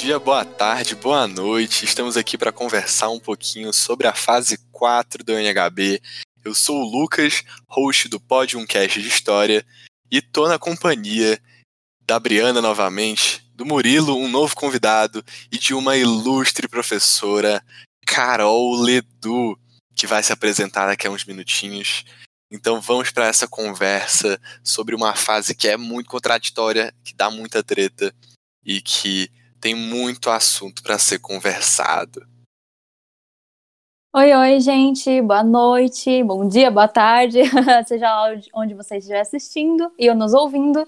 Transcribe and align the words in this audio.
Dia, 0.00 0.18
boa 0.18 0.46
tarde, 0.46 0.94
boa 0.94 1.28
noite. 1.28 1.84
Estamos 1.84 2.16
aqui 2.16 2.38
para 2.38 2.50
conversar 2.50 3.10
um 3.10 3.20
pouquinho 3.20 3.70
sobre 3.70 4.06
a 4.06 4.14
fase 4.14 4.56
4 4.72 5.22
do 5.22 5.34
NHB. 5.34 6.00
Eu 6.42 6.54
sou 6.54 6.80
o 6.80 6.90
Lucas, 6.90 7.44
host 7.68 8.08
do 8.08 8.18
Podium 8.18 8.64
Cast 8.64 8.98
de 9.02 9.06
História, 9.06 9.62
e 10.10 10.22
tô 10.22 10.48
na 10.48 10.58
companhia 10.58 11.38
da 12.06 12.18
Briana 12.18 12.62
novamente, 12.62 13.44
do 13.54 13.66
Murilo, 13.66 14.16
um 14.16 14.26
novo 14.26 14.56
convidado, 14.56 15.22
e 15.52 15.58
de 15.58 15.74
uma 15.74 15.94
ilustre 15.98 16.66
professora, 16.66 17.62
Carol 18.06 18.80
Ledu, 18.80 19.54
que 19.94 20.06
vai 20.06 20.22
se 20.22 20.32
apresentar 20.32 20.86
daqui 20.86 21.06
a 21.06 21.10
uns 21.10 21.26
minutinhos. 21.26 22.06
Então 22.50 22.80
vamos 22.80 23.10
para 23.10 23.26
essa 23.26 23.46
conversa 23.46 24.40
sobre 24.64 24.94
uma 24.94 25.14
fase 25.14 25.54
que 25.54 25.68
é 25.68 25.76
muito 25.76 26.08
contraditória, 26.08 26.90
que 27.04 27.12
dá 27.14 27.30
muita 27.30 27.62
treta 27.62 28.14
e 28.64 28.80
que 28.80 29.30
tem 29.60 29.74
muito 29.74 30.30
assunto 30.30 30.82
para 30.82 30.98
ser 30.98 31.18
conversado. 31.18 32.26
Oi, 34.12 34.34
oi, 34.34 34.60
gente. 34.60 35.20
Boa 35.22 35.44
noite, 35.44 36.24
bom 36.24 36.48
dia, 36.48 36.70
boa 36.70 36.88
tarde, 36.88 37.40
seja 37.86 38.10
lá 38.10 38.40
onde 38.54 38.74
você 38.74 38.96
estiver 38.96 39.20
assistindo 39.20 39.92
e 39.96 40.06
eu 40.06 40.16
nos 40.16 40.34
ouvindo. 40.34 40.84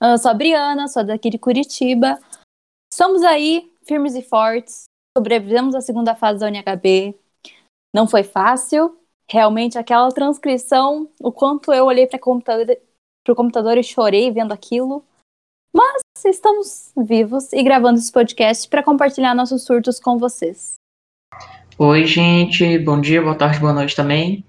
Eu 0.00 0.16
sou 0.16 0.30
a 0.30 0.34
Briana, 0.34 0.88
sou 0.88 1.04
daqui 1.04 1.28
de 1.28 1.38
Curitiba. 1.38 2.18
Estamos 2.90 3.22
aí, 3.22 3.70
firmes 3.84 4.14
e 4.14 4.22
fortes. 4.22 4.84
Sobrevivemos 5.16 5.74
à 5.74 5.80
segunda 5.80 6.14
fase 6.14 6.40
da 6.40 6.46
UNHB. 6.46 7.14
Não 7.94 8.06
foi 8.06 8.22
fácil. 8.22 8.98
Realmente, 9.28 9.78
aquela 9.78 10.10
transcrição, 10.10 11.10
o 11.20 11.30
quanto 11.30 11.72
eu 11.72 11.84
olhei 11.84 12.06
para 12.06 12.16
o 12.16 12.20
computador, 12.20 12.76
computador 13.36 13.76
e 13.76 13.84
chorei 13.84 14.30
vendo 14.30 14.52
aquilo. 14.52 15.04
Mas 15.74 16.02
estamos 16.26 16.92
vivos 16.96 17.50
e 17.52 17.62
gravando 17.62 17.98
esse 17.98 18.12
podcast 18.12 18.68
para 18.68 18.82
compartilhar 18.82 19.34
nossos 19.34 19.64
surtos 19.64 19.98
com 19.98 20.18
vocês. 20.18 20.74
Oi, 21.78 22.04
gente. 22.06 22.78
Bom 22.78 23.00
dia, 23.00 23.22
boa 23.22 23.34
tarde, 23.34 23.58
boa 23.58 23.72
noite 23.72 23.96
também. 23.96 24.44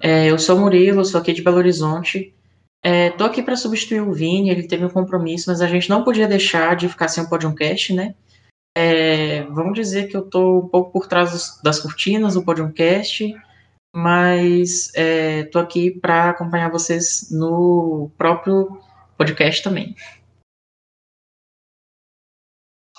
É, 0.00 0.30
eu 0.30 0.38
sou 0.38 0.58
Murilo, 0.58 1.04
sou 1.04 1.20
aqui 1.20 1.34
de 1.34 1.42
Belo 1.42 1.58
Horizonte. 1.58 2.34
É, 2.82 3.10
tô 3.10 3.24
aqui 3.24 3.42
para 3.42 3.54
substituir 3.54 4.00
o 4.00 4.12
Vini, 4.12 4.50
ele 4.50 4.66
teve 4.66 4.84
um 4.84 4.90
compromisso, 4.90 5.50
mas 5.50 5.60
a 5.60 5.66
gente 5.66 5.88
não 5.90 6.02
podia 6.02 6.26
deixar 6.26 6.74
de 6.74 6.88
ficar 6.88 7.08
sem 7.08 7.22
um 7.22 7.28
podcast, 7.28 7.92
né? 7.92 8.14
É, 8.76 9.42
vamos 9.44 9.74
dizer 9.74 10.08
que 10.08 10.16
eu 10.16 10.22
tô 10.22 10.60
um 10.60 10.68
pouco 10.68 10.90
por 10.90 11.06
trás 11.06 11.60
das 11.62 11.78
cortinas 11.78 12.34
do 12.34 12.42
podcast, 12.42 13.32
mas 13.94 14.90
é, 14.96 15.44
tô 15.44 15.58
aqui 15.58 15.90
para 15.90 16.30
acompanhar 16.30 16.70
vocês 16.70 17.28
no 17.30 18.10
próprio 18.16 18.80
podcast 19.16 19.62
também. 19.62 19.94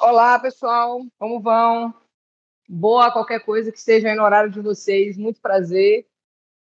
Olá, 0.05 0.37
pessoal, 0.37 0.99
como 1.17 1.39
vão? 1.39 1.93
Boa 2.67 3.09
qualquer 3.09 3.39
coisa 3.39 3.71
que 3.71 3.77
esteja 3.77 4.13
no 4.13 4.21
horário 4.21 4.51
de 4.51 4.59
vocês, 4.59 5.17
muito 5.17 5.39
prazer. 5.39 6.05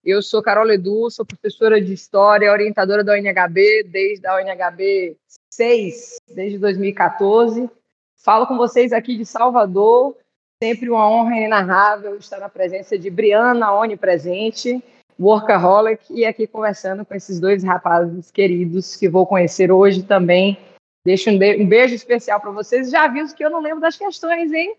Eu 0.01 0.21
sou 0.21 0.41
Carol 0.41 0.71
Edu, 0.71 1.11
sou 1.11 1.25
professora 1.25 1.81
de 1.81 1.91
História, 1.91 2.49
orientadora 2.49 3.03
da 3.03 3.11
UNHB 3.11 3.83
desde 3.83 4.25
a 4.25 4.37
UNHB 4.37 5.17
6, 5.53 6.21
desde 6.33 6.57
2014. 6.57 7.69
Falo 8.15 8.47
com 8.47 8.55
vocês 8.55 8.93
aqui 8.93 9.17
de 9.17 9.25
Salvador, 9.25 10.15
sempre 10.63 10.89
uma 10.89 11.09
honra 11.09 11.35
inenarrável 11.35 12.15
estar 12.15 12.39
na 12.39 12.47
presença 12.47 12.97
de 12.97 13.09
Briana 13.09 13.73
Onipresente, 13.73 14.81
workaholic, 15.19 16.01
e 16.13 16.25
aqui 16.25 16.47
conversando 16.47 17.05
com 17.05 17.13
esses 17.13 17.41
dois 17.41 17.61
rapazes 17.61 18.31
queridos 18.31 18.95
que 18.95 19.09
vou 19.09 19.27
conhecer 19.27 19.69
hoje 19.69 20.01
também 20.01 20.57
Deixo 21.05 21.29
um, 21.29 21.33
um 21.33 21.67
beijo 21.67 21.93
especial 21.93 22.39
para 22.39 22.51
vocês. 22.51 22.89
Já 22.89 23.03
aviso 23.03 23.35
que 23.35 23.43
eu 23.43 23.49
não 23.49 23.61
lembro 23.61 23.81
das 23.81 23.97
questões, 23.97 24.51
hein? 24.51 24.75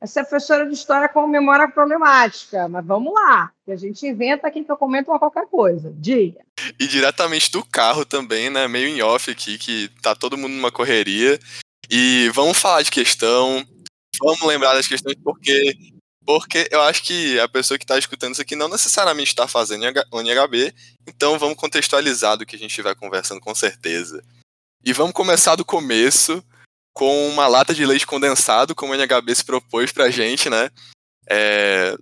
Essa 0.00 0.22
professora 0.22 0.66
de 0.66 0.74
história 0.74 1.08
com 1.08 1.26
memória 1.26 1.66
problemática, 1.66 2.68
mas 2.68 2.84
vamos 2.84 3.14
lá, 3.14 3.50
que 3.64 3.72
a 3.72 3.76
gente 3.76 4.06
inventa 4.06 4.46
aqui 4.46 4.62
que 4.62 4.70
eu 4.70 4.76
comento 4.76 5.10
uma 5.10 5.18
qualquer 5.18 5.46
coisa. 5.46 5.94
Diga. 5.96 6.40
E 6.78 6.86
diretamente 6.86 7.50
do 7.50 7.64
carro 7.64 8.04
também, 8.04 8.50
né? 8.50 8.68
Meio 8.68 8.88
em 8.88 9.00
off 9.00 9.30
aqui, 9.30 9.56
que 9.56 9.88
tá 10.02 10.14
todo 10.14 10.36
mundo 10.36 10.52
numa 10.52 10.70
correria. 10.70 11.38
E 11.90 12.28
vamos 12.34 12.58
falar 12.58 12.82
de 12.82 12.90
questão, 12.90 13.64
vamos 14.22 14.42
lembrar 14.42 14.74
das 14.74 14.86
questões, 14.86 15.16
porque 15.22 15.74
porque 16.26 16.68
eu 16.70 16.80
acho 16.80 17.02
que 17.02 17.38
a 17.38 17.46
pessoa 17.46 17.78
que 17.78 17.84
está 17.84 17.98
escutando 17.98 18.32
isso 18.32 18.40
aqui 18.40 18.56
não 18.56 18.68
necessariamente 18.68 19.28
está 19.28 19.46
fazendo 19.46 19.84
o 20.10 20.20
NHB, 20.20 20.74
então 21.06 21.38
vamos 21.38 21.56
contextualizar 21.56 22.36
do 22.38 22.46
que 22.46 22.56
a 22.56 22.58
gente 22.58 22.80
vai 22.80 22.94
conversando 22.94 23.40
com 23.40 23.54
certeza. 23.54 24.24
E 24.86 24.92
vamos 24.92 25.14
começar 25.14 25.56
do 25.56 25.64
começo 25.64 26.44
com 26.92 27.26
uma 27.28 27.46
lata 27.46 27.72
de 27.72 27.86
leite 27.86 28.06
condensado, 28.06 28.74
como 28.74 28.92
o 28.92 28.94
NHB 28.94 29.34
se 29.34 29.42
propôs 29.42 29.90
pra 29.90 30.10
gente, 30.10 30.50
né? 30.50 30.68
É... 31.26 31.96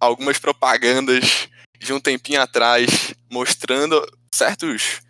Algumas 0.00 0.38
propagandas 0.38 1.50
de 1.78 1.92
um 1.92 2.00
tempinho 2.00 2.40
atrás 2.40 3.14
mostrando 3.30 4.02
certos 4.34 5.02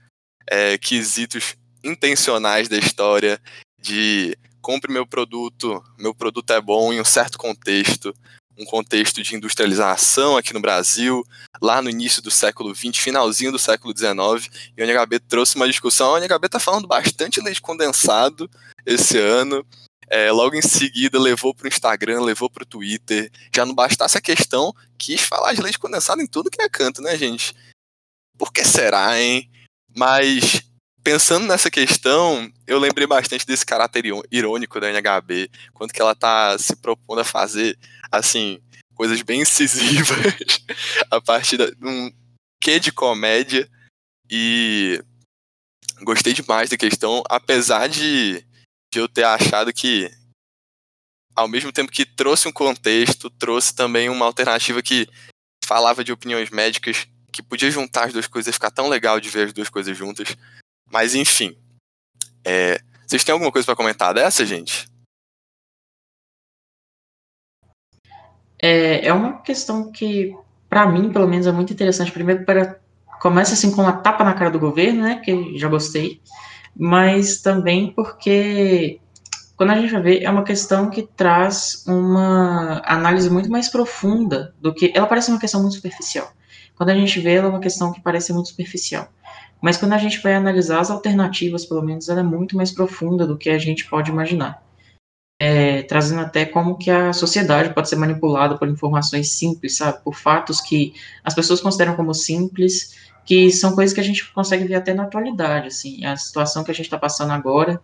é, 0.50 0.76
quesitos 0.76 1.54
intencionais 1.84 2.68
da 2.68 2.76
história 2.76 3.40
de 3.78 4.36
compre 4.60 4.92
meu 4.92 5.06
produto, 5.06 5.80
meu 5.96 6.12
produto 6.16 6.52
é 6.52 6.60
bom 6.60 6.92
em 6.92 7.00
um 7.00 7.04
certo 7.04 7.38
contexto, 7.38 8.12
um 8.58 8.64
contexto 8.64 9.22
de 9.22 9.34
industrialização 9.36 10.36
aqui 10.36 10.52
no 10.52 10.60
Brasil, 10.60 11.24
lá 11.60 11.82
no 11.82 11.90
início 11.90 12.22
do 12.22 12.30
século 12.30 12.74
XX, 12.74 12.96
finalzinho 12.96 13.52
do 13.52 13.58
século 13.58 13.96
XIX, 13.96 14.50
e 14.76 14.82
o 14.82 14.84
NHB 14.84 15.20
trouxe 15.20 15.56
uma 15.56 15.68
discussão. 15.68 16.12
O 16.12 16.18
NHB 16.18 16.46
está 16.46 16.58
falando 16.58 16.88
bastante 16.88 17.40
leite 17.40 17.60
condensado 17.60 18.50
esse 18.84 19.18
ano. 19.18 19.64
É, 20.08 20.30
logo 20.30 20.54
em 20.54 20.62
seguida 20.62 21.18
levou 21.18 21.54
para 21.54 21.64
o 21.64 21.68
Instagram, 21.68 22.20
levou 22.22 22.48
para 22.48 22.62
o 22.62 22.66
Twitter. 22.66 23.30
Já 23.54 23.66
não 23.66 23.74
bastasse 23.74 24.16
a 24.16 24.20
questão, 24.20 24.72
quis 24.98 25.20
falar 25.20 25.52
de 25.52 25.60
leite 25.60 25.78
condensado 25.78 26.22
em 26.22 26.26
tudo 26.26 26.50
que 26.50 26.62
é 26.62 26.68
canto, 26.68 27.02
né, 27.02 27.16
gente? 27.16 27.54
Por 28.38 28.52
que 28.52 28.64
será, 28.64 29.20
hein? 29.20 29.50
Mas 29.94 30.62
pensando 31.06 31.46
nessa 31.46 31.70
questão, 31.70 32.52
eu 32.66 32.80
lembrei 32.80 33.06
bastante 33.06 33.46
desse 33.46 33.64
caráter 33.64 34.04
irônico 34.28 34.80
da 34.80 34.90
NHB, 34.90 35.48
quanto 35.72 35.94
que 35.94 36.02
ela 36.02 36.16
tá 36.16 36.58
se 36.58 36.74
propondo 36.74 37.20
a 37.20 37.24
fazer 37.24 37.78
assim, 38.10 38.60
coisas 38.92 39.22
bem 39.22 39.42
incisivas 39.42 40.18
a 41.08 41.20
partir 41.20 41.58
de 41.58 41.76
um 41.80 42.12
quê 42.60 42.80
de 42.80 42.90
comédia 42.90 43.70
e 44.28 45.00
gostei 46.02 46.32
demais 46.32 46.70
da 46.70 46.76
questão, 46.76 47.22
apesar 47.30 47.86
de, 47.86 48.44
de 48.92 48.98
eu 48.98 49.08
ter 49.08 49.22
achado 49.22 49.72
que 49.72 50.10
ao 51.36 51.46
mesmo 51.46 51.70
tempo 51.70 51.92
que 51.92 52.04
trouxe 52.04 52.48
um 52.48 52.52
contexto, 52.52 53.30
trouxe 53.30 53.72
também 53.72 54.08
uma 54.08 54.26
alternativa 54.26 54.82
que 54.82 55.06
falava 55.64 56.02
de 56.02 56.10
opiniões 56.10 56.50
médicas, 56.50 57.06
que 57.32 57.44
podia 57.44 57.70
juntar 57.70 58.06
as 58.06 58.12
duas 58.12 58.26
coisas 58.26 58.52
ficar 58.52 58.72
tão 58.72 58.88
legal 58.88 59.20
de 59.20 59.30
ver 59.30 59.46
as 59.46 59.52
duas 59.52 59.68
coisas 59.68 59.96
juntas. 59.96 60.36
Mas 60.90 61.14
enfim. 61.14 61.56
É, 62.44 62.80
vocês 63.06 63.24
têm 63.24 63.32
alguma 63.32 63.52
coisa 63.52 63.66
para 63.66 63.76
comentar 63.76 64.14
dessa, 64.14 64.44
gente? 64.44 64.86
É, 68.60 69.06
é 69.06 69.12
uma 69.12 69.40
questão 69.42 69.92
que, 69.92 70.34
para 70.68 70.86
mim, 70.86 71.12
pelo 71.12 71.28
menos, 71.28 71.46
é 71.46 71.52
muito 71.52 71.72
interessante. 71.72 72.12
Primeiro, 72.12 72.44
para 72.44 72.80
começa 73.20 73.54
assim 73.54 73.70
com 73.70 73.82
uma 73.82 73.92
tapa 73.92 74.24
na 74.24 74.34
cara 74.34 74.50
do 74.50 74.58
governo, 74.58 75.02
né? 75.02 75.20
Que 75.24 75.58
já 75.58 75.68
gostei, 75.68 76.20
mas 76.76 77.40
também 77.40 77.92
porque 77.92 79.00
quando 79.56 79.70
a 79.70 79.80
gente 79.80 79.92
vai 79.92 80.02
ver, 80.02 80.22
é 80.22 80.30
uma 80.30 80.44
questão 80.44 80.90
que 80.90 81.02
traz 81.02 81.82
uma 81.86 82.82
análise 82.84 83.30
muito 83.30 83.50
mais 83.50 83.68
profunda 83.68 84.54
do 84.60 84.72
que. 84.74 84.92
Ela 84.94 85.06
parece 85.06 85.30
uma 85.30 85.40
questão 85.40 85.60
muito 85.62 85.76
superficial. 85.76 86.30
Quando 86.76 86.90
a 86.90 86.94
gente 86.94 87.18
vê, 87.20 87.34
ela 87.34 87.46
é 87.46 87.50
uma 87.50 87.60
questão 87.60 87.90
que 87.90 88.02
parece 88.02 88.32
muito 88.34 88.50
superficial. 88.50 89.08
Mas 89.60 89.76
quando 89.76 89.94
a 89.94 89.98
gente 89.98 90.20
vai 90.20 90.34
analisar 90.34 90.80
as 90.80 90.90
alternativas, 90.90 91.64
pelo 91.64 91.82
menos, 91.82 92.08
ela 92.08 92.20
é 92.20 92.22
muito 92.22 92.56
mais 92.56 92.70
profunda 92.70 93.26
do 93.26 93.38
que 93.38 93.50
a 93.50 93.58
gente 93.58 93.88
pode 93.88 94.10
imaginar. 94.10 94.62
É, 95.38 95.82
trazendo 95.82 96.22
até 96.22 96.46
como 96.46 96.78
que 96.78 96.90
a 96.90 97.12
sociedade 97.12 97.74
pode 97.74 97.88
ser 97.88 97.96
manipulada 97.96 98.56
por 98.56 98.68
informações 98.68 99.32
simples, 99.32 99.76
sabe, 99.76 100.02
por 100.02 100.14
fatos 100.14 100.60
que 100.60 100.94
as 101.22 101.34
pessoas 101.34 101.60
consideram 101.60 101.94
como 101.94 102.14
simples, 102.14 102.96
que 103.24 103.50
são 103.50 103.74
coisas 103.74 103.92
que 103.92 104.00
a 104.00 104.04
gente 104.04 104.32
consegue 104.32 104.64
ver 104.64 104.76
até 104.76 104.94
na 104.94 105.02
atualidade, 105.02 105.66
assim, 105.66 106.04
a 106.04 106.16
situação 106.16 106.64
que 106.64 106.70
a 106.70 106.74
gente 106.74 106.86
está 106.86 106.96
passando 106.96 107.32
agora, 107.32 107.82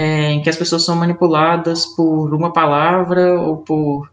é, 0.00 0.30
em 0.30 0.42
que 0.42 0.48
as 0.48 0.56
pessoas 0.56 0.84
são 0.84 0.96
manipuladas 0.96 1.84
por 1.84 2.34
uma 2.34 2.52
palavra 2.52 3.38
ou 3.40 3.58
por, 3.58 4.10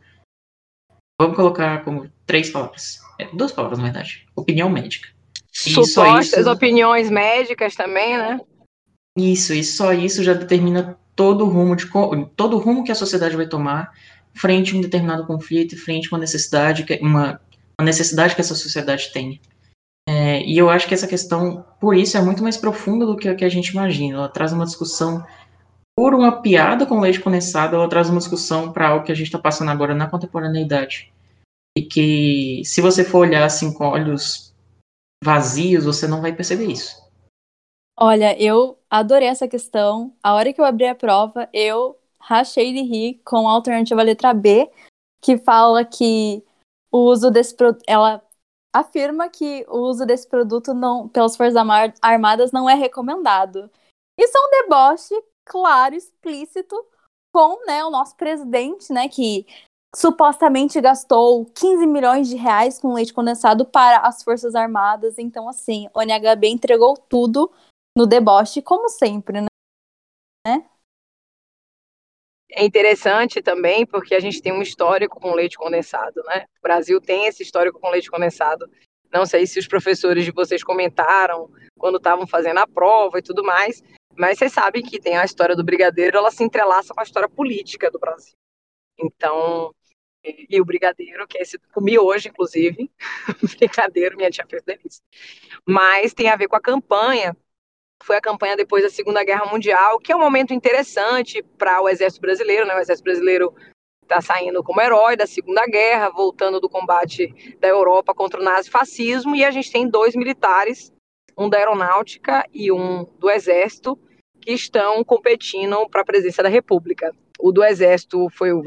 vamos 1.20 1.36
colocar 1.36 1.84
como 1.84 2.12
três 2.26 2.50
palavras, 2.50 3.00
é, 3.18 3.26
duas 3.34 3.54
palavras 3.54 3.80
na 3.80 3.86
verdade, 3.86 4.28
opinião 4.36 4.70
médica. 4.70 5.17
Supostas 5.58 6.42
isso, 6.42 6.52
opiniões 6.52 7.10
médicas 7.10 7.74
também, 7.74 8.16
né? 8.16 8.40
Isso, 9.18 9.54
e 9.54 9.64
só 9.64 9.92
isso 9.92 10.24
já 10.24 10.34
determina 10.34 11.00
todo 11.16 11.44
o 11.44 11.50
rumo 11.50 11.76
de 11.76 11.88
todo 12.36 12.56
o 12.56 12.60
rumo 12.60 12.84
que 12.84 12.92
a 12.92 12.96
sociedade 12.96 13.36
vai 13.36 13.48
tomar 13.48 13.92
frente 14.36 14.76
a 14.76 14.78
um 14.78 14.82
determinado 14.82 15.26
conflito, 15.26 15.76
frente 15.76 16.08
a 16.08 16.16
uma 16.16 16.20
necessidade 16.20 16.84
que 16.84 17.00
uma, 17.02 17.42
uma 17.80 17.86
necessidade 17.86 18.36
que 18.36 18.42
essa 18.42 18.54
sociedade 18.54 19.12
tem. 19.12 19.42
É, 20.08 20.44
e 20.44 20.56
eu 20.56 20.70
acho 20.70 20.88
que 20.88 20.94
essa 20.94 21.08
questão, 21.08 21.66
por 21.82 21.96
isso, 21.96 22.16
é 22.16 22.22
muito 22.22 22.44
mais 22.44 22.56
profunda 22.56 23.04
do 23.04 23.18
que 23.18 23.34
que 23.34 23.44
a 23.44 23.50
gente 23.50 23.70
imagina. 23.70 24.20
Ela 24.20 24.30
traz 24.30 24.54
uma 24.54 24.66
discussão 24.66 25.26
por 25.98 26.14
uma 26.14 26.44
piada 26.44 26.86
com 26.86 27.00
leite 27.00 27.20
condensado, 27.20 27.76
ela 27.76 27.90
traz 27.90 28.10
uma 28.12 28.20
discussão 28.20 28.72
para 28.72 28.90
algo 28.90 29.06
que 29.06 29.12
a 29.12 29.16
gente 29.16 29.26
está 29.26 29.40
passando 29.40 29.72
agora 29.72 29.96
na 29.96 30.08
contemporaneidade. 30.08 31.12
E 31.76 31.82
que, 31.82 32.62
se 32.64 32.80
você 32.80 33.04
for 33.04 33.20
olhar 33.20 33.44
assim 33.44 33.74
com 33.74 33.86
olhos 33.86 34.47
vazios, 35.24 35.86
você 35.86 36.08
não 36.08 36.22
vai 36.22 36.34
perceber 36.34 36.66
isso. 36.66 37.06
Olha, 38.00 38.40
eu 38.42 38.78
adorei 38.90 39.28
essa 39.28 39.48
questão. 39.48 40.16
A 40.22 40.36
hora 40.36 40.54
que 40.54 40.62
eu 40.62 40.66
abri 40.66 40.86
a 40.88 40.96
prova, 40.96 41.50
eu 41.52 41.98
rachei 42.20 42.74
de 42.74 42.82
rir 42.82 43.22
com 43.26 43.48
a 43.48 43.54
alternativa 43.54 44.04
letra 44.04 44.34
B, 44.34 44.70
que 45.22 45.38
fala 45.38 45.84
que 45.84 46.44
o 46.92 47.00
uso 47.00 47.32
desse 47.32 47.56
produto. 47.56 47.84
Ela 47.88 48.24
afirma 48.76 49.30
que 49.30 49.66
o 49.68 49.80
uso 49.80 50.06
desse 50.06 50.28
produto 50.28 50.74
não, 50.74 51.08
pelas 51.10 51.36
Forças 51.36 51.56
Armadas 52.02 52.52
não 52.52 52.70
é 52.70 52.76
recomendado. 52.76 53.72
Isso 54.20 54.38
é 54.38 54.42
um 54.42 54.64
deboche 54.64 55.16
claro, 55.46 55.96
explícito, 55.96 56.76
com 57.34 57.66
né, 57.66 57.84
o 57.86 57.90
nosso 57.90 58.16
presidente, 58.16 58.92
né, 58.92 59.08
que 59.08 59.46
supostamente 59.96 60.80
gastou 60.82 61.46
15 61.46 61.88
milhões 61.88 62.28
de 62.28 62.36
reais 62.36 62.80
com 62.80 62.94
leite 62.94 63.14
condensado 63.14 63.66
para 63.66 64.00
as 64.00 64.24
Forças 64.24 64.56
Armadas. 64.56 65.18
Então, 65.18 65.48
assim, 65.48 65.88
o 65.94 66.02
NHB 66.02 66.48
entregou 66.48 66.96
tudo 66.98 67.52
no 67.98 68.06
deboche, 68.06 68.62
como 68.62 68.90
sempre, 68.90 69.42
né? 69.42 69.48
É 72.52 72.64
interessante 72.64 73.42
também 73.42 73.86
porque 73.86 74.16
a 74.16 74.20
gente 74.20 74.42
tem 74.42 74.54
um 74.54 74.62
histórico 74.62 75.20
com 75.20 75.34
leite 75.34 75.58
condensado, 75.58 76.24
né? 76.26 76.46
O 76.58 76.62
Brasil 76.62 77.02
tem 77.02 77.26
esse 77.26 77.44
histórico 77.44 77.80
com 77.80 77.90
leite 77.90 78.10
condensado. 78.10 78.70
Não 79.12 79.26
sei 79.26 79.46
se 79.46 79.60
os 79.60 79.68
professores 79.68 80.26
de 80.26 80.32
vocês 80.32 80.64
comentaram 80.64 81.50
quando 81.78 81.98
estavam 81.98 82.26
fazendo 82.26 82.60
a 82.60 82.68
prova 82.68 83.20
e 83.20 83.22
tudo 83.22 83.44
mais, 83.44 83.84
mas 84.18 84.38
vocês 84.38 84.54
sabem 84.54 84.82
que 84.82 85.00
tem 85.00 85.18
a 85.18 85.26
história 85.26 85.56
do 85.56 85.64
brigadeiro, 85.64 86.18
ela 86.18 86.32
se 86.32 86.44
entrelaça 86.44 86.94
com 86.94 87.00
a 87.00 87.04
história 87.04 87.30
política 87.30 87.92
do 87.92 88.00
Brasil. 88.00 88.34
Então, 89.00 89.74
e 90.24 90.60
o 90.60 90.66
brigadeiro, 90.66 91.28
que 91.28 91.38
é 91.38 91.42
esse 91.42 91.58
comi 91.74 91.98
hoje, 91.98 92.30
inclusive, 92.30 92.90
brigadeiro, 93.58 94.18
minha 94.18 94.30
tia 94.30 94.46
fez 94.48 94.64
delícia. 94.64 95.02
Mas 95.66 96.14
tem 96.14 96.30
a 96.30 96.36
ver 96.36 96.48
com 96.48 96.56
a 96.56 96.62
campanha, 96.62 97.36
foi 98.04 98.18
a 98.18 98.22
campanha 98.22 98.56
depois 98.56 98.84
da 98.84 98.90
Segunda 98.90 99.24
Guerra 99.24 99.46
Mundial, 99.46 100.00
que 100.00 100.12
é 100.12 100.16
um 100.16 100.20
momento 100.20 100.54
interessante 100.54 101.42
para 101.58 101.82
o 101.82 101.90
Exército 101.90 102.22
Brasileiro, 102.22 102.66
né? 102.66 102.76
O 102.76 102.80
Exército 102.80 103.06
Brasileiro 103.06 103.54
está 104.04 104.22
saindo 104.22 104.64
como 104.64 104.82
herói 104.82 105.16
da 105.16 105.28
Segunda 105.28 105.66
Guerra, 105.66 106.10
voltando 106.10 106.60
do 106.60 106.70
combate 106.70 107.34
da 107.60 107.68
Europa 107.68 108.14
contra 108.14 108.40
o 108.40 108.44
nazifascismo, 108.44 109.36
e 109.36 109.44
a 109.44 109.52
gente 109.52 109.72
tem 109.72 109.88
dois 109.88 110.16
militares, 110.16 110.94
um 111.38 111.50
da 111.50 111.58
aeronáutica 111.58 112.46
e 112.54 112.72
um 112.72 113.04
do 113.20 113.30
exército, 113.30 114.00
que 114.42 114.54
estão 114.54 115.04
competindo 115.04 115.88
para 115.90 116.02
a 116.02 116.06
presidência 116.06 116.42
da 116.42 116.50
República. 116.50 117.14
O 117.40 117.52
do 117.52 117.64
Exército 117.64 118.28
foi 118.30 118.52
o 118.52 118.64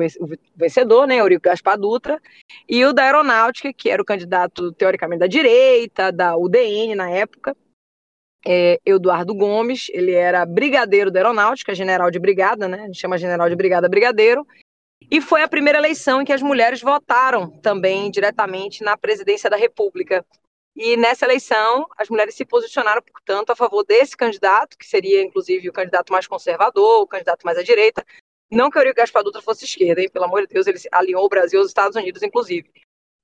vencedor, 0.54 1.06
né, 1.06 1.16
Eurico 1.16 1.44
Gaspar 1.44 1.78
Dutra, 1.78 2.20
e 2.68 2.84
o 2.84 2.92
da 2.92 3.04
Aeronáutica, 3.04 3.72
que 3.72 3.90
era 3.90 4.00
o 4.00 4.04
candidato 4.04 4.72
teoricamente 4.72 5.20
da 5.20 5.26
direita, 5.26 6.12
da 6.12 6.36
UDN 6.36 6.94
na 6.94 7.10
época, 7.10 7.56
é, 8.46 8.80
Eduardo 8.86 9.34
Gomes, 9.34 9.88
ele 9.92 10.12
era 10.12 10.46
brigadeiro 10.46 11.10
da 11.10 11.20
Aeronáutica, 11.20 11.74
general 11.74 12.10
de 12.10 12.18
brigada, 12.18 12.66
né, 12.68 12.82
a 12.82 12.86
gente 12.86 13.00
chama 13.00 13.18
general 13.18 13.48
de 13.48 13.56
brigada 13.56 13.88
brigadeiro, 13.88 14.46
e 15.10 15.20
foi 15.20 15.42
a 15.42 15.48
primeira 15.48 15.78
eleição 15.78 16.22
em 16.22 16.24
que 16.24 16.32
as 16.32 16.42
mulheres 16.42 16.80
votaram 16.80 17.50
também 17.50 18.10
diretamente 18.10 18.84
na 18.84 18.96
presidência 18.96 19.50
da 19.50 19.56
República. 19.56 20.24
E 20.76 20.96
nessa 20.96 21.26
eleição, 21.26 21.86
as 21.98 22.08
mulheres 22.08 22.34
se 22.34 22.44
posicionaram, 22.44 23.02
portanto, 23.02 23.50
a 23.50 23.56
favor 23.56 23.84
desse 23.84 24.16
candidato, 24.16 24.78
que 24.78 24.86
seria, 24.86 25.22
inclusive, 25.22 25.68
o 25.68 25.72
candidato 25.72 26.12
mais 26.12 26.28
conservador, 26.28 27.02
o 27.02 27.06
candidato 27.08 27.44
mais 27.44 27.58
à 27.58 27.62
direita. 27.62 28.04
Não 28.50 28.70
que 28.70 28.78
Eurico 28.78 28.96
Gaspar 28.96 29.22
Dutra 29.22 29.40
fosse 29.42 29.64
esquerda, 29.64 30.00
hein? 30.00 30.10
pelo 30.10 30.24
amor 30.24 30.42
de 30.42 30.48
Deus, 30.48 30.66
ele 30.66 30.78
alinhou 30.90 31.24
o 31.24 31.28
Brasil 31.28 31.60
aos 31.60 31.68
Estados 31.68 31.96
Unidos, 31.96 32.22
inclusive. 32.22 32.70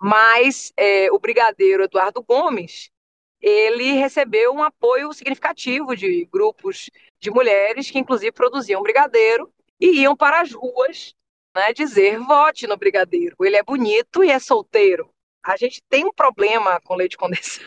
Mas 0.00 0.72
é, 0.76 1.10
o 1.10 1.18
brigadeiro 1.18 1.84
Eduardo 1.84 2.22
Gomes, 2.22 2.90
ele 3.40 3.92
recebeu 3.92 4.52
um 4.52 4.62
apoio 4.62 5.12
significativo 5.12 5.96
de 5.96 6.26
grupos 6.32 6.90
de 7.18 7.30
mulheres 7.30 7.90
que, 7.90 7.98
inclusive, 7.98 8.32
produziam 8.32 8.82
brigadeiro 8.82 9.52
e 9.80 10.02
iam 10.02 10.16
para 10.16 10.40
as 10.40 10.52
ruas 10.52 11.14
né, 11.54 11.72
dizer 11.72 12.18
vote 12.20 12.66
no 12.66 12.76
brigadeiro. 12.76 13.36
Ele 13.40 13.56
é 13.56 13.62
bonito 13.62 14.22
e 14.22 14.30
é 14.30 14.38
solteiro 14.38 15.10
a 15.46 15.56
gente 15.56 15.80
tem 15.88 16.04
um 16.04 16.12
problema 16.12 16.80
com 16.80 16.96
leite 16.96 17.16
condensado 17.16 17.64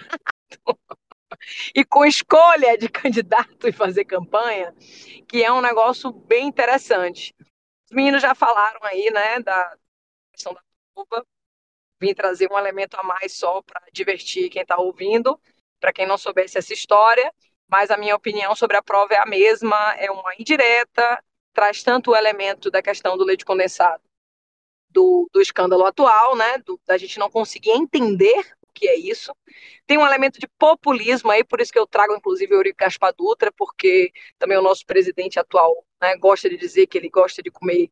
e 1.74 1.86
com 1.86 2.06
escolha 2.06 2.78
de 2.78 2.90
candidato 2.90 3.68
e 3.68 3.72
fazer 3.72 4.04
campanha, 4.04 4.76
que 5.28 5.42
é 5.42 5.52
um 5.52 5.62
negócio 5.62 6.12
bem 6.12 6.48
interessante. 6.48 7.34
Os 7.90 7.96
meninos 7.96 8.22
já 8.22 8.36
falaram 8.36 8.80
aí, 8.84 9.10
né, 9.12 9.40
da 9.40 9.76
questão 10.32 10.54
da 10.54 10.62
prova. 10.94 11.26
Vim 12.00 12.14
trazer 12.14 12.48
um 12.52 12.58
elemento 12.58 12.96
a 12.96 13.04
mais 13.04 13.34
só 13.34 13.64
para 13.64 13.82
divertir 13.92 14.50
quem 14.50 14.62
está 14.62 14.78
ouvindo, 14.78 15.42
para 15.80 15.92
quem 15.92 16.06
não 16.06 16.18
soubesse 16.18 16.60
essa 16.60 16.72
história. 16.72 17.34
Mas 17.68 17.90
a 17.90 17.98
minha 17.98 18.16
opinião 18.16 18.56
sobre 18.56 18.78
a 18.78 18.84
prova 18.84 19.16
é 19.16 19.18
a 19.18 19.26
mesma, 19.26 19.96
é 19.96 20.12
uma 20.12 20.36
indireta, 20.38 21.24
traz 21.52 21.82
tanto 21.82 22.12
o 22.12 22.16
elemento 22.16 22.70
da 22.70 22.82
questão 22.82 23.18
do 23.18 23.24
leite 23.24 23.44
condensado 23.44 24.04
do, 24.90 25.28
do 25.34 25.42
escândalo 25.42 25.86
atual, 25.86 26.36
né? 26.36 26.60
Do, 26.60 26.80
da 26.86 26.98
gente 26.98 27.18
não 27.18 27.30
conseguir 27.30 27.72
entender 27.72 28.56
que 28.80 28.88
é 28.88 28.96
isso. 28.96 29.34
Tem 29.86 29.98
um 29.98 30.06
elemento 30.06 30.40
de 30.40 30.48
populismo 30.58 31.30
aí, 31.30 31.44
por 31.44 31.60
isso 31.60 31.72
que 31.72 31.80
eu 31.80 31.86
trago, 31.86 32.16
inclusive, 32.16 32.54
o 32.54 32.58
Eurico 32.58 32.78
Gaspar 32.80 33.14
Dutra, 33.16 33.52
porque 33.52 34.12
também 34.38 34.58
o 34.58 34.62
nosso 34.62 34.86
presidente 34.86 35.38
atual 35.38 35.84
né, 36.02 36.16
gosta 36.18 36.50
de 36.50 36.58
dizer 36.58 36.88
que 36.88 36.98
ele 36.98 37.10
gosta 37.10 37.44
de 37.44 37.52
comer 37.52 37.90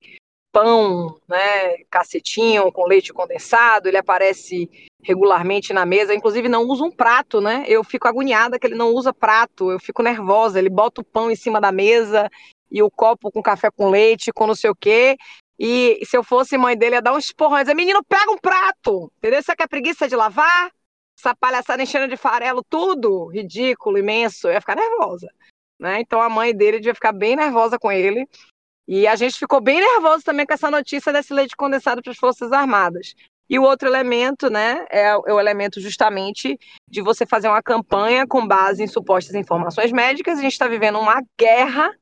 pão, 0.52 1.20
né, 1.28 1.84
cacetinho 1.90 2.72
com 2.72 2.88
leite 2.88 3.14
condensado, 3.14 3.88
ele 3.88 3.98
aparece 3.98 4.70
regularmente 5.04 5.74
na 5.74 5.86
mesa, 5.86 6.16
inclusive 6.16 6.48
não 6.48 6.64
usa 6.64 6.84
um 6.84 6.92
prato, 6.92 7.40
né? 7.40 7.64
Eu 7.68 7.84
fico 7.84 8.08
agoniada 8.08 8.58
que 8.58 8.66
ele 8.66 8.76
não 8.76 8.92
usa 8.92 9.14
prato, 9.14 9.72
eu 9.72 9.80
fico 9.80 10.02
nervosa, 10.02 10.58
ele 10.58 10.70
bota 10.70 11.02
o 11.02 11.04
pão 11.04 11.30
em 11.30 11.36
cima 11.36 11.62
da 11.62 11.72
mesa 11.72 12.30
e 12.72 12.82
o 12.82 12.90
copo 12.90 13.32
com 13.32 13.42
café 13.42 13.70
com 13.70 13.90
leite, 13.90 14.32
com 14.34 14.48
não 14.48 14.56
sei 14.56 14.70
o 14.70 14.76
quê, 14.76 15.16
e 15.60 16.00
se 16.06 16.16
eu 16.16 16.24
fosse 16.24 16.58
mãe 16.58 16.78
dele, 16.78 16.96
ia 16.96 17.02
dar 17.02 17.16
uns 17.16 17.32
porrões. 17.32 17.68
Menino, 17.74 18.04
pega 18.04 18.32
um 18.32 18.38
prato! 18.38 19.12
Entendeu? 19.18 19.42
Você 19.42 19.56
quer 19.56 19.68
preguiça 19.68 20.08
de 20.08 20.16
lavar? 20.16 20.72
Essa 21.18 21.36
palhaçada 21.36 21.82
enchendo 21.82 22.08
de 22.08 22.18
farelo, 22.18 22.64
tudo 22.70 23.28
ridículo, 23.28 23.98
imenso. 23.98 24.48
Eu 24.48 24.54
ia 24.54 24.62
ficar 24.62 24.76
nervosa. 24.76 25.28
Né? 25.80 26.00
Então 26.02 26.22
a 26.22 26.30
mãe 26.30 26.56
dele 26.56 26.78
devia 26.78 26.94
ficar 26.94 27.12
bem 27.12 27.36
nervosa 27.36 27.80
com 27.80 27.92
ele. 27.92 28.28
E 28.88 29.06
a 29.06 29.16
gente 29.16 29.38
ficou 29.38 29.60
bem 29.60 29.80
nervoso 29.80 30.24
também 30.24 30.46
com 30.46 30.54
essa 30.54 30.72
notícia 30.72 31.12
desse 31.12 31.34
leite 31.34 31.56
condensado 31.58 32.02
para 32.02 32.12
as 32.12 32.18
Forças 32.18 32.52
Armadas. 32.52 33.14
E 33.50 33.58
o 33.58 33.64
outro 33.64 33.88
elemento, 33.88 34.50
né, 34.50 34.86
é, 34.90 35.10
é, 35.10 35.18
o 35.18 35.40
elemento 35.40 35.80
justamente 35.80 36.58
de 36.88 37.02
você 37.02 37.26
fazer 37.26 37.48
uma 37.48 37.64
campanha 37.64 38.28
com 38.28 38.46
base 38.46 38.84
em 38.84 38.88
supostas 38.88 39.36
informações 39.36 39.92
médicas. 39.92 40.38
A 40.38 40.42
gente 40.42 40.54
está 40.54 40.68
vivendo 40.68 41.00
uma 41.00 41.22
guerra 41.38 41.94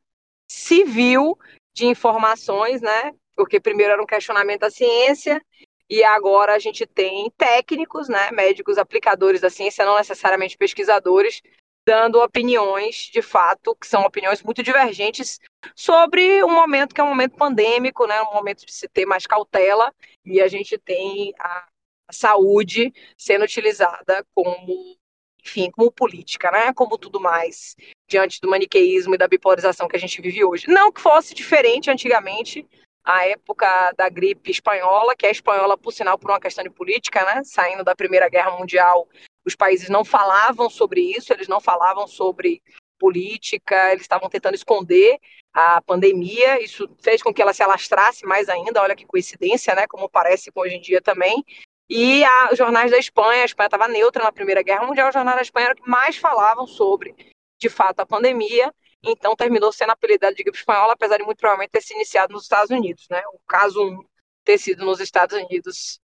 civil 0.49 1.37
de 1.75 1.85
informações, 1.85 2.81
né, 2.81 3.11
porque 3.35 3.59
primeiro 3.59 3.93
era 3.93 4.01
um 4.01 4.07
questionamento 4.07 4.61
da 4.61 4.71
ciência 4.71 5.41
e 5.89 6.03
agora 6.03 6.53
a 6.53 6.59
gente 6.59 6.85
tem 6.85 7.31
técnicos, 7.37 8.09
né, 8.09 8.31
médicos 8.31 8.77
aplicadores 8.77 9.41
da 9.41 9.49
ciência, 9.49 9.85
não 9.85 9.97
necessariamente 9.97 10.57
pesquisadores, 10.57 11.41
dando 11.85 12.19
opiniões, 12.21 13.09
de 13.13 13.21
fato, 13.21 13.75
que 13.75 13.85
são 13.85 14.01
opiniões 14.01 14.41
muito 14.41 14.63
divergentes 14.63 15.39
sobre 15.75 16.43
um 16.43 16.49
momento 16.49 16.95
que 16.95 17.01
é 17.01 17.03
um 17.03 17.09
momento 17.09 17.35
pandêmico, 17.35 18.07
né, 18.07 18.21
um 18.23 18.33
momento 18.33 18.65
de 18.65 18.73
se 18.73 18.87
ter 18.87 19.05
mais 19.05 19.27
cautela, 19.27 19.93
e 20.25 20.41
a 20.41 20.47
gente 20.47 20.77
tem 20.79 21.33
a, 21.39 21.67
saúde 22.11 22.93
sendo 23.17 23.45
utilizada 23.45 24.23
como, 24.33 24.95
enfim, 25.43 25.71
como 25.71 25.91
política, 25.91 26.51
né, 26.51 26.73
como 26.73 26.97
tudo 26.97 27.19
mais, 27.19 27.75
diante 28.07 28.39
do 28.39 28.49
maniqueísmo 28.49 29.15
e 29.15 29.17
da 29.17 29.27
bipolarização 29.27 29.87
que 29.87 29.95
a 29.95 29.99
gente 29.99 30.21
vive 30.21 30.43
hoje. 30.43 30.67
Não 30.67 30.91
que 30.91 31.01
fosse 31.01 31.33
diferente 31.33 31.89
antigamente, 31.89 32.67
a 33.05 33.27
época 33.27 33.93
da 33.95 34.09
gripe 34.09 34.49
espanhola, 34.49 35.15
que 35.15 35.27
é 35.27 35.31
espanhola, 35.31 35.77
por 35.77 35.93
sinal, 35.93 36.17
por 36.17 36.31
uma 36.31 36.39
questão 36.39 36.63
de 36.63 36.71
política, 36.71 37.23
né? 37.23 37.43
Saindo 37.43 37.83
da 37.83 37.95
Primeira 37.95 38.27
Guerra 38.27 38.57
Mundial, 38.57 39.07
os 39.45 39.55
países 39.55 39.89
não 39.89 40.03
falavam 40.03 40.69
sobre 40.71 41.01
isso, 41.01 41.31
eles 41.31 41.47
não 41.47 41.61
falavam 41.61 42.07
sobre 42.07 42.63
política, 42.97 43.91
eles 43.91 44.01
estavam 44.01 44.27
tentando 44.27 44.55
esconder 44.55 45.19
a 45.53 45.81
pandemia, 45.81 46.61
isso 46.61 46.89
fez 47.01 47.21
com 47.21 47.33
que 47.33 47.41
ela 47.41 47.53
se 47.53 47.61
alastrasse 47.61 48.25
mais 48.25 48.49
ainda, 48.49 48.81
olha 48.81 48.95
que 48.95 49.05
coincidência, 49.05 49.75
né? 49.75 49.85
Como 49.87 50.09
parece 50.09 50.51
com 50.51 50.61
hoje 50.61 50.75
em 50.75 50.81
dia 50.81 50.99
também. 50.99 51.45
E 51.87 52.23
a, 52.25 52.49
os 52.51 52.57
jornais 52.57 52.89
da 52.89 52.97
Espanha, 52.97 53.43
a 53.43 53.45
Espanha 53.45 53.67
estava 53.67 53.87
neutra 53.87 54.23
na 54.23 54.31
Primeira 54.31 54.63
Guerra 54.63 54.87
Mundial, 54.87 55.09
os 55.09 55.13
jornais 55.13 55.35
da 55.35 55.43
Espanha 55.43 55.67
eram 55.67 55.75
que 55.75 55.87
mais 55.87 56.17
falavam 56.17 56.65
sobre, 56.65 57.15
de 57.59 57.69
fato, 57.69 57.99
a 57.99 58.05
pandemia, 58.05 58.73
então 59.05 59.35
terminou 59.35 59.71
sendo 59.71 59.91
apelidado 59.91 60.35
de 60.35 60.43
gripe 60.43 60.57
espanhola, 60.57 60.93
apesar 60.93 61.17
de 61.17 61.23
muito 61.23 61.37
provavelmente 61.37 61.71
ter 61.71 61.81
se 61.81 61.93
iniciado 61.93 62.33
nos 62.33 62.43
Estados 62.43 62.69
Unidos, 62.69 63.05
né? 63.09 63.21
O 63.33 63.39
caso 63.47 63.81
1 63.81 64.03
ter 64.43 64.57
sido 64.57 64.85
nos 64.85 64.99
Estados 64.99 65.35
Unidos. 65.37 65.99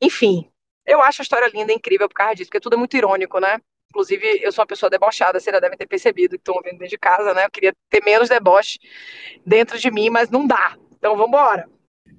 Enfim, 0.00 0.50
eu 0.86 1.00
acho 1.00 1.22
a 1.22 1.24
história 1.24 1.50
linda, 1.52 1.72
incrível 1.72 2.08
por 2.08 2.14
causa 2.14 2.34
disso, 2.34 2.50
porque 2.50 2.60
tudo 2.60 2.74
é 2.74 2.78
muito 2.78 2.96
irônico, 2.96 3.38
né? 3.40 3.58
Inclusive, 3.90 4.40
eu 4.42 4.52
sou 4.52 4.62
uma 4.62 4.66
pessoa 4.66 4.90
debochada, 4.90 5.38
vocês 5.38 5.54
já 5.54 5.60
devem 5.60 5.78
ter 5.78 5.86
percebido 5.86 6.30
que 6.30 6.40
estão 6.40 6.54
ouvindo 6.56 6.72
dentro 6.72 6.88
de 6.88 6.98
casa, 6.98 7.32
né? 7.32 7.46
Eu 7.46 7.50
queria 7.50 7.72
ter 7.88 8.02
menos 8.04 8.28
deboche 8.28 8.78
dentro 9.46 9.78
de 9.78 9.90
mim, 9.90 10.10
mas 10.10 10.30
não 10.30 10.46
dá. 10.46 10.76
Então, 10.92 11.16
vamos 11.16 11.28
embora. 11.28 11.68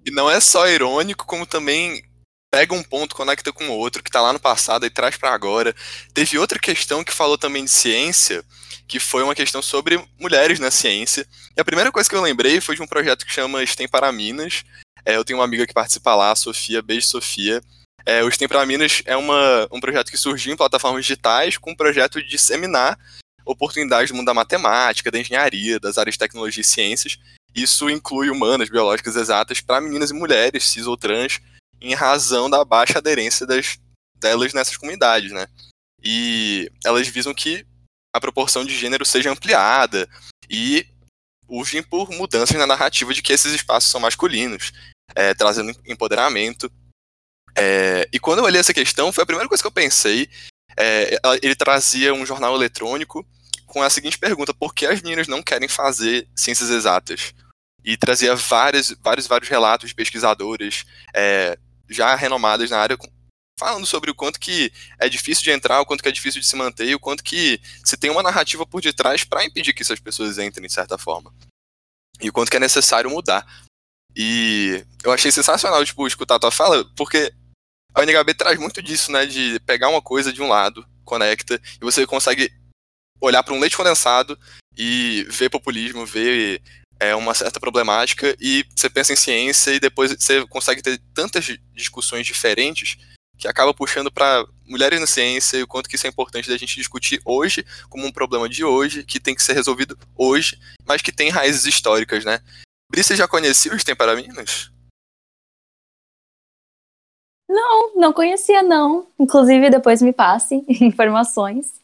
E 0.06 0.12
não 0.12 0.32
é 0.32 0.40
só 0.40 0.68
irônico, 0.68 1.26
como 1.26 1.46
também 1.46 2.02
pega 2.50 2.74
um 2.74 2.82
ponto, 2.82 3.16
conecta 3.16 3.52
com 3.52 3.70
outro, 3.70 4.02
que 4.02 4.10
tá 4.10 4.22
lá 4.22 4.32
no 4.32 4.40
passado 4.40 4.86
e 4.86 4.90
traz 4.90 5.18
para 5.18 5.34
agora. 5.34 5.76
Teve 6.14 6.38
outra 6.40 6.58
questão 6.58 7.04
que 7.04 7.12
falou 7.12 7.38
também 7.38 7.66
de 7.66 7.72
ciência, 7.72 8.46
que 8.88 9.00
foi 9.00 9.24
uma 9.24 9.36
questão 9.36 9.62
sobre 9.62 10.04
mulheres 10.20 10.60
na 10.60 10.70
ciência. 10.72 11.28
E 11.56 11.62
a 11.62 11.66
primeira 11.66 11.92
coisa 11.92 12.10
que 12.10 12.16
eu 12.16 12.22
lembrei 12.22 12.62
foi 12.62 12.76
de 12.76 12.82
um 12.82 12.88
projeto 12.88 13.26
que 13.26 13.34
chama 13.34 13.66
STEM 13.66 13.88
para 13.88 14.12
Minas. 14.12 14.64
É, 15.06 15.16
eu 15.16 15.26
tenho 15.26 15.40
uma 15.40 15.46
amiga 15.46 15.66
que 15.66 15.74
participa 15.74 16.16
lá, 16.16 16.36
Sofia, 16.36 16.82
beijo 16.82 17.08
Sofia. 17.08 17.62
É, 18.06 18.24
o 18.24 18.30
STEM 18.30 18.48
para 18.48 18.66
Minas 18.66 19.02
é 19.06 19.18
uma, 19.18 19.68
um 19.72 19.80
projeto 19.80 20.12
que 20.12 20.18
surgiu 20.18 20.54
em 20.54 20.58
plataformas 20.58 21.06
digitais 21.06 21.58
com 21.58 21.72
um 21.72 21.76
projeto 21.76 22.22
de 22.22 22.30
disseminar 22.30 22.98
oportunidades 23.46 24.12
do 24.12 24.16
mundo 24.16 24.26
da 24.26 24.34
matemática, 24.34 25.12
da 25.12 25.20
engenharia, 25.20 25.80
das 25.80 25.98
áreas 25.98 26.16
de 26.16 26.20
tecnologia 26.20 26.62
e 26.62 26.66
ciências. 26.66 27.18
Isso 27.54 27.90
inclui 27.90 28.30
humanas, 28.30 28.70
biológicas, 28.70 29.16
exatas, 29.16 29.62
para 29.62 29.82
meninas 29.82 30.12
e 30.12 30.14
mulheres, 30.14 30.66
cis 30.66 30.88
ou 30.88 30.98
trans, 30.98 31.40
em 31.80 31.94
razão 31.94 32.50
da 32.50 32.66
baixa 32.66 32.98
aderência 32.98 33.46
das, 33.46 33.78
delas 34.20 34.54
nessas 34.54 34.78
comunidades, 34.78 35.32
né? 35.32 35.48
E 36.04 36.70
elas 36.84 37.08
visam 37.08 37.34
que 37.34 37.66
a 38.16 38.22
proporção 38.22 38.64
de 38.64 38.74
gênero 38.78 39.06
seja 39.06 39.30
ampliada 39.30 40.08
e 40.50 40.88
urgem 41.50 41.84
por 41.84 42.10
mudanças 42.12 42.58
na 42.58 42.66
narrativa 42.66 43.14
de 43.14 43.22
que 43.22 43.34
esses 43.34 43.54
espaços 43.54 43.92
são 43.92 44.00
masculinos, 44.00 44.72
é, 45.14 45.34
trazendo 45.34 45.78
empoderamento. 45.86 46.72
É, 47.58 48.08
e 48.14 48.18
quando 48.18 48.40
eu 48.40 48.46
olhei 48.46 48.62
essa 48.62 48.74
questão, 48.74 49.12
foi 49.12 49.24
a 49.24 49.26
primeira 49.26 49.50
coisa 49.50 49.62
que 49.62 49.68
eu 49.68 49.72
pensei. 49.72 50.30
É, 50.78 51.20
ele 51.42 51.56
trazia 51.56 52.14
um 52.14 52.26
jornal 52.26 52.56
eletrônico 52.56 53.26
com 53.66 53.84
a 53.84 53.90
seguinte 53.90 54.18
pergunta: 54.18 54.54
por 54.54 54.74
que 54.74 54.86
as 54.86 55.02
meninas 55.02 55.28
não 55.28 55.44
querem 55.44 55.68
fazer 55.68 56.26
ciências 56.34 56.70
exatas? 56.70 57.34
E 57.84 57.98
trazia 57.98 58.34
vários, 58.34 58.96
vários, 59.04 59.28
vários 59.28 59.50
relatos 59.50 59.90
de 59.90 59.96
pesquisadoras 59.96 60.86
é, 61.14 61.58
já 61.90 62.16
renomadas 62.16 62.70
na 62.70 62.80
área 62.80 62.98
falando 63.58 63.86
sobre 63.86 64.12
o 64.12 64.16
quanto 64.16 64.40
que 64.40 64.72
é 65.00 65.08
difícil 65.08 65.44
de 65.44 65.52
entrar, 65.52 65.82
o 65.82 65.86
quanto 65.86 66.04
que 66.04 66.10
é 66.10 66.12
difícil 66.12 66.42
de 66.42 66.48
se 66.48 66.56
manter, 66.56 66.88
e 66.88 66.96
o 66.96 67.00
quanto 67.00 67.24
que 67.24 67.60
se 67.84 67.98
tem 67.98 68.10
uma 68.10 68.24
narrativa 68.24 68.66
por 68.66 68.82
detrás 68.82 69.24
para 69.24 69.46
impedir 69.46 69.74
que 69.74 69.82
essas 69.82 70.00
pessoas 70.00 70.38
entrem 70.38 70.68
de 70.68 70.74
certa 70.74 70.98
forma. 70.98 71.34
E 72.22 72.30
o 72.30 72.34
quanto 72.34 72.50
que 72.52 72.58
é 72.58 72.60
necessário 72.60 73.10
mudar. 73.10 73.46
E 74.16 74.86
eu 75.04 75.12
achei 75.12 75.32
sensacional, 75.32 75.84
tipo, 75.84 76.08
escutar 76.08 76.36
a 76.36 76.40
tua 76.40 76.52
fala, 76.52 76.86
porque 76.96 77.34
a 77.94 78.02
UNHB 78.02 78.34
traz 78.34 78.60
muito 78.60 78.82
disso, 78.82 79.12
né, 79.12 79.26
de 79.26 79.60
pegar 79.62 79.90
uma 79.90 80.02
coisa 80.02 80.32
de 80.32 80.42
um 80.42 80.48
lado, 80.48 80.86
conecta, 81.04 81.62
e 81.82 81.84
você 81.84 82.06
consegue 82.06 82.52
olhar 83.22 83.44
para 83.44 83.54
um 83.54 83.60
leite 83.60 83.78
condensado 83.78 84.38
e 84.78 85.26
ver 85.30 85.50
populismo, 85.50 86.06
ver 86.06 86.62
é, 87.00 87.16
uma 87.16 87.34
certa 87.34 87.60
problemática, 87.60 88.36
e 88.40 88.66
você 88.76 88.90
pensa 88.90 89.14
em 89.14 89.18
ciência 89.18 89.72
e 89.72 89.80
depois 89.80 90.12
você 90.12 90.46
consegue 90.48 90.82
ter 90.82 91.02
tantas 91.14 91.46
discussões 91.74 92.26
diferentes 92.26 92.98
que 93.38 93.48
acaba 93.48 93.74
puxando 93.74 94.12
para 94.12 94.46
mulheres 94.66 95.00
na 95.00 95.08
ciência 95.08 95.58
e 95.58 95.64
o 95.64 95.68
quanto 95.68 95.90
que 95.90 95.96
isso 95.96 96.08
é 96.08 96.10
importante 96.10 96.50
da 96.50 96.58
gente 96.58 96.76
discutir 96.76 97.22
hoje 97.24 97.66
como 97.90 98.06
um 98.06 98.12
problema 98.12 98.50
de 98.50 98.64
hoje, 98.64 99.04
que 99.04 99.20
tem 99.20 99.36
que 99.36 99.44
ser 99.44 99.54
resolvido 99.54 99.98
hoje, 100.16 100.60
mas 100.86 101.02
que 101.02 101.12
tem 101.12 101.30
raízes 101.30 101.66
históricas, 101.66 102.26
né? 102.26 102.40
Brice 102.92 103.16
já 103.16 103.28
conhecia 103.28 103.74
os 103.74 103.84
Temperaminos? 103.84 104.72
Não, 107.48 107.96
não 107.96 108.14
conhecia 108.14 108.64
não. 108.64 109.08
Inclusive, 109.20 109.70
depois 109.70 110.02
me 110.02 110.12
passe 110.12 110.64
informações. 110.82 111.82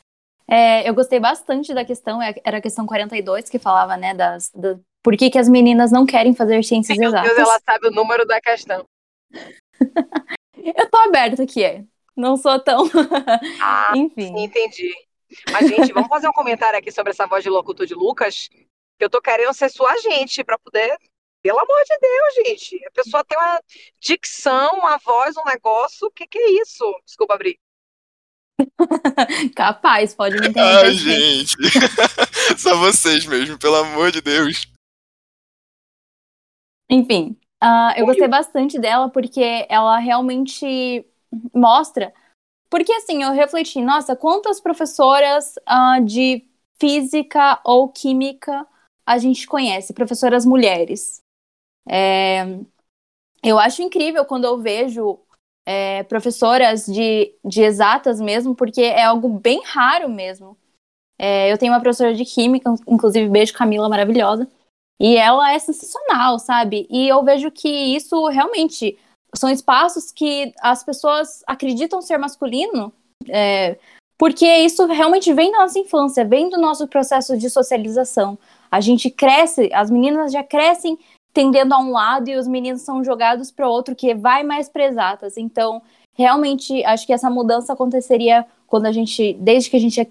É, 0.48 0.88
eu 0.88 0.94
gostei 0.94 1.20
bastante 1.20 1.74
da 1.74 1.86
questão, 1.86 2.22
é, 2.22 2.36
era 2.44 2.58
a 2.58 2.62
questão 2.62 2.86
42, 2.86 3.50
que 3.50 3.58
falava, 3.58 3.96
né, 3.96 4.14
das, 4.14 4.52
das 4.54 4.78
por 5.04 5.18
que, 5.18 5.30
que 5.30 5.38
as 5.38 5.50
meninas 5.50 5.92
não 5.92 6.06
querem 6.06 6.36
fazer 6.36 6.64
ciências 6.64 6.98
Meu 6.98 7.10
exatas. 7.10 7.36
Deus, 7.36 7.40
ela 7.40 7.60
sabe 7.66 7.88
o 7.88 7.92
número 7.92 8.26
da 8.26 8.40
questão. 8.40 8.86
Eu 10.64 10.90
tô 10.90 10.98
aberta 10.98 11.44
aqui, 11.44 11.64
é. 11.64 11.84
Não 12.16 12.38
sou 12.38 12.60
tão. 12.60 12.84
Ah, 13.62 13.94
Enfim. 13.96 14.34
Entendi. 14.44 14.94
Mas, 15.52 15.70
gente, 15.70 15.94
vamos 15.94 16.10
fazer 16.10 16.28
um 16.28 16.34
comentário 16.34 16.78
aqui 16.78 16.92
sobre 16.92 17.12
essa 17.12 17.26
voz 17.26 17.44
de 17.44 17.50
locutor 17.50 17.86
de 17.86 17.94
Lucas. 17.94 18.50
Que 18.98 19.06
eu 19.06 19.10
tô 19.10 19.22
querendo 19.22 19.54
ser 19.54 19.70
sua 19.70 19.98
gente 19.98 20.44
para 20.44 20.60
poder. 20.60 20.98
Pelo 21.42 21.60
amor 21.60 21.84
de 21.84 21.98
Deus, 22.00 22.48
gente. 22.48 22.86
A 22.86 22.92
pessoa 22.92 23.24
tem 23.24 23.38
uma 23.38 23.62
dicção, 24.00 24.80
uma 24.80 24.98
voz, 24.98 25.36
um 25.38 25.46
negócio. 25.46 26.08
O 26.08 26.12
que, 26.12 26.28
que 26.28 26.38
é 26.38 26.62
isso? 26.62 26.84
Desculpa 27.06 27.34
abrir. 27.34 27.58
Capaz, 29.56 30.14
pode 30.14 30.40
me 30.40 30.48
entender. 30.48 30.60
Ai, 30.60 30.94
gente. 30.94 31.56
Só 32.60 32.78
vocês 32.78 33.26
mesmo, 33.26 33.58
pelo 33.58 33.78
amor 33.78 34.12
de 34.12 34.22
Deus. 34.22 34.68
Enfim, 36.90 37.40
Uh, 37.64 37.94
eu 37.96 38.06
gostei 38.06 38.28
bastante 38.28 38.80
dela 38.80 39.10
porque 39.10 39.66
ela 39.70 39.98
realmente 39.98 41.06
mostra. 41.54 42.14
Porque 42.70 42.92
assim, 42.94 43.22
eu 43.22 43.32
refleti, 43.32 43.82
nossa, 43.82 44.16
quantas 44.16 44.60
professoras 44.60 45.56
uh, 45.70 46.04
de 46.04 46.48
física 46.80 47.60
ou 47.64 47.90
química 47.90 48.66
a 49.06 49.18
gente 49.18 49.46
conhece, 49.48 49.94
professoras 49.94 50.46
mulheres. 50.46 51.22
É, 51.88 52.44
eu 53.44 53.60
acho 53.60 53.82
incrível 53.82 54.24
quando 54.26 54.46
eu 54.46 54.58
vejo 54.60 55.20
é, 55.66 56.04
professoras 56.04 56.86
de, 56.86 57.34
de 57.44 57.62
exatas 57.62 58.22
mesmo, 58.22 58.56
porque 58.56 58.82
é 58.82 59.04
algo 59.04 59.30
bem 59.30 59.62
raro 59.66 60.10
mesmo. 60.10 60.58
É, 61.20 61.52
eu 61.52 61.58
tenho 61.58 61.74
uma 61.74 61.80
professora 61.82 62.14
de 62.14 62.26
química, 62.26 62.74
inclusive 62.88 63.30
beijo 63.30 63.54
Camila, 63.54 63.90
maravilhosa. 63.90 64.48
E 65.02 65.18
ela 65.18 65.52
é 65.52 65.58
sensacional, 65.58 66.38
sabe? 66.38 66.86
E 66.88 67.08
eu 67.08 67.24
vejo 67.24 67.50
que 67.50 67.68
isso 67.68 68.28
realmente 68.28 69.00
são 69.36 69.50
espaços 69.50 70.12
que 70.12 70.54
as 70.62 70.84
pessoas 70.84 71.42
acreditam 71.48 72.04
ser 72.04 72.20
masculino, 72.20 72.94
é, 73.28 73.80
porque 74.16 74.46
isso 74.46 74.86
realmente 74.86 75.34
vem 75.34 75.52
da 75.52 75.62
nossa 75.62 75.80
infância, 75.80 76.24
vem 76.24 76.52
do 76.52 76.62
nosso 76.62 76.88
processo 76.88 77.36
de 77.36 77.50
socialização. 77.50 78.38
A 78.70 78.80
gente 78.80 79.10
cresce, 79.10 79.72
as 79.74 79.90
meninas 79.90 80.32
já 80.32 80.44
crescem 80.44 81.00
tendendo 81.34 81.74
a 81.74 81.80
um 81.80 81.90
lado 81.90 82.30
e 82.30 82.38
os 82.38 82.48
meninos 82.48 82.84
são 82.84 83.04
jogados 83.04 83.50
para 83.50 83.68
o 83.68 83.72
outro 83.72 83.96
que 83.96 84.14
vai 84.14 84.44
mais 84.44 84.70
presatas. 84.70 85.36
Então, 85.36 85.82
realmente, 86.14 86.86
acho 86.86 87.08
que 87.08 87.14
essa 87.14 87.28
mudança 87.28 87.74
aconteceria 87.74 88.46
quando 88.68 88.86
a 88.86 88.92
gente, 88.92 89.34
desde 89.40 89.68
que 89.68 89.78
a 89.78 89.80
gente 89.80 90.00
é, 90.00 90.08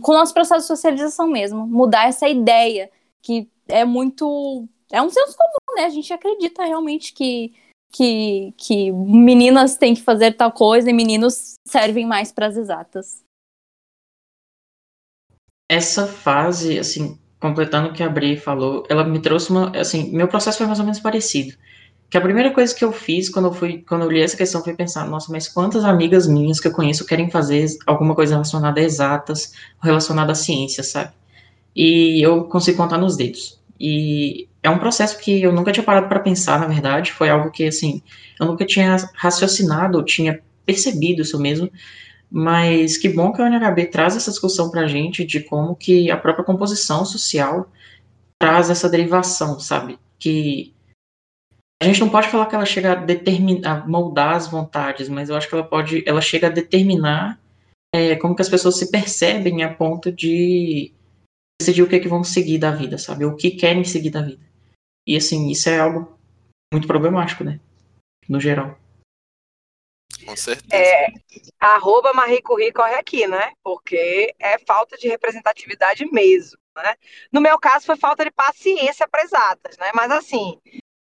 com 0.00 0.12
o 0.12 0.14
nosso 0.14 0.32
processo 0.32 0.60
de 0.60 0.68
socialização 0.68 1.26
mesmo, 1.26 1.66
mudar 1.66 2.06
essa 2.06 2.28
ideia 2.28 2.88
que 3.20 3.48
é 3.68 3.84
muito. 3.84 4.68
É 4.90 5.02
um 5.02 5.10
senso 5.10 5.36
comum, 5.36 5.76
né? 5.76 5.84
A 5.84 5.90
gente 5.90 6.12
acredita 6.12 6.64
realmente 6.64 7.12
que, 7.12 7.52
que, 7.92 8.52
que 8.56 8.90
meninas 8.92 9.76
têm 9.76 9.94
que 9.94 10.02
fazer 10.02 10.32
tal 10.32 10.50
coisa 10.50 10.90
e 10.90 10.92
meninos 10.92 11.54
servem 11.66 12.06
mais 12.06 12.32
para 12.32 12.46
as 12.46 12.56
exatas. 12.56 13.22
Essa 15.70 16.06
fase, 16.06 16.78
assim, 16.78 17.18
completando 17.38 17.90
o 17.90 17.92
que 17.92 18.02
a 18.02 18.08
Bri 18.08 18.36
falou, 18.36 18.84
ela 18.88 19.04
me 19.04 19.20
trouxe 19.20 19.50
uma. 19.50 19.76
Assim, 19.78 20.10
meu 20.10 20.28
processo 20.28 20.58
foi 20.58 20.66
mais 20.66 20.78
ou 20.78 20.84
menos 20.84 21.00
parecido. 21.00 21.56
Que 22.10 22.16
a 22.16 22.22
primeira 22.22 22.50
coisa 22.54 22.74
que 22.74 22.82
eu 22.82 22.90
fiz 22.90 23.28
quando 23.28 23.48
eu 23.48 23.52
fui, 23.52 23.84
quando 23.86 24.02
eu 24.02 24.10
li 24.10 24.22
essa 24.22 24.36
questão 24.36 24.64
foi 24.64 24.74
pensar, 24.74 25.06
nossa, 25.06 25.30
mas 25.30 25.46
quantas 25.46 25.84
amigas 25.84 26.26
minhas 26.26 26.58
que 26.58 26.66
eu 26.66 26.72
conheço 26.72 27.04
querem 27.04 27.30
fazer 27.30 27.66
alguma 27.86 28.14
coisa 28.14 28.34
relacionada 28.34 28.80
a 28.80 28.82
exatas, 28.82 29.52
relacionada 29.82 30.32
à 30.32 30.34
ciência, 30.34 30.82
sabe? 30.82 31.12
E 31.76 32.24
eu 32.24 32.44
consigo 32.44 32.78
contar 32.78 32.96
nos 32.96 33.14
dedos. 33.14 33.57
E 33.80 34.48
é 34.62 34.70
um 34.70 34.78
processo 34.78 35.18
que 35.18 35.42
eu 35.42 35.52
nunca 35.52 35.72
tinha 35.72 35.84
parado 35.84 36.08
para 36.08 36.20
pensar, 36.20 36.58
na 36.58 36.66
verdade. 36.66 37.12
Foi 37.12 37.28
algo 37.28 37.50
que, 37.50 37.66
assim, 37.66 38.02
eu 38.40 38.46
nunca 38.46 38.64
tinha 38.64 38.96
raciocinado, 39.14 40.02
tinha 40.04 40.40
percebido 40.66 41.22
isso 41.22 41.38
mesmo. 41.40 41.70
Mas 42.30 42.96
que 42.98 43.08
bom 43.08 43.32
que 43.32 43.40
a 43.40 43.44
UNHB 43.44 43.86
traz 43.86 44.16
essa 44.16 44.30
discussão 44.30 44.70
para 44.70 44.82
a 44.82 44.86
gente 44.86 45.24
de 45.24 45.40
como 45.40 45.74
que 45.74 46.10
a 46.10 46.16
própria 46.16 46.44
composição 46.44 47.04
social 47.04 47.70
traz 48.38 48.68
essa 48.68 48.88
derivação, 48.88 49.58
sabe? 49.58 49.98
Que 50.18 50.74
a 51.80 51.86
gente 51.86 52.00
não 52.00 52.10
pode 52.10 52.28
falar 52.28 52.46
que 52.46 52.54
ela 52.54 52.66
chega 52.66 52.92
a 52.92 52.94
determinar, 52.96 53.82
a 53.82 53.86
moldar 53.86 54.34
as 54.34 54.48
vontades, 54.48 55.08
mas 55.08 55.30
eu 55.30 55.36
acho 55.36 55.48
que 55.48 55.54
ela 55.54 55.64
pode, 55.64 56.02
ela 56.06 56.20
chega 56.20 56.48
a 56.48 56.50
determinar 56.50 57.40
é, 57.94 58.16
como 58.16 58.34
que 58.34 58.42
as 58.42 58.48
pessoas 58.48 58.76
se 58.76 58.90
percebem 58.90 59.62
a 59.62 59.72
ponto 59.72 60.12
de 60.12 60.92
decidir 61.60 61.82
o 61.82 61.88
que 61.88 61.96
é 61.96 62.00
que 62.00 62.08
vão 62.08 62.22
seguir 62.22 62.58
da 62.58 62.70
vida, 62.70 62.98
sabe? 62.98 63.24
O 63.24 63.36
que 63.36 63.50
querem 63.50 63.84
seguir 63.84 64.10
da 64.10 64.22
vida. 64.22 64.44
E 65.06 65.16
assim, 65.16 65.50
isso 65.50 65.68
é 65.68 65.78
algo 65.78 66.18
muito 66.72 66.86
problemático, 66.86 67.44
né? 67.44 67.60
No 68.28 68.40
geral. 68.40 68.78
Com 70.24 70.36
certeza. 70.36 70.74
É, 70.74 71.06
arroba 71.58 72.12
Marie 72.12 72.42
Curie 72.42 72.72
corre 72.72 72.94
aqui, 72.94 73.26
né? 73.26 73.52
Porque 73.62 74.34
é 74.38 74.58
falta 74.58 74.96
de 74.96 75.08
representatividade 75.08 76.04
mesmo, 76.12 76.58
né? 76.76 76.94
No 77.32 77.40
meu 77.40 77.58
caso, 77.58 77.86
foi 77.86 77.96
falta 77.96 78.24
de 78.24 78.30
paciência 78.30 79.08
para 79.08 79.22
exatas, 79.22 79.76
né? 79.78 79.90
Mas 79.94 80.10
assim, 80.10 80.58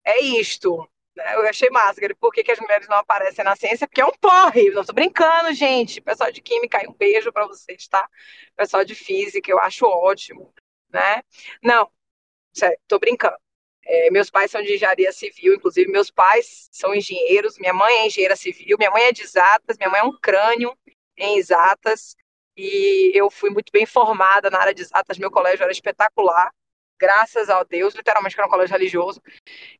é 0.06 0.24
isto. 0.24 0.88
Eu 1.34 1.48
achei 1.48 1.70
massa. 1.70 2.02
Por 2.20 2.32
que, 2.32 2.44
que 2.44 2.52
as 2.52 2.60
mulheres 2.60 2.88
não 2.88 2.98
aparecem 2.98 3.44
na 3.44 3.56
ciência? 3.56 3.88
Porque 3.88 4.02
é 4.02 4.06
um 4.06 4.12
porre. 4.12 4.70
Não 4.72 4.84
tô 4.84 4.94
brincando, 4.94 5.54
gente. 5.54 6.02
Pessoal 6.02 6.32
de 6.32 6.42
química, 6.42 6.82
um 6.90 6.94
beijo 6.94 7.32
para 7.32 7.48
vocês, 7.48 7.88
tá? 7.88 8.08
Pessoal 8.56 8.86
de 8.86 8.96
física, 8.96 9.52
eu 9.52 9.60
acho 9.60 9.86
ótimo, 9.86 10.54
né? 10.90 11.22
Não, 11.64 11.90
sério, 12.54 12.78
tô 12.88 13.00
brincando. 13.00 13.38
É, 13.86 14.12
meus 14.12 14.30
pais 14.30 14.52
são 14.52 14.62
de 14.62 14.74
engenharia 14.76 15.12
civil, 15.12 15.56
inclusive 15.56 15.92
meus 15.92 16.12
pais 16.12 16.70
são 16.72 16.94
engenheiros. 16.94 17.58
Minha 17.58 17.74
mãe 17.74 17.94
é 18.00 18.08
engenheira 18.08 18.36
civil, 18.36 18.78
minha 18.78 18.92
mãe 18.92 19.04
é 19.06 19.12
de 19.12 19.24
exatas, 19.24 19.78
minha 19.78 19.90
mãe 19.90 20.02
é 20.02 20.04
um 20.04 20.18
crânio 20.20 20.78
em 21.18 21.38
exatas. 21.38 22.16
E 22.56 23.12
eu 23.16 23.30
fui 23.32 23.50
muito 23.50 23.72
bem 23.72 23.86
formada 23.86 24.50
na 24.50 24.60
área 24.60 24.74
de 24.74 24.82
exatas. 24.82 25.18
Meu 25.18 25.32
colégio 25.32 25.64
era 25.64 25.72
espetacular 25.72 26.52
graças 27.00 27.50
a 27.50 27.64
Deus, 27.64 27.96
literalmente 27.96 28.36
que 28.36 28.42
era 28.42 28.48
um 28.48 28.52
colégio 28.52 28.74
religioso. 28.74 29.22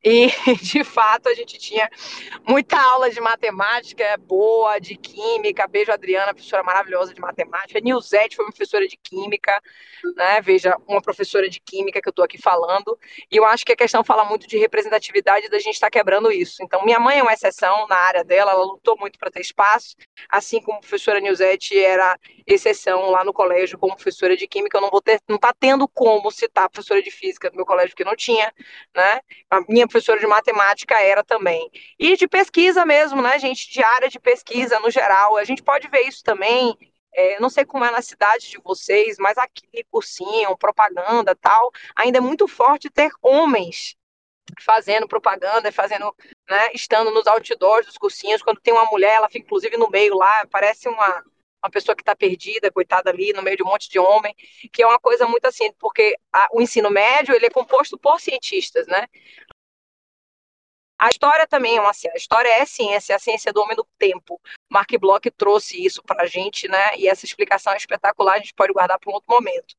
E, 0.04 0.28
de 0.64 0.84
fato, 0.84 1.28
a 1.28 1.34
gente 1.34 1.58
tinha 1.58 1.90
muita 2.48 2.80
aula 2.80 3.10
de 3.10 3.20
matemática 3.20 4.18
boa, 4.18 4.80
de 4.80 4.96
química. 4.96 5.68
Beijo, 5.68 5.92
Adriana, 5.92 6.34
professora 6.34 6.64
maravilhosa 6.64 7.14
de 7.14 7.20
matemática. 7.20 7.80
Nilzete 7.80 8.36
foi 8.36 8.46
professora 8.46 8.88
de 8.88 8.98
química, 8.98 9.62
né? 10.16 10.42
Veja, 10.42 10.76
uma 10.88 11.02
professora 11.02 11.50
de 11.50 11.60
química 11.60 12.02
que 12.02 12.08
eu 12.08 12.12
estou 12.12 12.24
aqui 12.24 12.38
falando. 12.42 12.98
E 13.30 13.38
eu 13.38 13.46
acho 13.46 13.66
que 13.66 13.74
a 13.74 13.76
questão 13.76 14.04
fala 14.04 14.24
muito 14.24 14.48
de 14.48 14.58
representatividade 14.58 15.50
da 15.50 15.60
gente 15.60 15.74
estar 15.76 15.88
tá 15.88 15.92
quebrando 15.92 16.32
isso. 16.32 16.64
Então, 16.64 16.86
minha 16.86 17.00
mãe 17.00 17.20
é 17.20 17.24
uma 17.24 17.34
exceção 17.34 17.86
na 17.88 17.98
área 17.98 18.24
dela, 18.24 18.52
ela 18.52 18.64
lutou 18.64 18.98
muito 18.98 19.20
para 19.20 19.30
ter 19.30 19.42
espaço, 19.42 19.96
assim 20.30 20.62
como 20.62 20.78
a 20.78 20.82
professora 20.82 21.20
Nilzete 21.20 21.78
era 21.78 22.18
exceção 22.48 23.10
lá 23.10 23.24
no 23.24 23.34
colégio 23.34 23.78
como 23.78 23.96
professora 23.96 24.38
de 24.38 24.48
química. 24.48 24.78
Eu 24.78 24.82
não 24.82 24.90
vou 24.90 25.02
ter, 25.02 25.20
não 25.28 25.36
está 25.36 25.54
tendo 25.54 25.88
como 25.88 26.32
citar 26.32 26.66
a 26.66 26.70
professora 26.70 27.02
de 27.02 27.09
de 27.10 27.16
física 27.16 27.50
do 27.50 27.56
meu 27.56 27.66
colégio 27.66 27.96
que 27.96 28.04
não 28.04 28.16
tinha, 28.16 28.54
né? 28.96 29.22
A 29.50 29.62
minha 29.68 29.88
professora 29.88 30.20
de 30.20 30.28
matemática 30.28 31.00
era 31.02 31.24
também. 31.24 31.70
E 31.98 32.16
de 32.16 32.28
pesquisa 32.28 32.86
mesmo, 32.86 33.22
né, 33.22 33.38
gente? 33.40 33.72
De 33.72 33.84
área 33.84 34.10
de 34.10 34.20
pesquisa 34.20 34.80
no 34.80 34.90
geral. 34.90 35.38
A 35.38 35.44
gente 35.44 35.64
pode 35.64 35.88
ver 35.88 36.02
isso 36.02 36.24
também. 36.24 36.78
É, 37.14 37.40
não 37.40 37.50
sei 37.50 37.66
como 37.66 37.84
é 37.84 37.92
na 37.92 38.02
cidade 38.02 38.50
de 38.50 38.60
vocês, 38.64 39.18
mas 39.18 39.38
aqui, 39.38 39.84
cursinho, 39.90 40.56
propaganda 40.58 41.36
tal, 41.36 41.72
ainda 41.96 42.20
é 42.20 42.22
muito 42.22 42.48
forte 42.48 42.90
ter 42.90 43.10
homens 43.22 43.98
fazendo 44.62 45.08
propaganda, 45.08 45.72
fazendo, 45.72 46.16
né, 46.50 46.70
estando 46.74 47.12
nos 47.12 47.28
outdoors 47.28 47.86
dos 47.86 47.98
cursinhos, 47.98 48.42
quando 48.42 48.60
tem 48.60 48.74
uma 48.74 48.86
mulher, 48.86 49.16
ela 49.16 49.30
fica 49.30 49.46
inclusive 49.46 49.78
no 49.78 49.90
meio 49.90 50.16
lá, 50.16 50.46
parece 50.50 50.88
uma, 50.88 51.24
uma 51.64 51.70
pessoa 51.70 51.96
que 51.96 52.02
está 52.02 52.16
perdida, 52.16 52.72
coitada 52.72 53.10
ali, 53.10 53.34
no 53.34 53.42
meio 53.42 53.58
de 53.58 53.64
um 53.64 53.68
monte 53.68 53.90
de 53.90 54.00
homem, 54.00 54.34
que 54.72 54.82
é 54.82 54.88
uma 54.88 55.00
coisa 55.00 55.28
muito 55.28 55.46
assim, 55.46 55.72
porque 55.74 56.16
a, 56.32 56.48
o 56.54 56.62
ensino 56.62 56.90
médio 56.90 57.36
ele 57.36 57.46
é 57.46 57.50
composto 57.50 57.98
por 57.98 58.20
cientistas, 58.20 58.88
né? 58.88 59.08
A 61.00 61.08
história 61.08 61.48
também 61.48 61.78
é 61.78 61.82
uma 61.82 61.94
ciência. 61.94 62.14
A 62.14 62.18
história 62.18 62.50
é 62.50 62.66
ciência, 62.66 63.14
é 63.14 63.16
a 63.16 63.20
ciência 63.20 63.54
do 63.54 63.62
homem 63.62 63.76
do 63.76 63.88
tempo. 63.98 64.40
Mark 64.70 64.92
Bloch 65.00 65.32
trouxe 65.32 65.82
isso 65.84 66.04
para 66.04 66.24
a 66.24 66.26
gente, 66.26 66.68
né? 66.68 66.98
E 66.98 67.08
essa 67.08 67.26
explicação 67.26 67.72
é 67.72 67.78
espetacular, 67.78 68.34
a 68.34 68.40
gente 68.40 68.54
pode 68.54 68.74
guardar 68.74 69.00
para 69.00 69.10
um 69.10 69.14
outro 69.14 69.34
momento. 69.34 69.76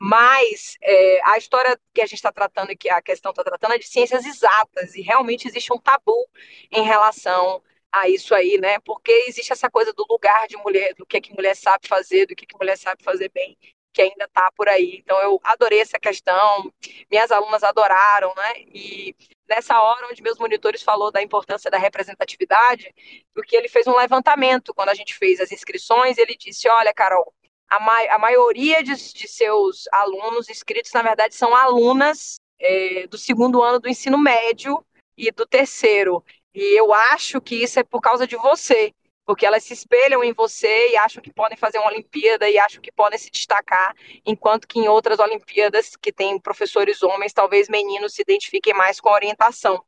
Mas 0.00 0.76
é, 0.80 1.20
a 1.24 1.36
história 1.36 1.78
que 1.92 2.00
a 2.00 2.06
gente 2.06 2.14
está 2.14 2.30
tratando 2.30 2.70
e 2.70 2.76
que 2.76 2.88
a 2.88 3.02
questão 3.02 3.30
está 3.30 3.42
tratando 3.42 3.74
é 3.74 3.78
de 3.78 3.88
ciências 3.88 4.24
exatas, 4.24 4.94
e 4.94 5.02
realmente 5.02 5.48
existe 5.48 5.72
um 5.72 5.78
tabu 5.78 6.24
em 6.70 6.84
relação 6.84 7.60
a 7.92 8.08
isso 8.08 8.34
aí, 8.34 8.58
né? 8.58 8.78
Porque 8.80 9.10
existe 9.28 9.52
essa 9.52 9.70
coisa 9.70 9.92
do 9.92 10.06
lugar 10.08 10.46
de 10.46 10.56
mulher, 10.56 10.94
do 10.94 11.06
que 11.06 11.16
a 11.16 11.20
que 11.20 11.34
mulher 11.34 11.54
sabe 11.54 11.88
fazer, 11.88 12.26
do 12.26 12.34
que 12.34 12.46
a 12.54 12.58
mulher 12.58 12.76
sabe 12.76 13.02
fazer 13.02 13.30
bem, 13.30 13.56
que 13.92 14.02
ainda 14.02 14.24
está 14.24 14.50
por 14.52 14.68
aí. 14.68 15.00
Então 15.02 15.20
eu 15.20 15.40
adorei 15.44 15.80
essa 15.80 15.98
questão, 15.98 16.72
minhas 17.10 17.30
alunas 17.30 17.62
adoraram, 17.62 18.32
né? 18.36 18.60
E 18.72 19.14
nessa 19.48 19.80
hora 19.80 20.08
onde 20.10 20.22
meus 20.22 20.38
monitores 20.38 20.82
falou 20.82 21.10
da 21.10 21.22
importância 21.22 21.70
da 21.70 21.78
representatividade, 21.78 22.94
porque 23.34 23.56
ele 23.56 23.68
fez 23.68 23.86
um 23.86 23.96
levantamento 23.96 24.72
quando 24.72 24.90
a 24.90 24.94
gente 24.94 25.14
fez 25.14 25.40
as 25.40 25.50
inscrições, 25.50 26.18
ele 26.18 26.36
disse, 26.36 26.68
olha, 26.68 26.94
Carol, 26.94 27.34
a, 27.68 27.80
ma 27.80 27.98
a 28.10 28.18
maioria 28.18 28.82
de, 28.82 28.94
de, 28.94 29.28
seus 29.28 29.88
alunos 29.92 30.48
inscritos, 30.48 30.92
na 30.92 31.02
verdade, 31.02 31.34
são 31.34 31.54
alunas 31.54 32.36
é, 32.60 33.06
do 33.08 33.18
segundo 33.18 33.62
ano 33.62 33.80
do 33.80 33.88
ensino 33.88 34.18
médio 34.18 34.84
e 35.16 35.30
do 35.30 35.46
terceiro. 35.46 36.24
E 36.54 36.78
eu 36.78 36.92
acho 36.92 37.40
que 37.40 37.54
isso 37.62 37.78
é 37.78 37.84
por 37.84 38.00
causa 38.00 38.26
de 38.26 38.36
você, 38.36 38.92
porque 39.24 39.46
elas 39.46 39.62
se 39.62 39.72
espelham 39.72 40.24
em 40.24 40.32
você 40.32 40.90
e 40.90 40.96
acham 40.96 41.22
que 41.22 41.32
podem 41.32 41.56
fazer 41.56 41.78
uma 41.78 41.88
Olimpíada 41.88 42.48
e 42.48 42.58
acham 42.58 42.82
que 42.82 42.90
podem 42.90 43.18
se 43.18 43.30
destacar, 43.30 43.94
enquanto 44.26 44.66
que 44.66 44.80
em 44.80 44.88
outras 44.88 45.20
Olimpíadas 45.20 45.94
que 45.94 46.12
tem 46.12 46.38
professores 46.40 47.02
homens, 47.02 47.32
talvez 47.32 47.68
meninos 47.68 48.14
se 48.14 48.22
identifiquem 48.22 48.74
mais 48.74 49.00
com 49.00 49.10
orientação. 49.10 49.84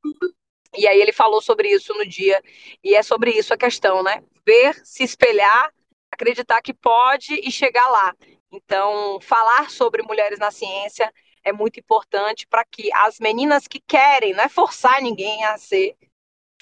E 0.76 0.86
aí 0.86 1.00
ele 1.00 1.12
falou 1.12 1.42
sobre 1.42 1.68
isso 1.68 1.92
no 1.94 2.06
dia, 2.06 2.40
e 2.82 2.94
é 2.94 3.02
sobre 3.02 3.32
isso 3.32 3.52
a 3.52 3.56
questão, 3.56 4.02
né? 4.02 4.22
Ver, 4.46 4.74
se 4.84 5.02
espelhar, 5.02 5.72
acreditar 6.10 6.62
que 6.62 6.72
pode 6.72 7.34
e 7.34 7.50
chegar 7.50 7.88
lá. 7.88 8.14
Então, 8.50 9.18
falar 9.20 9.70
sobre 9.70 10.02
mulheres 10.02 10.38
na 10.38 10.50
ciência 10.50 11.12
é 11.42 11.52
muito 11.52 11.80
importante 11.80 12.46
para 12.46 12.64
que 12.64 12.92
as 12.94 13.18
meninas 13.18 13.66
que 13.66 13.80
querem, 13.80 14.32
não 14.34 14.44
é 14.44 14.48
forçar 14.48 15.02
ninguém 15.02 15.44
a 15.44 15.58
ser 15.58 15.96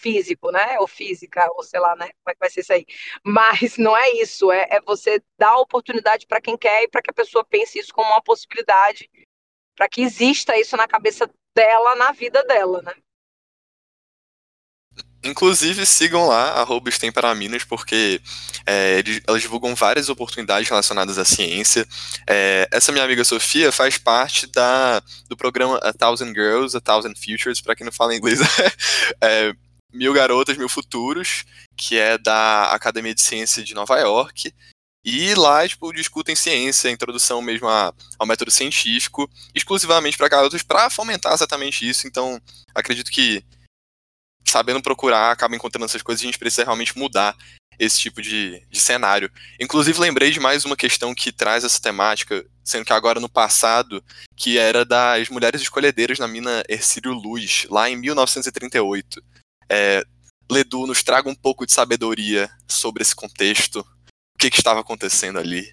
físico, 0.00 0.50
né? 0.50 0.78
Ou 0.78 0.86
física, 0.86 1.46
ou 1.54 1.62
sei 1.62 1.80
lá, 1.80 1.94
né? 1.96 2.06
Como 2.06 2.30
é 2.30 2.32
que 2.32 2.40
vai 2.40 2.50
ser 2.50 2.60
isso 2.60 2.72
aí? 2.72 2.86
Mas 3.24 3.76
não 3.76 3.96
é 3.96 4.10
isso, 4.12 4.50
é, 4.50 4.66
é 4.70 4.80
você 4.80 5.22
dar 5.38 5.56
oportunidade 5.58 6.26
para 6.26 6.40
quem 6.40 6.56
quer 6.56 6.82
e 6.84 6.88
para 6.88 7.02
que 7.02 7.10
a 7.10 7.14
pessoa 7.14 7.44
pense 7.44 7.78
isso 7.78 7.92
como 7.92 8.08
uma 8.10 8.22
possibilidade, 8.22 9.08
para 9.76 9.88
que 9.88 10.02
exista 10.02 10.58
isso 10.58 10.76
na 10.76 10.88
cabeça 10.88 11.30
dela, 11.54 11.94
na 11.96 12.12
vida 12.12 12.42
dela, 12.44 12.82
né? 12.82 12.94
Inclusive, 15.22 15.84
sigam 15.84 16.26
lá, 16.26 16.52
arroba 16.52 16.90
Minas, 17.36 17.62
porque 17.62 18.22
é, 18.66 19.02
elas 19.26 19.42
divulgam 19.42 19.74
várias 19.74 20.08
oportunidades 20.08 20.66
relacionadas 20.66 21.18
à 21.18 21.26
ciência. 21.26 21.86
É, 22.26 22.66
essa 22.72 22.90
minha 22.90 23.04
amiga 23.04 23.22
Sofia 23.22 23.70
faz 23.70 23.98
parte 23.98 24.46
da, 24.46 25.02
do 25.28 25.36
programa 25.36 25.76
A 25.82 25.92
Thousand 25.92 26.28
Girls, 26.28 26.74
A 26.74 26.80
Thousand 26.80 27.12
Futures, 27.16 27.60
para 27.60 27.76
quem 27.76 27.84
não 27.84 27.92
fala 27.92 28.14
inglês, 28.14 28.40
é, 29.20 29.52
Mil 29.92 30.12
Garotas, 30.12 30.56
Mil 30.56 30.68
Futuros, 30.68 31.44
que 31.76 31.96
é 31.96 32.16
da 32.18 32.72
Academia 32.72 33.14
de 33.14 33.20
Ciência 33.20 33.62
de 33.62 33.74
Nova 33.74 33.98
York. 33.98 34.52
E 35.04 35.34
lá, 35.34 35.66
tipo, 35.66 35.92
discutem 35.92 36.36
ciência, 36.36 36.90
introdução 36.90 37.40
mesmo 37.40 37.66
a, 37.68 37.92
ao 38.18 38.26
método 38.26 38.50
científico, 38.50 39.30
exclusivamente 39.54 40.18
para 40.18 40.28
garotos, 40.28 40.62
para 40.62 40.90
fomentar 40.90 41.32
exatamente 41.32 41.88
isso. 41.88 42.06
Então, 42.06 42.40
acredito 42.74 43.10
que, 43.10 43.42
sabendo 44.46 44.82
procurar, 44.82 45.30
acaba 45.30 45.56
encontrando 45.56 45.86
essas 45.86 46.02
coisas, 46.02 46.22
a 46.22 46.26
gente 46.26 46.38
precisa 46.38 46.64
realmente 46.64 46.98
mudar 46.98 47.34
esse 47.80 47.98
tipo 47.98 48.20
de, 48.20 48.62
de 48.70 48.78
cenário. 48.78 49.32
Inclusive, 49.58 49.98
lembrei 49.98 50.30
de 50.30 50.38
mais 50.38 50.66
uma 50.66 50.76
questão 50.76 51.14
que 51.14 51.32
traz 51.32 51.64
essa 51.64 51.80
temática, 51.80 52.44
sendo 52.62 52.84
que 52.84 52.92
agora 52.92 53.18
no 53.18 53.28
passado, 53.28 54.04
que 54.36 54.58
era 54.58 54.84
das 54.84 55.30
mulheres 55.30 55.62
escolhedeiras 55.62 56.18
na 56.18 56.28
mina 56.28 56.62
Ercílio 56.68 57.14
Luz, 57.14 57.66
lá 57.70 57.88
em 57.88 57.96
1938. 57.96 59.24
É, 59.70 60.02
Ledu, 60.50 60.84
nos 60.86 61.02
traga 61.02 61.28
um 61.28 61.34
pouco 61.34 61.64
de 61.64 61.72
sabedoria 61.72 62.50
sobre 62.68 63.02
esse 63.02 63.14
contexto. 63.14 63.80
O 63.80 64.38
que, 64.38 64.50
que 64.50 64.56
estava 64.56 64.80
acontecendo 64.80 65.38
ali? 65.38 65.72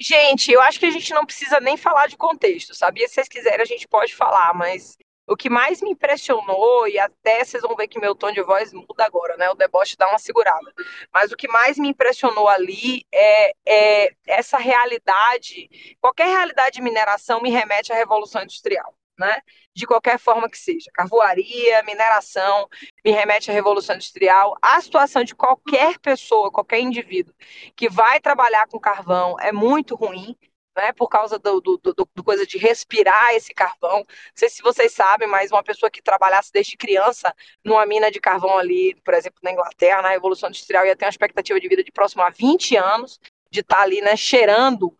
Gente, 0.00 0.50
eu 0.50 0.60
acho 0.62 0.78
que 0.78 0.86
a 0.86 0.90
gente 0.90 1.12
não 1.12 1.26
precisa 1.26 1.60
nem 1.60 1.76
falar 1.76 2.06
de 2.06 2.16
contexto, 2.16 2.74
sabia? 2.74 3.06
Se 3.06 3.14
vocês 3.14 3.28
quiserem, 3.28 3.60
a 3.60 3.66
gente 3.66 3.86
pode 3.86 4.14
falar, 4.14 4.54
mas 4.54 4.96
o 5.26 5.36
que 5.36 5.50
mais 5.50 5.82
me 5.82 5.90
impressionou, 5.90 6.88
e 6.88 6.98
até 6.98 7.44
vocês 7.44 7.62
vão 7.62 7.76
ver 7.76 7.88
que 7.88 8.00
meu 8.00 8.14
tom 8.14 8.32
de 8.32 8.42
voz 8.42 8.72
muda 8.72 9.04
agora, 9.04 9.36
né? 9.36 9.50
O 9.50 9.54
deboche 9.54 9.96
dá 9.96 10.08
uma 10.08 10.18
segurada. 10.18 10.72
Mas 11.12 11.30
o 11.30 11.36
que 11.36 11.46
mais 11.46 11.76
me 11.76 11.88
impressionou 11.88 12.48
ali 12.48 13.04
é, 13.12 13.52
é 13.66 14.14
essa 14.26 14.56
realidade. 14.56 15.68
Qualquer 16.00 16.28
realidade 16.28 16.76
de 16.76 16.82
mineração 16.82 17.42
me 17.42 17.50
remete 17.50 17.92
à 17.92 17.96
Revolução 17.96 18.42
Industrial 18.42 18.97
né? 19.18 19.40
De 19.74 19.86
qualquer 19.86 20.18
forma 20.18 20.48
que 20.48 20.56
seja. 20.56 20.90
Carvoaria, 20.94 21.82
mineração, 21.82 22.68
me 23.04 23.10
remete 23.10 23.50
à 23.50 23.54
Revolução 23.54 23.96
Industrial. 23.96 24.56
A 24.62 24.80
situação 24.80 25.24
de 25.24 25.34
qualquer 25.34 25.98
pessoa, 25.98 26.50
qualquer 26.50 26.80
indivíduo 26.80 27.34
que 27.74 27.88
vai 27.88 28.20
trabalhar 28.20 28.68
com 28.68 28.78
carvão 28.78 29.36
é 29.40 29.50
muito 29.52 29.94
ruim. 29.94 30.36
Né, 30.76 30.92
por 30.92 31.08
causa 31.08 31.40
do, 31.40 31.60
do, 31.60 31.76
do, 31.76 32.08
do, 32.14 32.22
coisa 32.22 32.46
de 32.46 32.56
respirar 32.56 33.34
esse 33.34 33.52
carvão. 33.52 33.98
Não 33.98 34.06
sei 34.32 34.48
se 34.48 34.62
vocês 34.62 34.92
sabem, 34.92 35.26
mas 35.26 35.50
uma 35.50 35.64
pessoa 35.64 35.90
que 35.90 36.00
trabalhasse 36.00 36.52
desde 36.52 36.76
criança 36.76 37.34
numa 37.64 37.84
mina 37.84 38.12
de 38.12 38.20
carvão 38.20 38.56
ali, 38.56 38.94
por 39.04 39.12
exemplo, 39.12 39.40
na 39.42 39.50
Inglaterra, 39.50 40.02
na 40.02 40.10
Revolução 40.10 40.48
Industrial, 40.48 40.86
ia 40.86 40.94
ter 40.94 41.04
uma 41.04 41.10
expectativa 41.10 41.58
de 41.58 41.68
vida 41.68 41.82
de 41.82 41.90
próximo 41.90 42.22
a 42.22 42.30
20 42.30 42.76
anos, 42.76 43.18
de 43.50 43.58
estar 43.58 43.78
tá 43.78 43.82
ali, 43.82 44.00
né, 44.00 44.16
cheirando, 44.16 44.96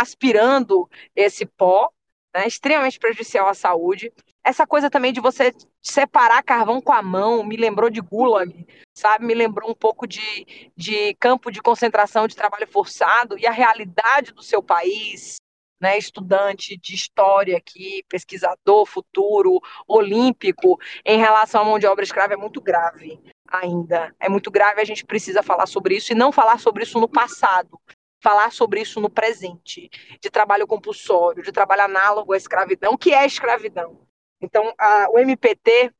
aspirando 0.00 0.90
esse 1.14 1.46
pó, 1.46 1.92
né, 2.34 2.46
extremamente 2.46 2.98
prejudicial 2.98 3.48
à 3.48 3.54
saúde. 3.54 4.12
Essa 4.42 4.66
coisa 4.66 4.88
também 4.88 5.12
de 5.12 5.20
você 5.20 5.54
separar 5.82 6.42
carvão 6.42 6.80
com 6.80 6.92
a 6.92 7.02
mão 7.02 7.44
me 7.44 7.56
lembrou 7.56 7.90
de 7.90 8.00
gulag, 8.00 8.66
sabe? 8.96 9.26
Me 9.26 9.34
lembrou 9.34 9.70
um 9.70 9.74
pouco 9.74 10.06
de, 10.06 10.70
de 10.76 11.14
campo 11.14 11.50
de 11.50 11.60
concentração 11.60 12.26
de 12.26 12.36
trabalho 12.36 12.66
forçado 12.66 13.38
e 13.38 13.46
a 13.46 13.52
realidade 13.52 14.32
do 14.32 14.42
seu 14.42 14.62
país, 14.62 15.36
né, 15.80 15.96
estudante 15.96 16.76
de 16.76 16.94
história 16.94 17.56
aqui, 17.56 18.04
pesquisador 18.08 18.84
futuro, 18.86 19.60
olímpico, 19.88 20.78
em 21.04 21.18
relação 21.18 21.62
à 21.62 21.64
mão 21.64 21.78
de 21.78 21.86
obra 21.86 22.04
escrava 22.04 22.34
é 22.34 22.36
muito 22.36 22.60
grave 22.60 23.18
ainda. 23.50 24.14
É 24.20 24.28
muito 24.28 24.50
grave, 24.50 24.80
a 24.80 24.84
gente 24.84 25.04
precisa 25.04 25.42
falar 25.42 25.66
sobre 25.66 25.96
isso 25.96 26.12
e 26.12 26.14
não 26.14 26.30
falar 26.30 26.58
sobre 26.58 26.84
isso 26.84 27.00
no 27.00 27.08
passado, 27.08 27.80
falar 28.22 28.52
sobre 28.52 28.80
isso 28.80 29.00
no 29.00 29.10
presente, 29.10 29.90
de 30.20 30.30
trabalho 30.30 30.66
compulsório, 30.66 31.42
de 31.42 31.52
trabalho 31.52 31.82
análogo 31.82 32.32
à 32.32 32.36
escravidão, 32.36 32.96
que 32.96 33.12
é 33.12 33.24
escravidão. 33.24 34.06
Então, 34.40 34.72
a, 34.78 35.08
o 35.10 35.18
MPT, 35.18 35.92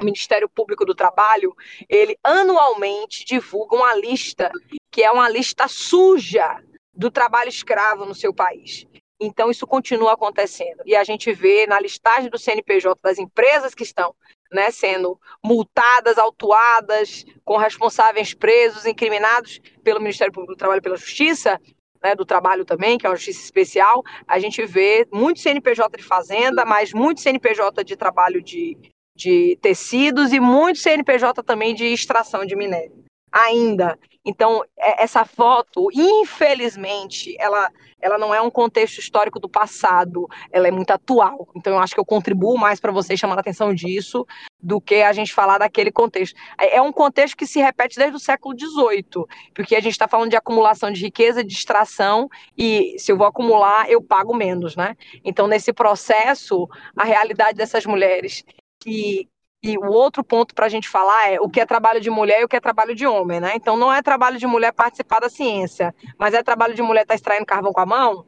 o 0.00 0.04
Ministério 0.04 0.48
Público 0.48 0.84
do 0.84 0.94
Trabalho, 0.94 1.54
ele 1.88 2.16
anualmente 2.22 3.24
divulga 3.24 3.76
uma 3.76 3.94
lista 3.94 4.50
que 4.90 5.02
é 5.02 5.10
uma 5.10 5.28
lista 5.28 5.66
suja 5.66 6.62
do 6.92 7.10
trabalho 7.10 7.48
escravo 7.48 8.04
no 8.04 8.14
seu 8.14 8.32
país. 8.32 8.86
Então, 9.20 9.50
isso 9.50 9.66
continua 9.66 10.12
acontecendo. 10.12 10.82
E 10.84 10.94
a 10.94 11.04
gente 11.04 11.32
vê 11.32 11.66
na 11.66 11.80
listagem 11.80 12.30
do 12.30 12.38
CNPJ 12.38 12.98
das 13.02 13.18
empresas 13.18 13.74
que 13.74 13.82
estão 13.82 14.14
né, 14.54 14.70
sendo 14.70 15.18
multadas, 15.44 16.16
autuadas, 16.16 17.26
com 17.44 17.56
responsáveis 17.56 18.32
presos, 18.32 18.86
incriminados 18.86 19.60
pelo 19.82 20.00
Ministério 20.00 20.32
Público 20.32 20.54
do 20.54 20.58
Trabalho 20.58 20.78
e 20.78 20.82
pela 20.82 20.96
Justiça, 20.96 21.60
né, 22.02 22.14
do 22.14 22.24
Trabalho 22.24 22.64
também, 22.64 22.96
que 22.96 23.06
é 23.06 23.08
uma 23.10 23.16
justiça 23.16 23.42
especial, 23.42 24.02
a 24.28 24.38
gente 24.38 24.64
vê 24.64 25.08
muito 25.12 25.40
CNPJ 25.40 25.96
de 25.96 26.04
fazenda, 26.04 26.64
mas 26.64 26.92
muito 26.92 27.20
CNPJ 27.20 27.82
de 27.82 27.96
trabalho 27.96 28.40
de, 28.42 28.76
de 29.16 29.58
tecidos 29.60 30.32
e 30.32 30.38
muito 30.38 30.78
CNPJ 30.78 31.42
também 31.42 31.74
de 31.74 31.86
extração 31.86 32.46
de 32.46 32.54
minério. 32.54 33.04
Ainda. 33.32 33.98
Então, 34.24 34.64
é, 34.78 35.02
essa 35.02 35.24
foto, 35.24 35.88
infelizmente, 35.92 37.36
ela, 37.38 37.70
ela 38.00 38.16
não 38.16 38.34
é 38.34 38.40
um 38.40 38.50
contexto 38.50 38.98
histórico 38.98 39.38
do 39.38 39.48
passado, 39.48 40.26
ela 40.50 40.66
é 40.66 40.70
muito 40.70 40.90
atual. 40.90 41.48
Então, 41.54 41.74
eu 41.74 41.78
acho 41.78 41.94
que 41.94 42.00
eu 42.00 42.04
contribuo 42.04 42.56
mais 42.56 42.80
para 42.80 42.90
vocês 42.90 43.20
chamando 43.20 43.38
a 43.38 43.40
atenção 43.40 43.74
disso 43.74 44.26
do 44.58 44.80
que 44.80 45.02
a 45.02 45.12
gente 45.12 45.34
falar 45.34 45.58
daquele 45.58 45.92
contexto. 45.92 46.34
É, 46.58 46.76
é 46.76 46.82
um 46.82 46.92
contexto 46.92 47.36
que 47.36 47.46
se 47.46 47.60
repete 47.60 47.98
desde 47.98 48.16
o 48.16 48.20
século 48.20 48.58
XVIII, 48.58 49.26
porque 49.54 49.76
a 49.76 49.80
gente 49.80 49.92
está 49.92 50.08
falando 50.08 50.30
de 50.30 50.36
acumulação 50.36 50.90
de 50.90 51.02
riqueza, 51.02 51.44
de 51.44 51.52
extração, 51.52 52.28
e 52.56 52.96
se 52.98 53.12
eu 53.12 53.18
vou 53.18 53.26
acumular, 53.26 53.90
eu 53.90 54.02
pago 54.02 54.34
menos, 54.34 54.74
né? 54.74 54.96
Então, 55.22 55.46
nesse 55.46 55.72
processo, 55.72 56.66
a 56.96 57.04
realidade 57.04 57.58
dessas 57.58 57.84
mulheres 57.84 58.42
que 58.80 59.28
e 59.64 59.78
o 59.78 59.86
outro 59.86 60.22
ponto 60.22 60.54
para 60.54 60.66
a 60.66 60.68
gente 60.68 60.86
falar 60.86 61.30
é 61.30 61.40
o 61.40 61.48
que 61.48 61.58
é 61.58 61.64
trabalho 61.64 61.98
de 61.98 62.10
mulher 62.10 62.42
e 62.42 62.44
o 62.44 62.48
que 62.48 62.54
é 62.54 62.60
trabalho 62.60 62.94
de 62.94 63.06
homem, 63.06 63.40
né? 63.40 63.52
Então 63.56 63.78
não 63.78 63.90
é 63.90 64.02
trabalho 64.02 64.38
de 64.38 64.46
mulher 64.46 64.74
participar 64.74 65.20
da 65.20 65.30
ciência, 65.30 65.94
mas 66.18 66.34
é 66.34 66.42
trabalho 66.42 66.74
de 66.74 66.82
mulher 66.82 67.00
estar 67.00 67.12
tá 67.12 67.16
extraindo 67.16 67.46
carvão 67.46 67.72
com 67.72 67.80
a 67.80 67.86
mão. 67.86 68.26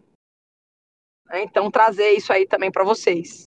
Né? 1.27 1.43
Então 1.43 1.71
trazer 1.71 2.13
isso 2.13 2.33
aí 2.33 2.47
também 2.47 2.73
para 2.73 2.85
vocês. 2.85 3.43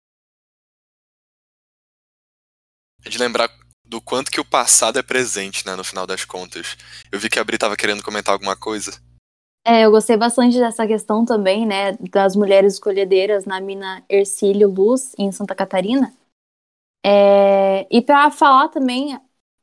É 3.05 3.09
de 3.09 3.19
lembrar 3.19 3.51
do 3.85 4.01
quanto 4.01 4.31
que 4.31 4.41
o 4.41 4.45
passado 4.45 4.97
é 4.97 5.03
presente, 5.03 5.63
né, 5.67 5.75
no 5.75 5.83
final 5.83 6.07
das 6.07 6.25
contas. 6.25 6.75
Eu 7.11 7.19
vi 7.19 7.29
que 7.29 7.37
a 7.37 7.43
Bri 7.43 7.53
estava 7.53 7.77
querendo 7.77 8.01
comentar 8.01 8.33
alguma 8.33 8.57
coisa. 8.57 8.99
É, 9.63 9.85
eu 9.85 9.91
gostei 9.91 10.17
bastante 10.17 10.57
dessa 10.57 10.87
questão 10.87 11.23
também, 11.23 11.67
né, 11.67 11.91
das 12.09 12.35
mulheres 12.35 12.73
escolhedeiras 12.73 13.45
na 13.45 13.61
mina 13.61 14.03
Ercílio 14.09 14.69
Luz, 14.69 15.13
em 15.19 15.31
Santa 15.31 15.53
Catarina 15.53 16.11
é, 17.07 17.87
e 17.91 18.01
para 18.01 18.31
falar 18.31 18.69
também, 18.69 19.19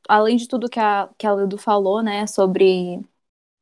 além 0.08 0.36
de 0.36 0.46
tudo 0.46 0.68
que 0.68 0.78
a, 0.78 1.08
que 1.18 1.26
a 1.26 1.32
Ludo 1.32 1.58
falou, 1.58 2.00
né, 2.00 2.24
sobre 2.24 2.98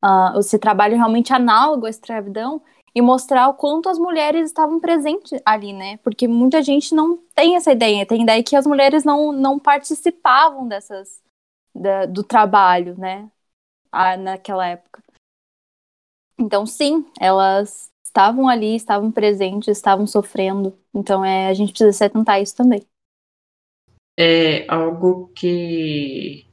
uh, 0.04 0.38
esse 0.38 0.58
trabalho 0.58 0.96
realmente 0.96 1.32
análogo 1.32 1.86
à 1.86 1.90
escravidão, 1.90 2.62
e 2.94 3.00
mostrar 3.00 3.48
o 3.48 3.54
quanto 3.54 3.88
as 3.88 3.98
mulheres 3.98 4.48
estavam 4.48 4.80
presentes 4.80 5.40
ali, 5.46 5.72
né? 5.72 5.96
Porque 5.98 6.26
muita 6.28 6.60
gente 6.60 6.94
não 6.94 7.16
tem 7.34 7.56
essa 7.56 7.72
ideia, 7.72 8.04
tem 8.04 8.22
ideia 8.22 8.42
que 8.42 8.56
as 8.56 8.66
mulheres 8.66 9.04
não, 9.04 9.32
não 9.32 9.58
participavam 9.58 10.68
dessas 10.68 11.22
da, 11.74 12.04
do 12.04 12.24
trabalho, 12.24 12.98
né? 12.98 13.30
Naquela 14.18 14.66
época. 14.66 15.02
Então, 16.38 16.66
sim, 16.66 17.06
elas 17.20 17.90
estavam 18.04 18.48
ali, 18.48 18.74
estavam 18.74 19.10
presentes, 19.12 19.68
estavam 19.68 20.06
sofrendo. 20.06 20.76
Então, 20.92 21.24
é, 21.24 21.48
a 21.48 21.54
gente 21.54 21.70
precisa 21.70 21.92
se 21.92 22.04
atentar 22.04 22.36
a 22.36 22.40
isso 22.40 22.56
também 22.56 22.84
é 24.22 24.66
algo 24.68 25.30
que 25.35 26.44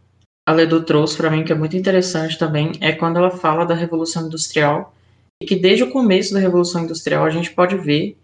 a 0.47 0.53
Ledo 0.53 0.85
trouxe 0.85 1.17
para 1.17 1.29
mim 1.29 1.43
que 1.43 1.51
é 1.51 1.55
muito 1.55 1.75
interessante 1.75 2.39
também 2.39 2.71
é 2.79 2.93
quando 2.93 3.17
ela 3.17 3.29
fala 3.29 3.65
da 3.65 3.75
Revolução 3.75 4.27
Industrial 4.27 4.95
e 5.43 5.45
que 5.45 5.57
desde 5.57 5.83
o 5.83 5.91
começo 5.91 6.33
da 6.33 6.39
Revolução 6.39 6.85
Industrial 6.85 7.25
a 7.25 7.29
gente 7.29 7.51
pode 7.51 7.75
ver 7.75 8.17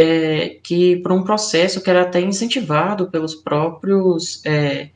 é, 0.00 0.60
que 0.64 0.96
por 0.96 1.12
um 1.12 1.22
processo 1.22 1.82
que 1.82 1.90
era 1.90 2.02
até 2.02 2.22
incentivado 2.22 3.10
pelos 3.10 3.34
próprios 3.34 4.42
é, 4.46 4.88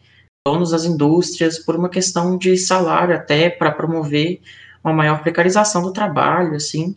donos 0.49 0.71
das 0.71 0.87
indústrias 0.87 1.59
por 1.59 1.77
uma 1.77 1.91
questão 1.91 2.39
de 2.39 2.57
salário 2.57 3.15
até 3.15 3.51
para 3.51 3.71
promover 3.71 4.41
uma 4.83 4.95
maior 4.95 5.21
precarização 5.21 5.83
do 5.83 5.93
trabalho 5.93 6.55
assim 6.55 6.97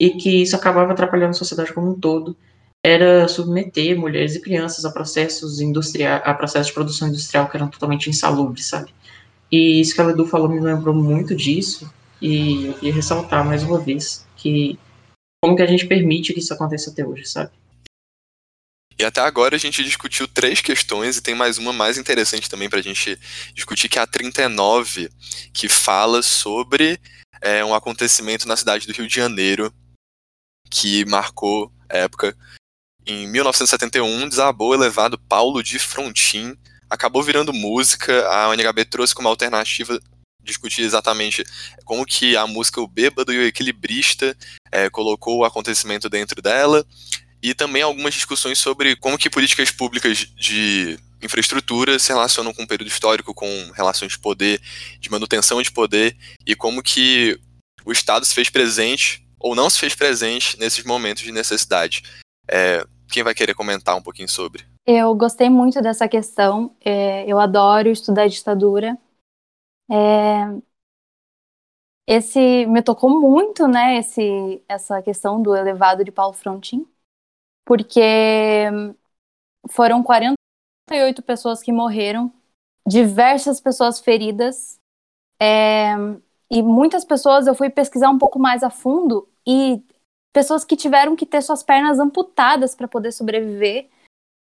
e 0.00 0.10
que 0.10 0.42
isso 0.42 0.54
acabava 0.54 0.92
atrapalhando 0.92 1.30
a 1.30 1.34
sociedade 1.34 1.72
como 1.72 1.90
um 1.90 1.98
todo 1.98 2.36
era 2.88 3.28
submeter 3.28 3.98
mulheres 3.98 4.34
e 4.34 4.40
crianças 4.40 4.84
a 4.84 4.90
processos 4.90 5.60
industriais, 5.60 6.22
a 6.24 6.32
processos 6.32 6.68
de 6.68 6.72
produção 6.72 7.08
industrial 7.08 7.48
que 7.48 7.56
eram 7.56 7.68
totalmente 7.68 8.08
insalubres, 8.08 8.66
sabe? 8.66 8.94
E 9.52 9.80
isso 9.80 9.94
que 9.94 10.00
a 10.00 10.04
Ledu 10.04 10.26
falou 10.26 10.48
me 10.48 10.60
lembrou 10.60 10.94
muito 10.94 11.34
disso, 11.34 11.90
e 12.20 12.66
eu 12.66 12.74
queria 12.74 12.94
ressaltar 12.94 13.44
mais 13.44 13.62
uma 13.62 13.78
vez 13.78 14.26
que 14.36 14.78
como 15.42 15.54
que 15.54 15.62
a 15.62 15.66
gente 15.66 15.86
permite 15.86 16.32
que 16.32 16.40
isso 16.40 16.52
aconteça 16.52 16.90
até 16.90 17.06
hoje, 17.06 17.26
sabe? 17.26 17.50
E 18.98 19.04
até 19.04 19.20
agora 19.20 19.54
a 19.54 19.58
gente 19.58 19.84
discutiu 19.84 20.26
três 20.26 20.60
questões 20.60 21.16
e 21.16 21.22
tem 21.22 21.34
mais 21.34 21.56
uma 21.56 21.72
mais 21.72 21.98
interessante 21.98 22.50
também 22.50 22.68
para 22.68 22.80
a 22.80 22.82
gente 22.82 23.16
discutir, 23.54 23.88
que 23.88 23.98
é 23.98 24.02
a 24.02 24.06
39, 24.06 25.08
que 25.52 25.68
fala 25.68 26.20
sobre 26.20 26.98
é, 27.40 27.64
um 27.64 27.74
acontecimento 27.74 28.48
na 28.48 28.56
cidade 28.56 28.86
do 28.86 28.92
Rio 28.92 29.06
de 29.06 29.14
Janeiro 29.14 29.72
que 30.68 31.04
marcou 31.04 31.72
época 31.88 32.36
em 33.08 33.26
1971, 33.26 34.28
desabou 34.28 34.70
o 34.70 34.74
elevado 34.74 35.18
Paulo 35.18 35.62
de 35.62 35.78
Frontin, 35.78 36.54
acabou 36.90 37.22
virando 37.22 37.54
música, 37.54 38.26
a 38.28 38.50
UNHB 38.50 38.84
trouxe 38.84 39.14
como 39.14 39.28
alternativa 39.28 39.98
discutir 40.42 40.82
exatamente 40.82 41.44
como 41.84 42.06
que 42.06 42.36
a 42.36 42.46
música 42.46 42.80
O 42.80 42.86
Bêbado 42.86 43.32
e 43.32 43.38
o 43.38 43.42
Equilibrista 43.42 44.36
é, 44.70 44.88
colocou 44.88 45.38
o 45.38 45.44
acontecimento 45.44 46.08
dentro 46.08 46.40
dela, 46.42 46.84
e 47.42 47.54
também 47.54 47.82
algumas 47.82 48.14
discussões 48.14 48.58
sobre 48.58 48.94
como 48.96 49.16
que 49.16 49.30
políticas 49.30 49.70
públicas 49.70 50.26
de 50.36 50.98
infraestrutura 51.22 51.98
se 51.98 52.12
relacionam 52.12 52.52
com 52.52 52.62
o 52.62 52.66
período 52.66 52.88
histórico, 52.88 53.34
com 53.34 53.70
relações 53.74 54.12
de 54.12 54.18
poder, 54.18 54.60
de 55.00 55.10
manutenção 55.10 55.62
de 55.62 55.70
poder, 55.70 56.16
e 56.46 56.54
como 56.54 56.82
que 56.82 57.38
o 57.84 57.92
Estado 57.92 58.24
se 58.26 58.34
fez 58.34 58.50
presente 58.50 59.24
ou 59.38 59.54
não 59.54 59.70
se 59.70 59.78
fez 59.78 59.94
presente 59.94 60.58
nesses 60.58 60.84
momentos 60.84 61.22
de 61.22 61.32
necessidade. 61.32 62.02
É, 62.50 62.84
quem 63.08 63.22
vai 63.22 63.34
querer 63.34 63.54
comentar 63.54 63.96
um 63.96 64.02
pouquinho 64.02 64.28
sobre? 64.28 64.64
Eu 64.86 65.14
gostei 65.14 65.50
muito 65.50 65.80
dessa 65.80 66.08
questão. 66.08 66.74
É, 66.80 67.26
eu 67.26 67.38
adoro 67.38 67.88
estudar 67.88 68.28
ditadura. 68.28 68.96
É, 69.90 70.44
esse 72.06 72.66
me 72.66 72.82
tocou 72.82 73.20
muito, 73.20 73.68
né? 73.68 73.98
Esse, 73.98 74.62
essa 74.68 75.02
questão 75.02 75.42
do 75.42 75.54
elevado 75.54 76.04
de 76.04 76.10
Paulo 76.10 76.32
Frontin, 76.32 76.86
porque 77.66 78.70
foram 79.68 80.02
48 80.02 81.22
pessoas 81.22 81.62
que 81.62 81.70
morreram, 81.70 82.32
diversas 82.86 83.60
pessoas 83.60 84.00
feridas, 84.00 84.78
é, 85.40 85.94
e 86.50 86.62
muitas 86.62 87.04
pessoas 87.04 87.46
eu 87.46 87.54
fui 87.54 87.68
pesquisar 87.68 88.10
um 88.10 88.18
pouco 88.18 88.38
mais 88.38 88.62
a 88.62 88.70
fundo 88.70 89.28
e 89.46 89.82
pessoas 90.32 90.64
que 90.64 90.76
tiveram 90.76 91.16
que 91.16 91.26
ter 91.26 91.42
suas 91.42 91.62
pernas 91.62 91.98
amputadas 91.98 92.74
para 92.74 92.88
poder 92.88 93.12
sobreviver, 93.12 93.88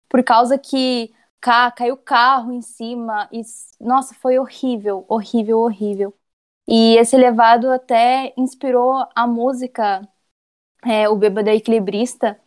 por 0.10 0.24
causa 0.24 0.58
que 0.58 1.14
cá, 1.42 1.72
caiu 1.72 1.98
carro 1.98 2.52
em 2.52 2.62
cima. 2.62 3.30
E, 3.32 3.42
nossa, 3.80 4.14
foi 4.16 4.40
horrível, 4.40 5.06
horrível, 5.08 5.60
horrível. 5.60 6.14
E 6.68 6.98
esse 6.98 7.16
elevado 7.16 7.72
até 7.72 8.34
inspirou 8.38 9.08
a 9.16 9.28
música 9.28 10.08
é, 10.86 11.08
O 11.10 11.16
Bêbado 11.16 11.50
Equilibrista, 11.50 12.40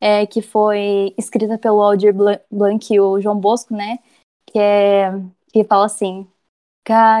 é, 0.00 0.26
que 0.26 0.42
foi 0.42 1.14
escrita 1.18 1.58
pelo 1.58 1.82
Aldir 1.82 2.14
Blanc 2.50 2.92
e 2.92 3.00
o 3.00 3.20
João 3.20 3.38
Bosco, 3.38 3.74
né? 3.74 3.98
Que, 4.46 4.58
é, 4.58 5.10
que 5.52 5.64
fala 5.64 5.86
assim: 5.86 6.28
Caía 6.84 7.14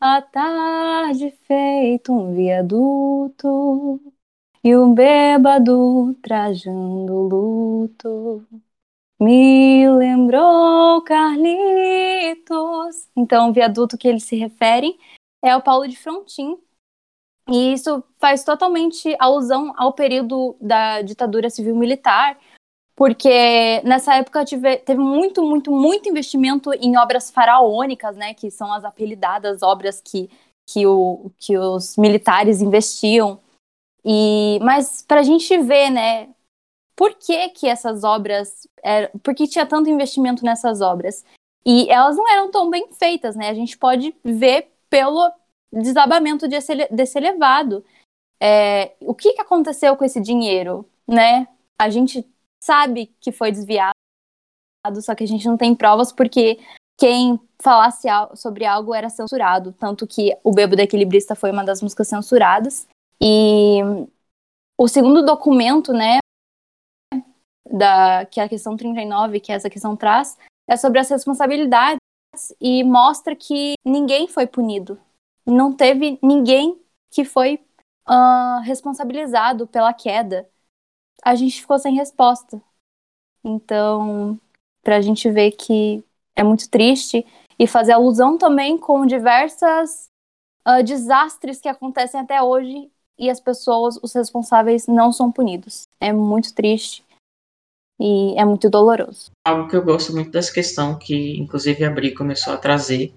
a 0.00 0.22
tarde 0.22 1.30
feito 1.46 2.12
um 2.12 2.34
viaduto 2.34 4.00
e 4.62 4.76
um 4.76 4.94
bêbado 4.94 6.14
trajando 6.22 7.14
luto 7.28 8.46
me 9.20 9.88
lembrou 9.90 11.02
Carlitos. 11.02 13.08
Então, 13.16 13.50
o 13.50 13.52
viaduto 13.52 13.98
que 13.98 14.06
eles 14.08 14.24
se 14.24 14.36
referem 14.36 14.98
é 15.42 15.56
o 15.56 15.62
Paulo 15.62 15.88
de 15.88 15.96
Frontin, 15.96 16.56
E 17.50 17.72
isso 17.72 18.04
faz 18.18 18.44
totalmente 18.44 19.16
alusão 19.18 19.72
ao 19.76 19.94
período 19.94 20.56
da 20.60 21.00
ditadura 21.02 21.48
civil-militar, 21.50 22.38
porque 22.98 23.80
nessa 23.84 24.16
época 24.16 24.44
tive, 24.44 24.76
teve 24.78 25.00
muito, 25.00 25.40
muito, 25.44 25.70
muito 25.70 26.08
investimento 26.08 26.74
em 26.74 26.98
obras 26.98 27.30
faraônicas, 27.30 28.16
né, 28.16 28.34
que 28.34 28.50
são 28.50 28.72
as 28.72 28.84
apelidadas 28.84 29.62
obras 29.62 30.00
que, 30.00 30.28
que, 30.66 30.84
o, 30.84 31.30
que 31.38 31.56
os 31.56 31.96
militares 31.96 32.60
investiam. 32.60 33.38
E, 34.04 34.58
mas 34.62 35.00
para 35.00 35.20
a 35.20 35.22
gente 35.22 35.56
ver, 35.58 35.90
né, 35.90 36.28
por 36.96 37.14
que, 37.14 37.50
que 37.50 37.68
essas 37.68 38.02
obras, 38.02 38.66
é, 38.82 39.06
por 39.22 39.32
que 39.32 39.46
tinha 39.46 39.64
tanto 39.64 39.88
investimento 39.88 40.44
nessas 40.44 40.80
obras? 40.80 41.24
E 41.64 41.88
elas 41.88 42.16
não 42.16 42.28
eram 42.28 42.50
tão 42.50 42.68
bem 42.68 42.88
feitas, 42.94 43.36
né? 43.36 43.48
A 43.48 43.54
gente 43.54 43.78
pode 43.78 44.12
ver 44.24 44.72
pelo 44.90 45.30
desabamento 45.72 46.48
desse, 46.48 46.74
desse 46.90 47.16
elevado. 47.16 47.84
É, 48.42 48.96
o 49.00 49.14
que, 49.14 49.34
que 49.34 49.40
aconteceu 49.40 49.96
com 49.96 50.04
esse 50.04 50.20
dinheiro, 50.20 50.84
né? 51.06 51.46
A 51.78 51.88
gente 51.90 52.26
sabe 52.60 53.14
que 53.20 53.32
foi 53.32 53.50
desviado, 53.50 53.92
só 55.00 55.14
que 55.14 55.24
a 55.24 55.26
gente 55.26 55.46
não 55.46 55.56
tem 55.56 55.74
provas 55.74 56.12
porque 56.12 56.58
quem 56.96 57.40
falasse 57.62 58.08
sobre 58.34 58.64
algo 58.64 58.94
era 58.94 59.08
censurado. 59.08 59.72
Tanto 59.72 60.06
que 60.06 60.36
o 60.42 60.52
Bebo 60.52 60.76
da 60.76 60.82
Equilibrista 60.82 61.34
foi 61.34 61.50
uma 61.50 61.64
das 61.64 61.80
músicas 61.80 62.08
censuradas. 62.08 62.86
E 63.20 63.80
o 64.76 64.88
segundo 64.88 65.24
documento, 65.24 65.92
né, 65.92 66.18
da, 67.70 68.24
que 68.26 68.40
é 68.40 68.44
a 68.44 68.48
questão 68.48 68.76
39, 68.76 69.40
que 69.40 69.52
essa 69.52 69.70
questão 69.70 69.96
traz, 69.96 70.36
é 70.68 70.76
sobre 70.76 70.98
as 70.98 71.08
responsabilidades 71.08 71.98
e 72.60 72.84
mostra 72.84 73.34
que 73.34 73.74
ninguém 73.84 74.28
foi 74.28 74.46
punido. 74.46 74.98
Não 75.46 75.72
teve 75.72 76.18
ninguém 76.22 76.80
que 77.10 77.24
foi 77.24 77.60
uh, 78.08 78.60
responsabilizado 78.62 79.66
pela 79.66 79.92
queda. 79.92 80.48
A 81.22 81.34
gente 81.34 81.60
ficou 81.60 81.78
sem 81.78 81.94
resposta. 81.94 82.60
Então, 83.44 84.38
para 84.82 84.96
a 84.96 85.00
gente 85.00 85.30
ver 85.30 85.52
que 85.52 86.02
é 86.34 86.42
muito 86.42 86.68
triste 86.68 87.26
e 87.58 87.66
fazer 87.66 87.92
alusão 87.92 88.38
também 88.38 88.78
com 88.78 89.04
diversas 89.06 90.08
uh, 90.66 90.82
desastres 90.82 91.60
que 91.60 91.68
acontecem 91.68 92.20
até 92.20 92.42
hoje 92.42 92.90
e 93.18 93.28
as 93.28 93.40
pessoas, 93.40 93.98
os 94.02 94.12
responsáveis, 94.12 94.86
não 94.86 95.12
são 95.12 95.32
punidos. 95.32 95.82
É 96.00 96.12
muito 96.12 96.54
triste 96.54 97.04
e 98.00 98.38
é 98.38 98.44
muito 98.44 98.70
doloroso. 98.70 99.30
Algo 99.44 99.68
que 99.68 99.74
eu 99.74 99.82
gosto 99.82 100.12
muito 100.12 100.30
dessa 100.30 100.52
questão, 100.52 100.96
que 100.96 101.36
inclusive 101.36 101.84
a 101.84 101.90
Bri 101.90 102.14
começou 102.14 102.52
a 102.52 102.56
trazer, 102.56 103.12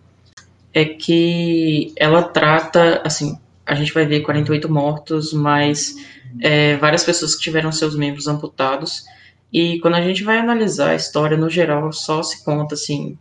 é 0.73 0.85
que 0.85 1.93
ela 1.95 2.23
trata, 2.23 3.01
assim, 3.05 3.39
a 3.71 3.75
gente 3.75 3.93
vai 3.93 4.05
ver 4.05 4.19
48 4.19 4.69
mortos, 4.69 5.31
mas 5.31 5.95
é, 6.41 6.75
várias 6.75 7.05
pessoas 7.05 7.33
que 7.33 7.41
tiveram 7.41 7.71
seus 7.71 7.95
membros 7.95 8.27
amputados, 8.27 9.05
e 9.51 9.79
quando 9.79 9.95
a 9.95 10.01
gente 10.01 10.25
vai 10.25 10.37
analisar 10.37 10.89
a 10.89 10.95
história 10.95 11.37
no 11.37 11.49
geral, 11.49 11.91
só 11.93 12.21
se 12.21 12.43
conta, 12.43 12.75
assim, 12.75 13.17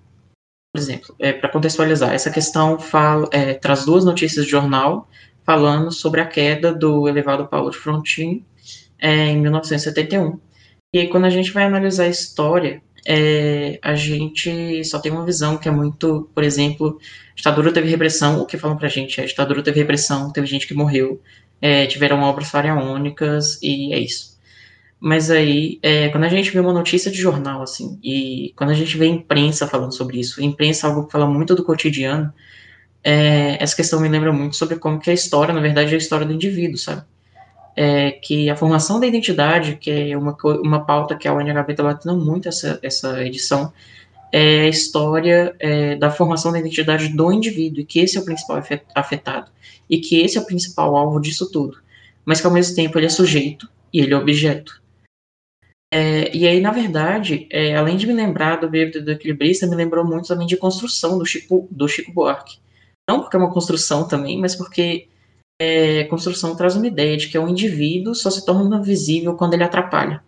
por 0.75 0.81
exemplo, 0.81 1.15
é, 1.21 1.33
para 1.33 1.49
contextualizar, 1.49 2.13
essa 2.13 2.33
questão 2.33 2.81
fala, 2.81 3.29
é, 3.31 3.55
traz 3.55 3.85
duas 3.85 4.05
notícias 4.05 4.45
de 4.45 4.51
jornal 4.51 5.09
falando 5.45 5.93
sobre 5.93 6.21
a 6.21 6.27
queda 6.27 6.75
do 6.75 7.09
elevado 7.09 7.47
Paulo 7.47 7.71
de 7.71 7.77
Frontin 7.77 8.45
é, 8.99 9.27
em 9.27 9.41
1971. 9.41 10.41
E 10.93 10.99
aí, 10.99 11.09
quando 11.09 11.27
a 11.27 11.31
gente 11.31 11.53
vai 11.53 11.63
analisar 11.63 12.05
a 12.05 12.09
história, 12.09 12.83
é, 13.07 13.79
a 13.83 13.95
gente 13.95 14.85
só 14.85 14.99
tem 14.99 15.11
uma 15.13 15.25
visão 15.25 15.57
que 15.57 15.69
é 15.69 15.71
muito, 15.71 16.29
por 16.35 16.45
exemplo, 16.45 16.99
ditadura 17.35 17.73
teve 17.73 17.89
repressão, 17.89 18.41
o 18.41 18.47
que 18.47 18.59
falam 18.59 18.77
pra 18.77 18.89
gente 18.89 19.21
é 19.21 19.25
ditadura 19.25 19.63
teve 19.63 19.81
repressão, 19.81 20.33
teve 20.33 20.47
gente 20.47 20.67
que 20.67 20.75
morreu, 20.75 21.21
é, 21.61 21.87
tiveram 21.87 22.23
obras 22.23 22.51
faraônicas 22.51 23.59
e 23.63 23.93
é 23.93 23.99
isso. 23.99 24.39
Mas 25.01 25.31
aí, 25.31 25.79
é, 25.83 26.11
quando 26.11 26.25
a 26.25 26.29
gente 26.29 26.51
vê 26.51 26.61
uma 26.61 26.75
notícia 26.75 27.11
de 27.11 27.17
jornal, 27.17 27.63
assim, 27.63 27.99
e 28.05 28.53
quando 28.55 28.71
a 28.71 28.75
gente 28.75 28.99
vê 28.99 29.07
imprensa 29.07 29.67
falando 29.67 29.95
sobre 29.95 30.21
isso, 30.21 30.43
imprensa 30.43 30.87
é 30.87 30.91
algo 30.91 31.07
que 31.07 31.13
fala 31.13 31.27
muito 31.27 31.55
do 31.55 31.65
cotidiano, 31.65 32.33
é, 33.03 33.63
essa 33.63 33.75
questão 33.75 34.01
me 34.01 34.09
lembra 34.09 34.33
muito 34.33 34.57
sobre 34.57 34.77
como 34.79 35.01
que 35.01 35.11
a 35.11 35.15
história, 35.15 35.55
na 35.55 35.61
verdade, 35.61 35.93
é 35.93 35.95
a 35.95 35.99
história 35.99 36.27
do 36.27 36.35
indivíduo, 36.35 36.77
sabe? 36.77 37.03
É, 37.81 38.11
que 38.11 38.51
a 38.51 38.57
formação 38.57 39.01
da 39.01 39.07
identidade, 39.07 39.77
que 39.77 39.91
é 39.91 40.15
uma, 40.15 40.37
uma 40.63 40.85
pauta 40.85 41.17
que 41.17 41.27
a 41.27 41.33
UNHB 41.33 41.71
está 41.71 41.83
batendo 41.83 42.15
muito 42.15 42.47
essa, 42.47 42.79
essa 42.83 43.25
edição, 43.25 43.73
é 44.31 44.65
a 44.65 44.69
história 44.69 45.57
é, 45.59 45.97
da 45.97 46.11
formação 46.11 46.53
da 46.53 46.59
identidade 46.59 47.09
do 47.09 47.33
indivíduo, 47.33 47.81
e 47.81 47.87
que 47.87 48.01
esse 48.01 48.19
é 48.19 48.21
o 48.21 48.25
principal 48.27 48.63
afetado, 48.95 49.51
e 49.89 49.99
que 49.99 50.21
esse 50.21 50.37
é 50.37 50.43
o 50.43 50.45
principal 50.45 50.95
alvo 50.95 51.19
disso 51.19 51.51
tudo, 51.51 51.79
mas 52.23 52.39
que 52.39 52.47
ao 52.47 52.53
mesmo 52.53 52.77
tempo 52.77 52.99
ele 52.99 53.07
é 53.07 53.09
sujeito 53.09 53.67
e 53.91 54.01
ele 54.01 54.13
é 54.13 54.17
objeto. 54.19 54.79
É, 55.91 56.37
e 56.37 56.47
aí, 56.47 56.61
na 56.61 56.73
verdade, 56.73 57.49
é, 57.51 57.75
além 57.77 57.97
de 57.97 58.07
me 58.07 58.13
lembrar 58.13 58.57
do 58.57 58.69
Bêbado 58.69 59.03
do 59.03 59.11
Equilibrista, 59.11 59.67
me 59.67 59.75
lembrou 59.75 60.05
muito 60.05 60.29
também 60.29 60.47
de 60.47 60.59
construção 60.59 61.19
do 61.19 61.25
Chico, 61.25 61.67
do 61.71 61.89
Chico 61.89 62.13
Buarque. 62.13 62.59
Não 63.09 63.23
porque 63.23 63.37
é 63.37 63.41
uma 63.41 63.51
construção 63.51 64.07
também, 64.07 64.39
mas 64.39 64.55
porque 64.55 65.09
é, 65.61 66.05
construção 66.05 66.57
traz 66.57 66.75
uma 66.75 66.87
ideia 66.87 67.19
de 67.19 67.29
que 67.29 67.39
o 67.39 67.47
indivíduo 67.47 68.15
só 68.15 68.31
se 68.31 68.47
torna 68.47 68.83
visível 68.83 69.37
quando 69.37 69.53
ele 69.53 69.63
atrapalha. 69.63 70.25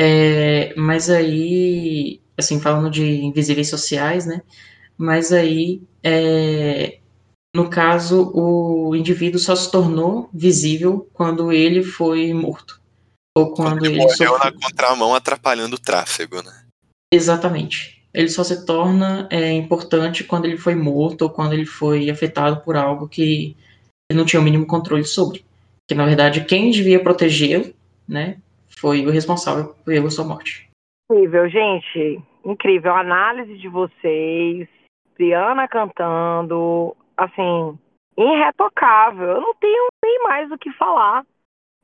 É, 0.00 0.74
mas 0.74 1.08
aí, 1.08 2.20
assim, 2.36 2.60
falando 2.60 2.90
de 2.90 3.04
invisíveis 3.04 3.70
sociais, 3.70 4.26
né? 4.26 4.42
Mas 4.98 5.32
aí, 5.32 5.82
é, 6.02 6.98
no 7.54 7.70
caso, 7.70 8.32
o 8.34 8.96
indivíduo 8.96 9.38
só 9.38 9.54
se 9.54 9.70
tornou 9.70 10.28
visível 10.32 11.08
quando 11.12 11.52
ele 11.52 11.84
foi 11.84 12.34
morto. 12.34 12.80
Ou 13.36 13.54
quando, 13.54 13.68
quando 13.68 13.84
ele, 13.84 13.94
ele 13.94 13.98
morreu 13.98 14.16
sofreu. 14.16 14.38
na 14.38 14.52
contramão 14.52 15.14
atrapalhando 15.14 15.76
o 15.76 15.80
tráfego, 15.80 16.42
né? 16.42 16.64
Exatamente. 17.12 17.99
Ele 18.12 18.28
só 18.28 18.42
se 18.42 18.66
torna 18.66 19.28
é, 19.30 19.52
importante 19.52 20.24
quando 20.24 20.44
ele 20.44 20.56
foi 20.56 20.74
morto 20.74 21.22
ou 21.22 21.30
quando 21.30 21.52
ele 21.52 21.66
foi 21.66 22.10
afetado 22.10 22.60
por 22.62 22.76
algo 22.76 23.08
que 23.08 23.56
ele 24.10 24.18
não 24.18 24.26
tinha 24.26 24.40
o 24.40 24.44
mínimo 24.44 24.66
controle 24.66 25.04
sobre. 25.04 25.44
Que 25.88 25.94
na 25.94 26.06
verdade 26.06 26.44
quem 26.44 26.70
devia 26.70 27.02
protegê-lo, 27.02 27.72
né, 28.08 28.38
foi 28.80 29.06
o 29.06 29.10
responsável 29.10 29.74
pela 29.84 30.10
sua 30.10 30.24
morte. 30.24 30.68
Incrível, 31.10 31.48
gente. 31.48 32.20
Incrível. 32.44 32.92
A 32.92 33.00
análise 33.00 33.56
de 33.58 33.68
vocês, 33.68 34.68
Briana 35.16 35.68
cantando, 35.68 36.96
assim, 37.16 37.78
irretocável. 38.16 39.28
Eu 39.28 39.40
não 39.40 39.54
tenho 39.54 39.86
nem 40.04 40.22
mais 40.24 40.50
o 40.50 40.58
que 40.58 40.72
falar. 40.72 41.24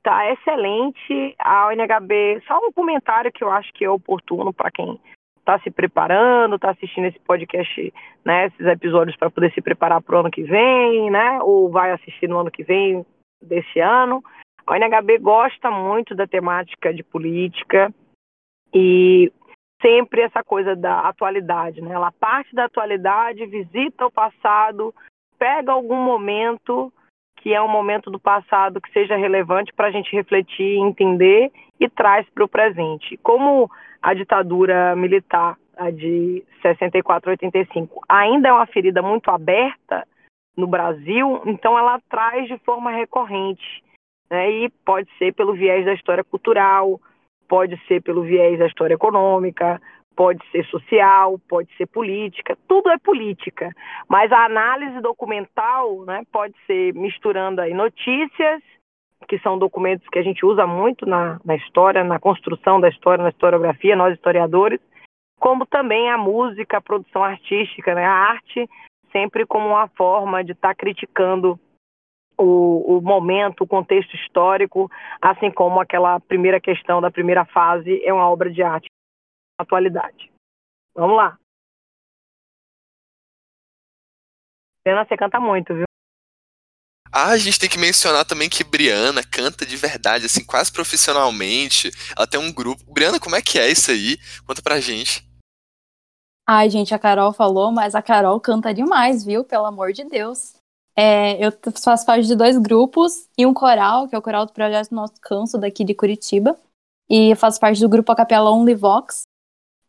Tá 0.03 0.33
excelente. 0.33 1.35
A 1.39 1.69
ONHB, 1.69 2.43
só 2.47 2.59
um 2.59 2.73
comentário 2.73 3.33
que 3.33 3.45
eu 3.45 3.51
acho 3.51 3.73
que 3.73 3.85
é 3.85 3.91
oportuno 3.91 4.53
para 4.53 4.71
quem 4.71 4.99
está 5.47 5.61
se 5.61 5.71
preparando, 5.71 6.57
está 6.57 6.71
assistindo 6.71 7.07
esse 7.07 7.21
podcast, 7.21 7.95
né, 8.25 8.47
esses 8.47 8.67
episódios 8.67 9.17
para 9.17 9.31
poder 9.31 9.53
se 9.53 9.63
preparar 9.63 10.03
para 10.03 10.17
o 10.17 10.19
ano 10.19 10.31
que 10.31 10.43
vem, 10.43 11.09
né, 11.09 11.39
ou 11.41 11.71
vai 11.71 11.93
assistir 11.93 12.29
no 12.29 12.39
ano 12.39 12.51
que 12.51 12.65
vem 12.65 13.07
desse 13.41 13.79
ano. 13.79 14.23
A 14.67 14.77
NHB 14.77 15.19
gosta 15.19 15.71
muito 15.71 16.17
da 16.17 16.27
temática 16.27 16.93
de 16.93 17.05
política 17.05 17.95
e 18.75 19.33
sempre 19.81 20.23
essa 20.23 20.43
coisa 20.43 20.75
da 20.75 21.01
atualidade, 21.01 21.81
né? 21.81 21.95
Ela 21.95 22.11
parte 22.11 22.53
da 22.53 22.65
atualidade, 22.65 23.47
visita 23.47 24.07
o 24.07 24.11
passado, 24.11 24.93
pega 25.39 25.71
algum 25.71 26.03
momento 26.03 26.93
que 27.37 27.55
é 27.55 27.63
um 27.63 27.69
momento 27.69 28.11
do 28.11 28.19
passado 28.19 28.81
que 28.81 28.91
seja 28.91 29.15
relevante 29.15 29.73
para 29.73 29.87
a 29.87 29.91
gente 29.93 30.11
refletir, 30.11 30.79
entender 30.79 31.53
e 31.79 31.89
traz 31.89 32.29
para 32.31 32.45
o 32.45 32.49
presente. 32.49 33.17
Como 33.19 33.71
a 34.07 34.15
ditadura 34.15 34.95
militar, 34.95 35.59
a 35.77 35.91
de 35.91 36.45
64 36.63 37.29
a 37.29 37.33
85, 37.33 38.01
ainda 38.09 38.49
é 38.49 38.53
uma 38.53 38.67
ferida 38.67 39.03
muito 39.03 39.29
aberta 39.33 40.07
no 40.57 40.69
Brasil, 40.69 41.43
então 41.45 41.77
ela 41.77 42.01
traz 42.09 42.47
de 42.47 42.57
forma 42.59 42.93
recorrente. 42.93 43.83
Né? 44.31 44.49
E 44.49 44.69
pode 44.85 45.09
ser 45.19 45.35
pelo 45.35 45.55
viés 45.55 45.85
da 45.85 45.93
história 45.93 46.23
cultural, 46.23 47.01
pode 47.49 47.77
ser 47.89 48.01
pelo 48.01 48.23
viés 48.23 48.61
da 48.61 48.69
história 48.69 48.95
econômica, 48.95 49.83
pode 50.15 50.41
ser 50.53 50.65
social, 50.67 51.37
pode 51.49 51.69
ser 51.77 51.87
política, 51.87 52.57
tudo 52.69 52.89
é 52.91 52.99
política. 52.99 53.73
Mas 54.09 54.31
a 54.31 54.45
análise 54.45 55.01
documental 55.01 56.05
né, 56.05 56.23
pode 56.31 56.55
ser 56.65 56.95
misturando 56.95 57.61
aí 57.61 57.75
notícias 57.75 58.63
que 59.29 59.39
são 59.41 59.59
documentos 59.59 60.07
que 60.09 60.19
a 60.19 60.23
gente 60.23 60.45
usa 60.45 60.67
muito 60.67 61.07
na, 61.07 61.41
na 61.45 61.57
história, 61.57 62.05
na 62.05 62.19
construção 62.19 62.81
da 62.81 62.89
história, 62.89 63.23
na 63.23 63.31
historiografia, 63.31 63.97
nós 63.97 64.15
historiadores, 64.15 64.81
como 65.39 65.67
também 65.67 66.11
a 66.11 66.19
música, 66.19 66.79
a 66.79 66.83
produção 66.83 67.23
artística, 67.25 67.95
né? 67.95 68.05
a 68.05 68.13
arte, 68.13 68.69
sempre 69.11 69.47
como 69.47 69.69
uma 69.69 69.89
forma 69.89 70.45
de 70.45 70.53
estar 70.53 70.69
tá 70.69 70.75
criticando 70.75 71.59
o, 72.39 72.99
o, 72.99 73.01
momento, 73.01 73.63
o 73.63 73.67
contexto 73.67 74.15
histórico, 74.15 74.91
assim 75.21 75.51
como 75.51 75.81
aquela 75.81 76.21
primeira 76.21 76.61
questão 76.61 77.01
da 77.01 77.11
primeira 77.11 77.45
fase 77.47 78.03
é 78.05 78.13
uma 78.13 78.29
obra 78.29 78.51
de 78.51 78.63
arte 78.63 78.89
na 79.59 79.65
atualidade. 79.65 80.31
Vamos 80.95 81.17
lá. 81.17 81.39
Pena, 84.85 85.05
você 85.05 85.17
canta 85.17 85.41
muito, 85.41 85.75
viu? 85.75 85.86
Ah, 87.19 87.31
a 87.31 87.39
gente 87.39 87.59
tem 87.59 87.67
que 87.67 87.79
mencionar 87.79 88.27
também 88.27 88.47
que 88.47 88.63
Briana 88.63 89.25
canta 89.25 89.65
de 89.65 89.75
verdade, 89.75 90.27
assim, 90.27 90.45
quase 90.45 90.71
profissionalmente. 90.71 91.91
Ela 92.15 92.27
tem 92.27 92.39
um 92.39 92.53
grupo. 92.53 92.85
Briana, 92.93 93.19
como 93.19 93.35
é 93.35 93.41
que 93.41 93.59
é 93.59 93.71
isso 93.71 93.91
aí? 93.91 94.19
Conta 94.47 94.61
pra 94.61 94.81
gente. 94.81 95.27
Ai, 96.47 96.69
gente, 96.69 96.95
a 96.95 96.99
Carol 96.99 97.33
falou, 97.33 97.73
mas 97.73 97.95
a 97.95 98.03
Carol 98.03 98.39
canta 98.39 98.75
demais, 98.75 99.25
viu? 99.25 99.43
Pelo 99.45 99.65
amor 99.65 99.95
de 99.95 100.05
Deus. 100.05 100.57
É, 100.95 101.43
eu 101.43 101.51
faço 101.83 102.05
parte 102.05 102.27
de 102.27 102.37
dois 102.37 102.59
grupos 102.59 103.27
e 103.39 103.47
um 103.47 103.55
coral, 103.55 104.07
que 104.07 104.15
é 104.15 104.19
o 104.19 104.23
coral 104.23 104.45
do 104.45 104.53
Projeto 104.53 104.95
Nosso 104.95 105.15
Canso, 105.23 105.57
daqui 105.57 105.85
de 105.85 105.95
Curitiba. 105.95 106.55
E 107.09 107.31
eu 107.31 107.37
faço 107.37 107.59
parte 107.59 107.81
do 107.81 107.89
grupo 107.89 108.13
A 108.13 108.15
Capela 108.15 108.51
Only 108.51 108.75
Vox 108.75 109.23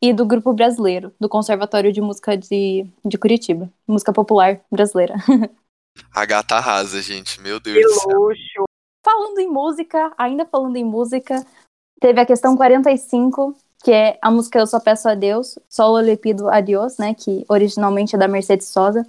e 0.02 0.14
do 0.14 0.26
grupo 0.26 0.54
brasileiro, 0.54 1.14
do 1.20 1.28
Conservatório 1.28 1.92
de 1.92 2.00
Música 2.00 2.38
de, 2.38 2.88
de 3.04 3.18
Curitiba. 3.18 3.70
Música 3.86 4.14
popular 4.14 4.62
brasileira. 4.72 5.16
A 6.14 6.26
gata 6.26 6.56
arrasa, 6.56 7.02
gente. 7.02 7.40
Meu 7.42 7.60
Deus 7.60 7.78
Que 7.78 7.84
do 7.84 8.00
céu. 8.00 8.20
luxo. 8.20 8.64
Falando 9.04 9.40
em 9.40 9.48
música, 9.48 10.14
ainda 10.18 10.46
falando 10.46 10.76
em 10.76 10.84
música, 10.84 11.46
teve 12.00 12.20
a 12.20 12.26
questão 12.26 12.58
45, 12.58 13.56
que 13.84 13.92
é 13.92 14.20
a 14.22 14.30
música 14.30 14.60
Eu 14.60 14.68
Só 14.68 14.80
Peço 14.80 15.08
a 15.08 15.16
Deus, 15.16 15.58
Solo 15.70 16.00
Le 16.00 16.18
Pido 16.18 16.50
a 16.50 16.60
Dios, 16.60 16.98
né, 16.98 17.14
que 17.14 17.46
originalmente 17.48 18.16
é 18.16 18.20
da 18.20 18.28
Mercedes 18.28 18.68
Sosa. 18.68 19.08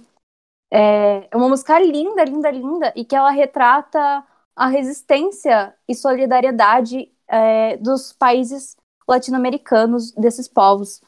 É 0.71 1.27
uma 1.33 1.49
música 1.49 1.79
linda, 1.79 2.23
linda, 2.23 2.51
linda, 2.51 2.93
e 2.95 3.03
que 3.03 3.15
ela 3.15 3.31
retrata 3.31 4.23
a 4.55 4.67
resistência 4.67 5.75
e 5.87 5.95
solidariedade 5.95 7.11
é, 7.27 7.75
dos 7.77 8.13
países 8.13 8.77
latino-americanos, 9.07 10.11
desses 10.11 10.47
povos. 10.47 11.01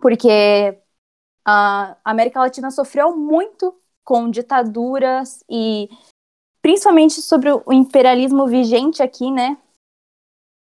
Porque 0.00 0.78
a 1.44 1.96
América 2.04 2.40
Latina 2.40 2.70
sofreu 2.70 3.16
muito 3.16 3.74
com 4.04 4.30
ditaduras 4.30 5.44
e 5.48 5.88
principalmente 6.60 7.20
sobre 7.20 7.50
o 7.52 7.72
imperialismo 7.72 8.46
vigente 8.46 9.02
aqui, 9.02 9.30
né? 9.30 9.58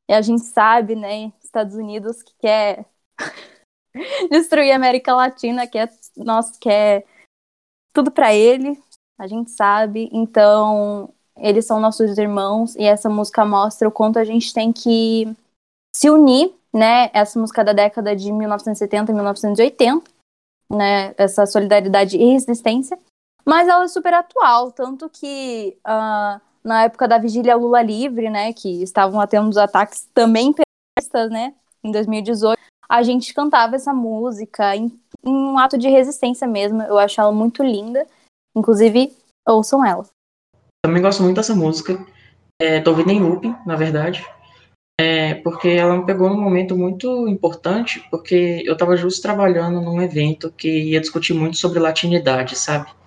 E 0.10 0.13
a 0.13 0.21
gente 0.21 0.43
sabe, 0.43 0.95
né, 0.95 1.32
Estados 1.43 1.75
Unidos 1.75 2.23
que 2.23 2.34
quer 2.39 2.86
destruir 4.32 4.71
a 4.71 4.75
América 4.75 5.13
Latina, 5.13 5.67
quer 5.67 5.91
nós 6.17 6.58
quer 6.58 7.06
tudo 7.93 8.12
para 8.12 8.34
ele, 8.34 8.82
a 9.17 9.28
gente 9.28 9.52
sabe. 9.52 10.10
Então, 10.12 11.13
eles 11.36 11.65
são 11.65 11.80
nossos 11.80 12.17
irmãos 12.17 12.75
e 12.75 12.84
essa 12.84 13.10
música 13.10 13.45
mostra 13.45 13.88
o 13.88 13.91
quanto 13.91 14.17
a 14.19 14.23
gente 14.23 14.54
tem 14.54 14.71
que 14.71 15.28
se 15.95 16.10
unir, 16.10 16.54
né? 16.73 17.10
Essa 17.13 17.39
música 17.39 17.63
da 17.63 17.73
década 17.73 18.15
de 18.15 18.32
1970 18.32 19.12
e 19.12 19.15
1980, 19.15 20.12
né? 20.71 21.13
Essa 21.17 21.45
solidariedade 21.45 22.17
e 22.17 22.34
resistência. 22.34 22.97
Mas 23.49 23.67
ela 23.67 23.83
é 23.83 23.88
super 23.88 24.13
atual, 24.13 24.71
tanto 24.71 25.09
que 25.09 25.75
ah, 25.83 26.39
na 26.63 26.83
época 26.83 27.07
da 27.07 27.17
vigília 27.17 27.55
Lula 27.55 27.81
livre, 27.81 28.29
né, 28.29 28.53
que 28.53 28.83
estavam 28.83 29.25
tendo 29.25 29.49
os 29.49 29.57
ataques 29.57 30.07
também 30.13 30.49
imperialistas, 30.49 31.31
né, 31.31 31.55
em 31.83 31.91
2018, 31.91 32.59
a 32.88 33.01
gente 33.01 33.33
cantava 33.33 33.75
essa 33.75 33.91
música 33.91 34.75
em, 34.75 34.91
em 35.25 35.33
um 35.33 35.57
ato 35.57 35.79
de 35.79 35.89
resistência 35.89 36.47
mesmo. 36.47 36.83
Eu 36.83 36.99
acho 36.99 37.19
ela 37.19 37.31
muito 37.31 37.63
linda. 37.63 38.05
Inclusive, 38.55 39.12
ouçam 39.47 39.83
ela. 39.83 40.05
Também 40.85 41.01
gosto 41.01 41.23
muito 41.23 41.38
dessa 41.38 41.55
música. 41.55 41.97
É, 42.62 42.79
tô 42.81 42.91
ouvindo 42.91 43.09
em 43.09 43.19
looping, 43.19 43.55
na 43.65 43.75
verdade. 43.75 44.23
É, 44.99 45.33
porque 45.35 45.69
ela 45.69 45.97
me 45.97 46.05
pegou 46.05 46.29
num 46.29 46.41
momento 46.41 46.77
muito 46.77 47.27
importante, 47.27 48.05
porque 48.12 48.62
eu 48.63 48.73
estava 48.73 48.95
justo 48.95 49.23
trabalhando 49.23 49.81
num 49.81 49.99
evento 50.01 50.51
que 50.51 50.91
ia 50.91 51.01
discutir 51.01 51.33
muito 51.33 51.57
sobre 51.57 51.79
latinidade, 51.79 52.55
sabe? 52.55 52.98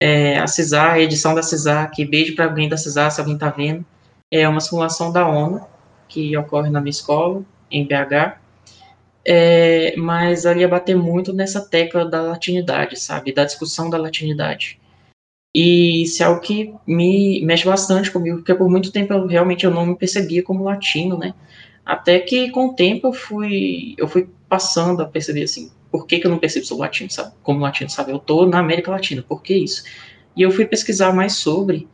É, 0.00 0.38
a 0.38 0.46
CISAR, 0.46 0.94
a 0.94 1.00
edição 1.00 1.34
da 1.34 1.42
CISAR, 1.42 1.90
que 1.90 2.06
beijo 2.06 2.34
para 2.34 2.46
alguém 2.46 2.68
da 2.68 2.76
CISAR, 2.76 3.10
se 3.10 3.20
alguém 3.20 3.36
tá 3.36 3.50
vendo, 3.50 3.84
é 4.30 4.48
uma 4.48 4.60
simulação 4.60 5.12
da 5.12 5.28
ONU, 5.28 5.60
que 6.08 6.34
ocorre 6.36 6.70
na 6.70 6.80
minha 6.80 6.90
escola, 6.90 7.44
em 7.70 7.86
BH, 7.86 8.38
é, 9.24 9.94
mas 9.96 10.44
ela 10.44 10.58
ia 10.58 10.68
bater 10.68 10.96
muito 10.96 11.32
nessa 11.32 11.60
tecla 11.60 12.04
da 12.08 12.22
latinidade, 12.22 12.98
sabe? 12.98 13.32
Da 13.32 13.44
discussão 13.44 13.90
da 13.90 13.98
latinidade. 13.98 14.80
E 15.54 16.02
isso 16.02 16.22
é 16.22 16.26
algo 16.26 16.40
que 16.40 16.74
me 16.86 17.44
mexe 17.44 17.64
bastante 17.64 18.10
comigo, 18.10 18.38
porque 18.38 18.54
por 18.54 18.68
muito 18.68 18.92
tempo 18.92 19.12
eu 19.12 19.26
realmente 19.26 19.64
eu 19.64 19.70
não 19.70 19.84
me 19.84 19.96
percebia 19.96 20.42
como 20.42 20.64
latino, 20.64 21.18
né? 21.18 21.34
Até 21.84 22.20
que 22.20 22.50
com 22.50 22.68
o 22.68 22.74
tempo 22.74 23.08
eu 23.08 23.12
fui, 23.12 23.94
eu 23.98 24.06
fui 24.06 24.28
passando 24.48 25.02
a 25.02 25.06
perceber 25.06 25.42
assim, 25.42 25.70
por 25.90 26.06
que, 26.06 26.18
que 26.18 26.26
eu 26.26 26.30
não 26.30 26.38
percebo 26.38 26.66
sou 26.66 26.78
latino, 26.78 27.10
sabe? 27.10 27.32
Como 27.42 27.60
latino, 27.60 27.90
sabe? 27.90 28.12
Eu 28.12 28.18
tô 28.18 28.46
na 28.46 28.58
América 28.58 28.90
Latina, 28.90 29.22
por 29.22 29.42
que 29.42 29.54
isso? 29.54 29.82
E 30.36 30.42
eu 30.42 30.50
fui 30.50 30.64
pesquisar 30.64 31.12
mais 31.12 31.34
sobre, 31.34 31.88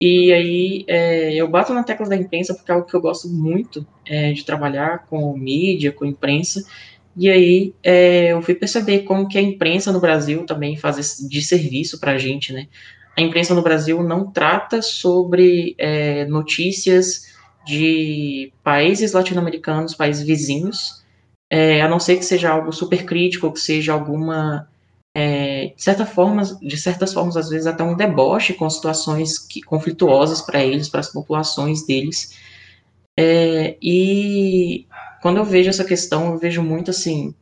e 0.00 0.32
aí 0.32 0.84
é, 0.86 1.34
eu 1.34 1.48
bato 1.48 1.74
na 1.74 1.82
tecla 1.82 2.08
da 2.08 2.16
imprensa 2.16 2.54
porque 2.54 2.70
é 2.70 2.74
algo 2.74 2.86
que 2.86 2.94
eu 2.94 3.00
gosto 3.00 3.28
muito 3.28 3.86
é, 4.06 4.32
de 4.32 4.44
trabalhar 4.44 5.06
com 5.06 5.36
mídia, 5.36 5.92
com 5.92 6.04
imprensa, 6.04 6.64
e 7.16 7.28
aí 7.28 7.74
é, 7.82 8.32
eu 8.32 8.40
fui 8.40 8.54
perceber 8.54 9.00
como 9.00 9.28
que 9.28 9.36
a 9.36 9.42
imprensa 9.42 9.92
no 9.92 10.00
Brasil 10.00 10.46
também 10.46 10.76
faz 10.76 11.18
de 11.28 11.42
serviço 11.42 11.98
pra 11.98 12.16
gente, 12.16 12.52
né? 12.52 12.68
A 13.16 13.20
imprensa 13.20 13.54
no 13.54 13.62
Brasil 13.62 14.02
não 14.02 14.30
trata 14.30 14.80
sobre 14.80 15.74
é, 15.76 16.24
notícias 16.26 17.26
de 17.66 18.52
países 18.62 19.12
latino-americanos, 19.12 19.94
países 19.94 20.24
vizinhos, 20.24 20.99
é, 21.50 21.82
a 21.82 21.88
não 21.88 21.98
ser 21.98 22.16
que 22.16 22.24
seja 22.24 22.50
algo 22.50 22.72
super 22.72 23.04
crítico, 23.04 23.52
que 23.52 23.58
seja 23.58 23.92
alguma, 23.92 24.68
é, 25.14 25.72
de 25.76 25.82
certa 25.82 26.06
forma, 26.06 26.42
de 26.62 26.76
certas 26.78 27.12
formas, 27.12 27.36
às 27.36 27.50
vezes 27.50 27.66
até 27.66 27.82
um 27.82 27.96
deboche 27.96 28.54
com 28.54 28.70
situações 28.70 29.38
que, 29.38 29.60
conflituosas 29.60 30.40
para 30.40 30.64
eles, 30.64 30.88
para 30.88 31.00
as 31.00 31.12
populações 31.12 31.84
deles. 31.84 32.38
É, 33.18 33.76
e 33.82 34.86
quando 35.20 35.38
eu 35.38 35.44
vejo 35.44 35.68
essa 35.68 35.84
questão, 35.84 36.32
eu 36.32 36.38
vejo 36.38 36.62
muito 36.62 36.90
assim, 36.90 37.34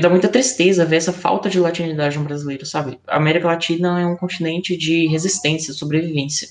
dá 0.00 0.10
muita 0.10 0.28
tristeza 0.28 0.84
ver 0.84 0.96
essa 0.96 1.12
falta 1.12 1.48
de 1.48 1.60
latinidade 1.60 2.18
no 2.18 2.24
brasileiro, 2.24 2.66
sabe? 2.66 2.98
A 3.06 3.16
América 3.16 3.46
Latina 3.46 4.00
é 4.00 4.06
um 4.06 4.16
continente 4.16 4.76
de 4.76 5.06
resistência, 5.06 5.72
sobrevivência. 5.72 6.48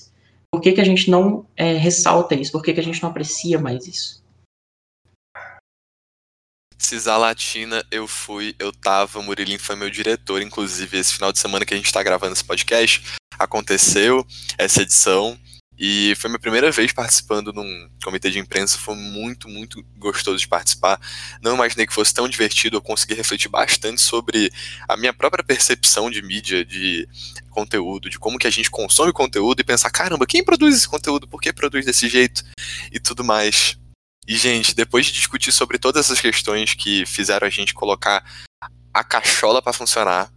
Por 0.50 0.60
que, 0.60 0.72
que 0.72 0.80
a 0.80 0.84
gente 0.84 1.10
não 1.10 1.46
é, 1.56 1.74
ressalta 1.74 2.34
isso? 2.34 2.52
Por 2.52 2.62
que, 2.62 2.72
que 2.72 2.80
a 2.80 2.82
gente 2.82 3.02
não 3.02 3.10
aprecia 3.10 3.58
mais 3.58 3.86
isso? 3.86 4.21
Cisar 6.92 7.16
Latina, 7.16 7.82
eu 7.90 8.06
fui, 8.06 8.54
eu 8.58 8.70
tava, 8.70 9.18
o 9.18 9.22
Murilinho 9.22 9.58
foi 9.58 9.74
meu 9.74 9.88
diretor, 9.88 10.42
inclusive, 10.42 10.98
esse 10.98 11.14
final 11.14 11.32
de 11.32 11.38
semana 11.38 11.64
que 11.64 11.72
a 11.72 11.76
gente 11.78 11.90
tá 11.90 12.02
gravando 12.02 12.34
esse 12.34 12.44
podcast, 12.44 13.02
aconteceu 13.38 14.26
essa 14.58 14.82
edição, 14.82 15.40
e 15.78 16.12
foi 16.16 16.28
minha 16.28 16.38
primeira 16.38 16.70
vez 16.70 16.92
participando 16.92 17.50
num 17.50 17.88
comitê 18.04 18.30
de 18.30 18.38
imprensa, 18.38 18.76
foi 18.76 18.94
muito, 18.94 19.48
muito 19.48 19.82
gostoso 19.96 20.36
de 20.36 20.46
participar. 20.46 21.00
Não 21.40 21.54
imaginei 21.54 21.86
que 21.86 21.94
fosse 21.94 22.12
tão 22.12 22.28
divertido, 22.28 22.76
eu 22.76 22.82
consegui 22.82 23.14
refletir 23.14 23.48
bastante 23.48 24.02
sobre 24.02 24.52
a 24.86 24.94
minha 24.94 25.14
própria 25.14 25.42
percepção 25.42 26.10
de 26.10 26.20
mídia, 26.20 26.62
de 26.62 27.08
conteúdo, 27.48 28.10
de 28.10 28.18
como 28.18 28.38
que 28.38 28.46
a 28.46 28.50
gente 28.50 28.70
consome 28.70 29.14
conteúdo 29.14 29.60
e 29.60 29.64
pensar, 29.64 29.88
caramba, 29.88 30.26
quem 30.26 30.44
produz 30.44 30.76
esse 30.76 30.86
conteúdo? 30.86 31.26
Por 31.26 31.40
que 31.40 31.54
produz 31.54 31.86
desse 31.86 32.06
jeito? 32.06 32.44
E 32.92 33.00
tudo 33.00 33.24
mais. 33.24 33.80
E, 34.26 34.36
gente, 34.36 34.74
depois 34.74 35.06
de 35.06 35.12
discutir 35.12 35.52
sobre 35.52 35.78
todas 35.78 36.06
essas 36.06 36.20
questões 36.20 36.74
que 36.74 37.04
fizeram 37.06 37.46
a 37.46 37.50
gente 37.50 37.74
colocar 37.74 38.24
a 38.94 39.02
cachola 39.02 39.60
para 39.60 39.72
funcionar, 39.72 40.32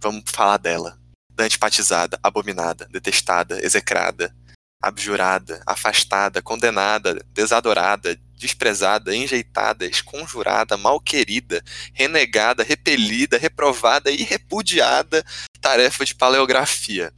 vamos 0.00 0.24
falar 0.26 0.56
dela. 0.56 0.98
Da 1.30 1.44
antipatizada, 1.44 2.18
abominada, 2.22 2.88
detestada, 2.90 3.62
execrada, 3.62 4.34
abjurada, 4.82 5.62
afastada, 5.66 6.40
condenada, 6.40 7.22
desadorada, 7.34 8.18
desprezada, 8.38 9.14
enjeitada, 9.14 9.84
esconjurada, 9.84 10.76
malquerida, 10.76 11.62
renegada, 11.92 12.62
repelida, 12.62 13.36
reprovada 13.36 14.10
e 14.10 14.22
repudiada 14.22 15.24
tarefa 15.60 16.04
de 16.04 16.14
paleografia. 16.14 17.12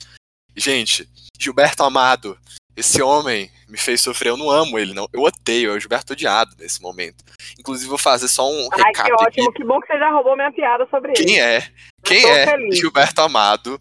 Gente, 0.57 1.09
Gilberto 1.38 1.84
Amado, 1.84 2.36
esse 2.74 3.01
homem 3.03 3.51
me 3.69 3.79
fez 3.79 4.01
sofrer, 4.01 4.31
eu 4.31 4.37
não 4.37 4.51
amo 4.51 4.79
ele, 4.79 4.95
não. 4.95 5.07
Eu 5.12 5.21
odeio, 5.23 5.71
é 5.71 5.75
o 5.75 5.81
Gilberto 5.81 6.12
odiado 6.14 6.55
nesse 6.59 6.81
momento. 6.83 7.23
Inclusive, 7.59 7.89
vou 7.89 7.99
fazer 7.99 8.29
só 8.29 8.51
um 8.51 8.69
Ai, 8.73 8.79
recap 8.87 9.07
que 9.09 9.12
aqui. 9.12 9.25
ótimo, 9.25 9.53
que 9.53 9.64
bom 9.64 9.81
que 9.81 9.87
você 9.87 9.99
já 9.99 10.11
roubou 10.11 10.35
minha 10.37 10.53
piada 10.53 10.87
sobre 10.91 11.12
ele. 11.12 11.25
Quem 11.25 11.41
é? 11.41 11.61
Quem 12.03 12.25
é 12.25 12.47
feliz. 12.47 12.79
Gilberto 12.79 13.21
Amado? 13.21 13.81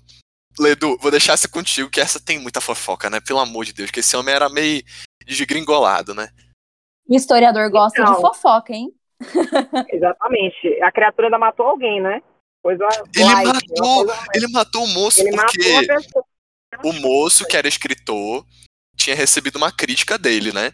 Ledu, 0.60 0.98
vou 1.00 1.12
deixar 1.12 1.34
essa 1.34 1.48
contigo, 1.48 1.90
que 1.90 2.02
essa 2.02 2.20
tem 2.20 2.40
muita 2.40 2.60
fofoca, 2.60 3.10
né? 3.10 3.20
Pelo 3.20 3.40
amor 3.40 3.64
de 3.64 3.74
Deus, 3.74 3.92
que 3.92 4.00
esse 4.00 4.16
homem 4.18 4.34
era 4.34 4.50
meio 4.50 4.82
desgringolado, 5.26 6.14
né? 6.16 6.30
O 7.08 7.16
historiador 7.16 7.70
gosta 7.70 8.02
Então. 8.02 8.16
de 8.16 8.22
fofoca, 8.22 8.74
hein? 8.74 8.92
Exatamente. 9.90 10.82
A 10.82 10.92
criatura 10.92 11.28
ainda 11.28 11.38
matou 11.38 11.66
alguém, 11.68 12.02
né? 12.02 12.22
Coisa 12.64 12.84
Ele 13.16 13.24
light, 13.24 13.46
uma 13.46 13.54
matou, 13.54 14.06
coisa- 14.06 14.28
ele 14.34 14.48
matou 14.48 14.84
o 14.84 14.88
moço 14.88 15.22
Ele 15.22 15.38
porque 15.38 15.88
o 16.84 16.94
moço, 16.94 17.46
que 17.48 17.56
era 17.56 17.68
escritor, 17.68 18.46
tinha 18.98 19.16
recebido 19.16 19.56
uma 19.58 19.72
crítica 19.72 20.18
dele, 20.18 20.52
né? 20.52 20.74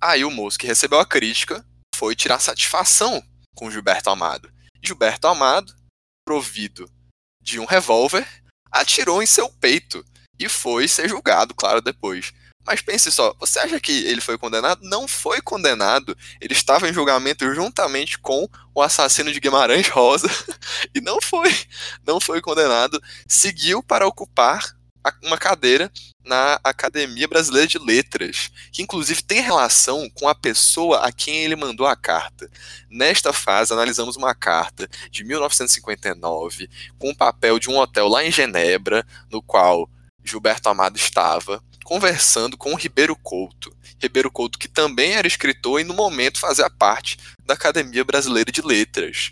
Aí 0.00 0.24
o 0.24 0.30
moço 0.30 0.58
que 0.58 0.66
recebeu 0.66 1.00
a 1.00 1.06
crítica 1.06 1.64
foi 1.94 2.14
tirar 2.14 2.38
satisfação 2.38 3.22
com 3.54 3.70
Gilberto 3.70 4.08
Amado. 4.08 4.50
Gilberto 4.82 5.26
Amado, 5.26 5.74
provido 6.24 6.88
de 7.42 7.58
um 7.58 7.64
revólver, 7.64 8.26
atirou 8.70 9.22
em 9.22 9.26
seu 9.26 9.48
peito. 9.48 10.04
e 10.38 10.50
foi 10.50 10.86
ser 10.86 11.08
julgado, 11.08 11.54
claro, 11.54 11.80
depois. 11.80 12.30
Mas 12.66 12.82
pense 12.82 13.10
só, 13.10 13.32
você 13.38 13.58
acha 13.60 13.80
que 13.80 14.04
ele 14.04 14.20
foi 14.20 14.36
condenado? 14.36 14.80
Não 14.82 15.08
foi 15.08 15.40
condenado. 15.40 16.14
Ele 16.40 16.52
estava 16.52 16.86
em 16.86 16.92
julgamento 16.92 17.54
juntamente 17.54 18.18
com 18.18 18.46
o 18.74 18.82
assassino 18.82 19.32
de 19.32 19.40
Guimarães 19.40 19.88
Rosa 19.88 20.28
e 20.92 21.00
não 21.00 21.22
foi, 21.22 21.50
não 22.06 22.20
foi 22.20 22.42
condenado. 22.42 23.00
Seguiu 23.26 23.82
para 23.82 24.06
ocupar 24.06 24.75
uma 25.22 25.38
cadeira 25.38 25.90
na 26.24 26.58
Academia 26.64 27.28
Brasileira 27.28 27.66
de 27.66 27.78
Letras, 27.78 28.50
que 28.72 28.82
inclusive 28.82 29.22
tem 29.22 29.40
relação 29.40 30.08
com 30.10 30.28
a 30.28 30.34
pessoa 30.34 31.06
a 31.06 31.12
quem 31.12 31.44
ele 31.44 31.56
mandou 31.56 31.86
a 31.86 31.96
carta. 31.96 32.50
Nesta 32.90 33.32
fase, 33.32 33.72
analisamos 33.72 34.16
uma 34.16 34.34
carta 34.34 34.88
de 35.10 35.24
1959 35.24 36.68
com 36.98 37.10
o 37.10 37.16
papel 37.16 37.58
de 37.58 37.70
um 37.70 37.78
hotel 37.78 38.08
lá 38.08 38.24
em 38.24 38.32
Genebra, 38.32 39.06
no 39.30 39.40
qual 39.40 39.88
Gilberto 40.24 40.68
Amado 40.68 40.96
estava 40.96 41.62
conversando 41.84 42.56
com 42.56 42.72
o 42.72 42.76
Ribeiro 42.76 43.14
Couto. 43.14 43.72
Ribeiro 44.02 44.28
Couto, 44.28 44.58
que 44.58 44.66
também 44.66 45.12
era 45.12 45.28
escritor 45.28 45.80
e 45.80 45.84
no 45.84 45.94
momento 45.94 46.40
fazia 46.40 46.68
parte 46.68 47.16
da 47.44 47.54
Academia 47.54 48.04
Brasileira 48.04 48.50
de 48.50 48.60
Letras. 48.60 49.30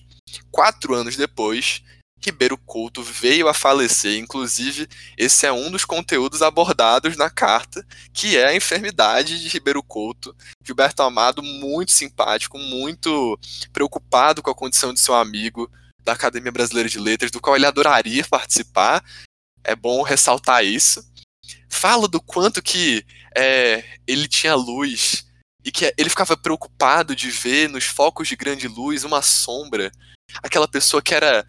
Quatro 0.52 0.94
anos 0.94 1.16
depois, 1.16 1.82
Ribeiro 2.24 2.56
Couto 2.56 3.02
veio 3.02 3.48
a 3.48 3.54
falecer. 3.54 4.18
Inclusive, 4.18 4.88
esse 5.16 5.46
é 5.46 5.52
um 5.52 5.70
dos 5.70 5.84
conteúdos 5.84 6.42
abordados 6.42 7.16
na 7.16 7.30
carta, 7.30 7.86
que 8.12 8.36
é 8.36 8.46
a 8.46 8.56
enfermidade 8.56 9.40
de 9.40 9.48
Ribeiro 9.48 9.82
Couto. 9.82 10.34
Gilberto 10.62 11.02
Amado, 11.02 11.42
muito 11.42 11.92
simpático, 11.92 12.58
muito 12.58 13.38
preocupado 13.72 14.42
com 14.42 14.50
a 14.50 14.54
condição 14.54 14.92
de 14.92 15.00
seu 15.00 15.14
amigo 15.14 15.70
da 16.02 16.12
Academia 16.12 16.52
Brasileira 16.52 16.88
de 16.88 16.98
Letras, 16.98 17.30
do 17.30 17.40
qual 17.40 17.56
ele 17.56 17.66
adoraria 17.66 18.24
participar. 18.28 19.04
É 19.62 19.74
bom 19.74 20.02
ressaltar 20.02 20.64
isso. 20.64 21.04
Falo 21.68 22.08
do 22.08 22.20
quanto 22.20 22.62
que 22.62 23.04
é, 23.36 23.84
ele 24.06 24.28
tinha 24.28 24.54
luz 24.54 25.26
e 25.64 25.72
que 25.72 25.92
ele 25.96 26.10
ficava 26.10 26.36
preocupado 26.36 27.16
de 27.16 27.30
ver 27.30 27.68
nos 27.68 27.84
focos 27.84 28.28
de 28.28 28.36
grande 28.36 28.68
luz 28.68 29.02
uma 29.02 29.22
sombra 29.22 29.90
aquela 30.42 30.68
pessoa 30.68 31.02
que 31.02 31.14
era 31.14 31.46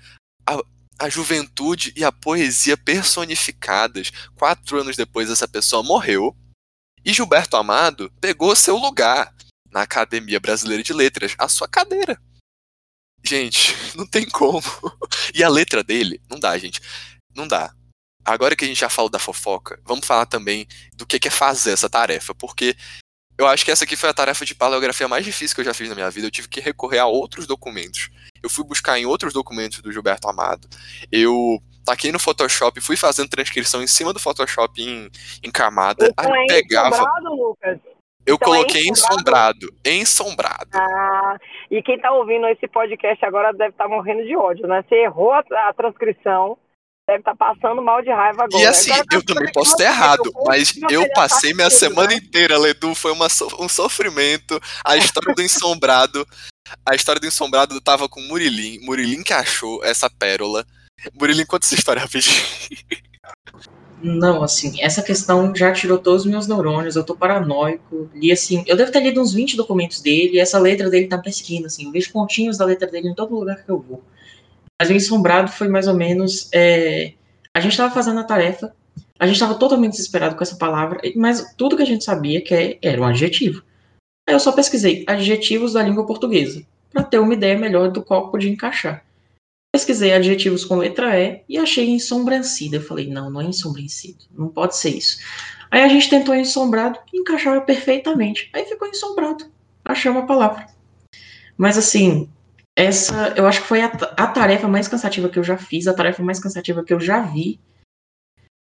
a, 0.48 0.62
a 1.00 1.10
juventude 1.10 1.94
e 1.96 2.04
a 2.04 2.12
poesia 2.12 2.78
personificadas. 2.78 4.12
Quatro 4.36 4.80
anos 4.80 4.96
depois, 4.96 5.30
essa 5.30 5.48
pessoa 5.48 5.84
morreu 5.84 6.36
e 7.04 7.14
Gilberto 7.14 7.56
Amado 7.56 8.12
pegou 8.20 8.56
seu 8.56 8.78
lugar 8.78 9.34
na 9.72 9.82
Academia 9.82 10.40
Brasileira 10.40 10.82
de 10.82 10.94
Letras, 10.94 11.36
a 11.38 11.48
sua 11.48 11.68
cadeira. 11.68 12.20
Gente, 13.24 13.76
não 13.96 14.08
tem 14.08 14.28
como. 14.30 14.64
E 15.34 15.44
a 15.44 15.50
letra 15.50 15.84
dele, 15.84 16.22
não 16.30 16.40
dá, 16.40 16.58
gente. 16.58 16.82
Não 17.36 17.48
dá. 17.48 17.74
Agora 18.24 18.56
que 18.56 18.66
a 18.66 18.68
gente 18.68 18.80
já 18.80 18.90
falou 18.90 19.10
da 19.10 19.20
fofoca, 19.20 19.80
vamos 19.86 20.08
falar 20.08 20.26
também 20.26 20.68
do 20.96 21.06
que 21.06 21.28
é 21.28 21.32
fazer 21.32 21.74
essa 21.74 21.88
tarefa, 21.88 22.34
porque 22.34 22.76
eu 23.38 23.48
acho 23.48 23.66
que 23.66 23.72
essa 23.72 23.84
aqui 23.84 23.96
foi 23.96 24.10
a 24.10 24.14
tarefa 24.14 24.46
de 24.46 24.56
paleografia 24.56 25.08
mais 25.08 25.26
difícil 25.26 25.56
que 25.56 25.62
eu 25.62 25.66
já 25.66 25.74
fiz 25.74 25.90
na 25.90 25.96
minha 25.96 26.10
vida. 26.10 26.28
Eu 26.28 26.32
tive 26.32 26.48
que 26.48 26.60
recorrer 26.60 27.00
a 27.00 27.06
outros 27.06 27.46
documentos 27.46 28.10
eu 28.46 28.50
fui 28.50 28.64
buscar 28.64 28.98
em 29.00 29.06
outros 29.06 29.34
documentos 29.34 29.82
do 29.82 29.92
Gilberto 29.92 30.30
Amado. 30.30 30.68
Eu 31.12 31.60
taquei 31.84 32.12
no 32.12 32.20
Photoshop, 32.20 32.80
fui 32.80 32.96
fazendo 32.96 33.30
transcrição 33.30 33.82
em 33.82 33.88
cima 33.88 34.14
do 34.14 34.20
Photoshop 34.20 34.80
em, 34.82 35.10
em 35.44 35.52
camada. 35.52 36.08
Então 36.08 36.34
aí 36.34 36.44
é 36.44 36.46
pegava. 36.46 37.04
Lucas? 37.24 37.80
Eu 38.26 38.36
Então 38.36 38.54
é 38.54 38.58
coloquei 38.58 38.88
ensombrado. 38.88 39.68
Ensombrado. 39.84 40.70
Ah, 40.74 41.38
e 41.70 41.82
quem 41.82 42.00
tá 42.00 42.12
ouvindo 42.12 42.48
esse 42.48 42.68
podcast 42.68 43.24
agora 43.26 43.52
deve 43.52 43.72
estar 43.72 43.88
morrendo 43.88 44.24
de 44.24 44.36
ódio, 44.36 44.68
né? 44.68 44.84
Você 44.88 44.96
errou 44.96 45.32
a, 45.32 45.44
a 45.68 45.74
transcrição, 45.74 46.58
deve 47.08 47.20
estar 47.20 47.36
passando 47.36 47.82
mal 47.82 48.02
de 48.02 48.10
raiva 48.10 48.44
agora. 48.44 48.64
E 48.64 48.66
assim, 48.66 48.90
tá 48.92 49.04
eu 49.14 49.24
também 49.24 49.52
posso 49.52 49.72
você 49.72 49.84
errado, 49.84 50.32
mas 50.46 50.74
eu 50.90 51.08
passei 51.14 51.52
tá 51.52 51.56
minha 51.56 51.70
tudo, 51.70 51.80
semana 51.80 52.10
né? 52.10 52.16
inteira, 52.16 52.58
Ledu, 52.58 52.96
foi 52.96 53.12
uma 53.12 53.30
so- 53.30 53.56
um 53.60 53.70
sofrimento. 53.70 54.60
A 54.84 54.98
história 54.98 55.34
do 55.34 55.42
ensombrado. 55.42 56.28
A 56.84 56.96
história 56.96 57.22
do 57.22 57.28
ensombrado 57.28 57.80
tava 57.80 58.10
com 58.10 58.20
Murilim. 58.22 58.80
Murilim 58.82 59.24
que 59.24 59.34
achou 59.34 59.84
essa 59.84 60.10
pérola. 60.10 60.66
Murilim, 61.14 61.46
conta 61.46 61.66
essa 61.66 61.76
história 61.76 62.02
rapidinho. 62.02 62.42
Não, 64.02 64.44
assim, 64.44 64.82
essa 64.84 65.02
questão 65.02 65.56
já 65.56 65.72
tirou 65.72 65.98
todos 65.98 66.26
os 66.26 66.32
meus 66.32 66.48
neurônios, 66.48 66.96
eu 66.96 67.04
tô 67.04 67.16
paranoico. 67.16 68.10
Li 68.14 68.32
assim, 68.32 68.64
eu 68.68 68.76
devo 68.76 68.92
ter 68.92 69.02
lido 69.02 69.22
uns 69.22 69.34
20 69.34 69.56
documentos 69.56 70.02
dele, 70.02 70.34
e 70.36 70.40
essa 70.40 70.60
letra 70.60 70.90
dele 70.90 71.08
tá 71.08 71.18
pesquisa, 71.18 71.68
assim, 71.68 71.86
eu 71.86 71.92
vejo 71.92 72.12
pontinhos 72.12 72.58
da 72.58 72.66
letra 72.66 72.88
dele 72.88 73.10
em 73.10 73.16
todo 73.16 73.34
lugar 73.34 73.64
que 73.64 73.70
eu 73.70 73.80
vou. 73.80 74.04
Mas 74.80 74.90
o 74.90 74.94
ensombrado 74.94 75.52
foi 75.52 75.68
mais 75.68 75.88
ou 75.88 75.94
menos. 75.94 76.50
é, 76.54 77.14
a 77.54 77.60
gente 77.60 77.78
tava 77.78 77.94
fazendo 77.94 78.20
a 78.20 78.24
tarefa, 78.24 78.76
a 79.18 79.26
gente 79.26 79.40
tava 79.40 79.56
totalmente 79.56 79.92
desesperado 79.94 80.36
com 80.36 80.44
essa 80.44 80.58
palavra, 80.58 81.00
mas 81.16 81.54
tudo 81.56 81.78
que 81.78 81.84
a 81.84 81.86
gente 81.86 82.04
sabia 82.04 82.42
que 82.42 82.54
é- 82.54 82.80
era 82.82 83.02
um 83.02 83.06
adjetivo. 83.06 83.64
Aí 84.28 84.36
eu 84.36 84.40
só 84.40 84.52
pesquisei 84.52 85.06
adjetivos 85.08 85.74
da 85.74 85.82
língua 85.82 86.06
portuguesa, 86.06 86.66
para 86.92 87.04
ter 87.04 87.20
uma 87.20 87.34
ideia 87.34 87.58
melhor 87.58 87.92
do 87.92 88.04
qual 88.04 88.30
podia 88.30 88.50
encaixar. 88.50 89.06
Pesquisei 89.74 90.14
adjetivos 90.14 90.66
com 90.66 90.78
letra 90.78 91.20
E 91.20 91.44
e 91.48 91.58
achei 91.58 91.90
ensombrancido. 91.90 92.78
Eu 92.78 92.82
falei, 92.82 93.08
não, 93.08 93.30
não 93.30 93.42
é 93.42 93.46
ensombrancido, 93.46 94.26
não 94.32 94.50
pode 94.50 94.76
ser 94.78 94.90
isso. 94.90 95.18
Aí 95.70 95.82
a 95.82 95.88
gente 95.88 96.10
tentou 96.10 96.36
ensombrado 96.36 97.00
e 97.14 97.20
encaixava 97.20 97.62
perfeitamente. 97.62 98.50
Aí 98.54 98.66
ficou 98.66 98.88
ensombrado. 98.88 99.46
Achamos 99.84 100.24
a 100.24 100.26
palavra. 100.26 100.68
Mas 101.58 101.78
assim, 101.78 102.30
essa 102.76 103.30
eu 103.38 103.48
acho 103.48 103.62
que 103.62 103.68
foi 103.68 103.82
a, 103.82 103.88
a 103.88 104.28
tarefa 104.28 104.68
mais 104.68 104.88
cansativa 104.88 105.30
que 105.30 105.40
eu 105.40 105.44
já 105.44 105.58
fiz, 105.58 105.88
a 105.88 105.94
tarefa 105.94 106.22
mais 106.22 106.40
cansativa 106.40 106.84
que 106.84 106.94
eu 106.94 107.00
já 107.00 107.22
vi. 107.22 107.60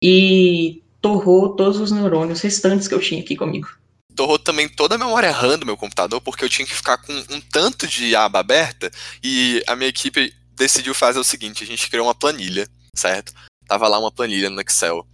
E 0.02 0.82
torrou 1.00 1.54
todos 1.54 1.78
os 1.78 1.90
neurônios 1.92 2.40
restantes 2.40 2.88
que 2.88 2.94
eu 2.94 3.00
tinha 3.00 3.20
aqui 3.20 3.36
comigo. 3.36 3.68
torrou 4.14 4.38
também 4.38 4.68
toda 4.68 4.96
a 4.96 4.98
memória 4.98 5.30
RAM 5.30 5.58
do 5.58 5.64
meu 5.64 5.76
computador, 5.76 6.20
porque 6.20 6.44
eu 6.44 6.48
tinha 6.48 6.66
que 6.66 6.74
ficar 6.74 6.98
com 6.98 7.12
um 7.30 7.40
tanto 7.40 7.86
de 7.86 8.14
aba 8.14 8.40
aberta, 8.40 8.90
e 9.22 9.62
a 9.66 9.74
minha 9.74 9.88
equipe 9.88 10.34
decidiu 10.54 10.94
fazer 10.94 11.18
o 11.18 11.24
seguinte, 11.24 11.64
a 11.64 11.66
gente 11.66 11.88
criou 11.88 12.06
uma 12.06 12.14
planilha, 12.14 12.68
certo? 12.94 13.32
Tava 13.66 13.88
lá 13.88 13.98
uma 13.98 14.12
planilha 14.12 14.50
no 14.50 14.60
Excel, 14.60 15.06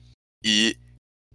e 0.44 0.76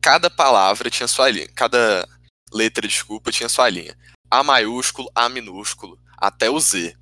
cada 0.01 0.29
palavra 0.29 0.89
tinha 0.89 1.07
sua 1.07 1.29
linha, 1.29 1.47
cada 1.55 2.07
letra, 2.51 2.87
desculpa, 2.87 3.31
tinha 3.31 3.47
sua 3.47 3.69
linha. 3.69 3.95
A 4.29 4.43
maiúsculo, 4.43 5.09
A 5.15 5.29
minúsculo, 5.29 5.97
até 6.17 6.49
o 6.49 6.59
Z. 6.59 6.95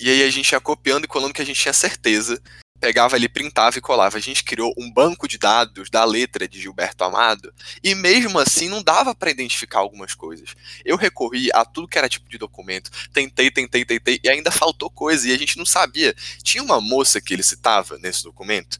E 0.00 0.10
aí 0.10 0.22
a 0.22 0.30
gente 0.30 0.52
ia 0.52 0.60
copiando 0.60 1.04
e 1.04 1.08
colando 1.08 1.32
que 1.32 1.40
a 1.42 1.44
gente 1.44 1.60
tinha 1.60 1.72
certeza, 1.72 2.40
pegava 2.78 3.16
ali, 3.16 3.28
printava 3.28 3.78
e 3.78 3.80
colava. 3.80 4.18
A 4.18 4.20
gente 4.20 4.44
criou 4.44 4.74
um 4.76 4.90
banco 4.92 5.26
de 5.26 5.38
dados 5.38 5.88
da 5.88 6.04
letra 6.04 6.46
de 6.46 6.60
Gilberto 6.60 7.02
Amado, 7.04 7.52
e 7.82 7.94
mesmo 7.94 8.38
assim 8.38 8.68
não 8.68 8.82
dava 8.82 9.14
para 9.14 9.30
identificar 9.30 9.78
algumas 9.78 10.14
coisas. 10.14 10.54
Eu 10.84 10.96
recorri 10.96 11.50
a 11.52 11.64
tudo 11.64 11.88
que 11.88 11.98
era 11.98 12.08
tipo 12.08 12.28
de 12.28 12.38
documento, 12.38 12.90
tentei, 13.12 13.50
tentei, 13.50 13.84
tentei, 13.84 14.20
e 14.22 14.28
ainda 14.28 14.50
faltou 14.50 14.90
coisa, 14.90 15.28
e 15.28 15.32
a 15.32 15.38
gente 15.38 15.56
não 15.56 15.66
sabia. 15.66 16.14
Tinha 16.42 16.62
uma 16.62 16.80
moça 16.80 17.20
que 17.20 17.32
ele 17.32 17.42
citava 17.42 17.98
nesse 17.98 18.22
documento. 18.22 18.78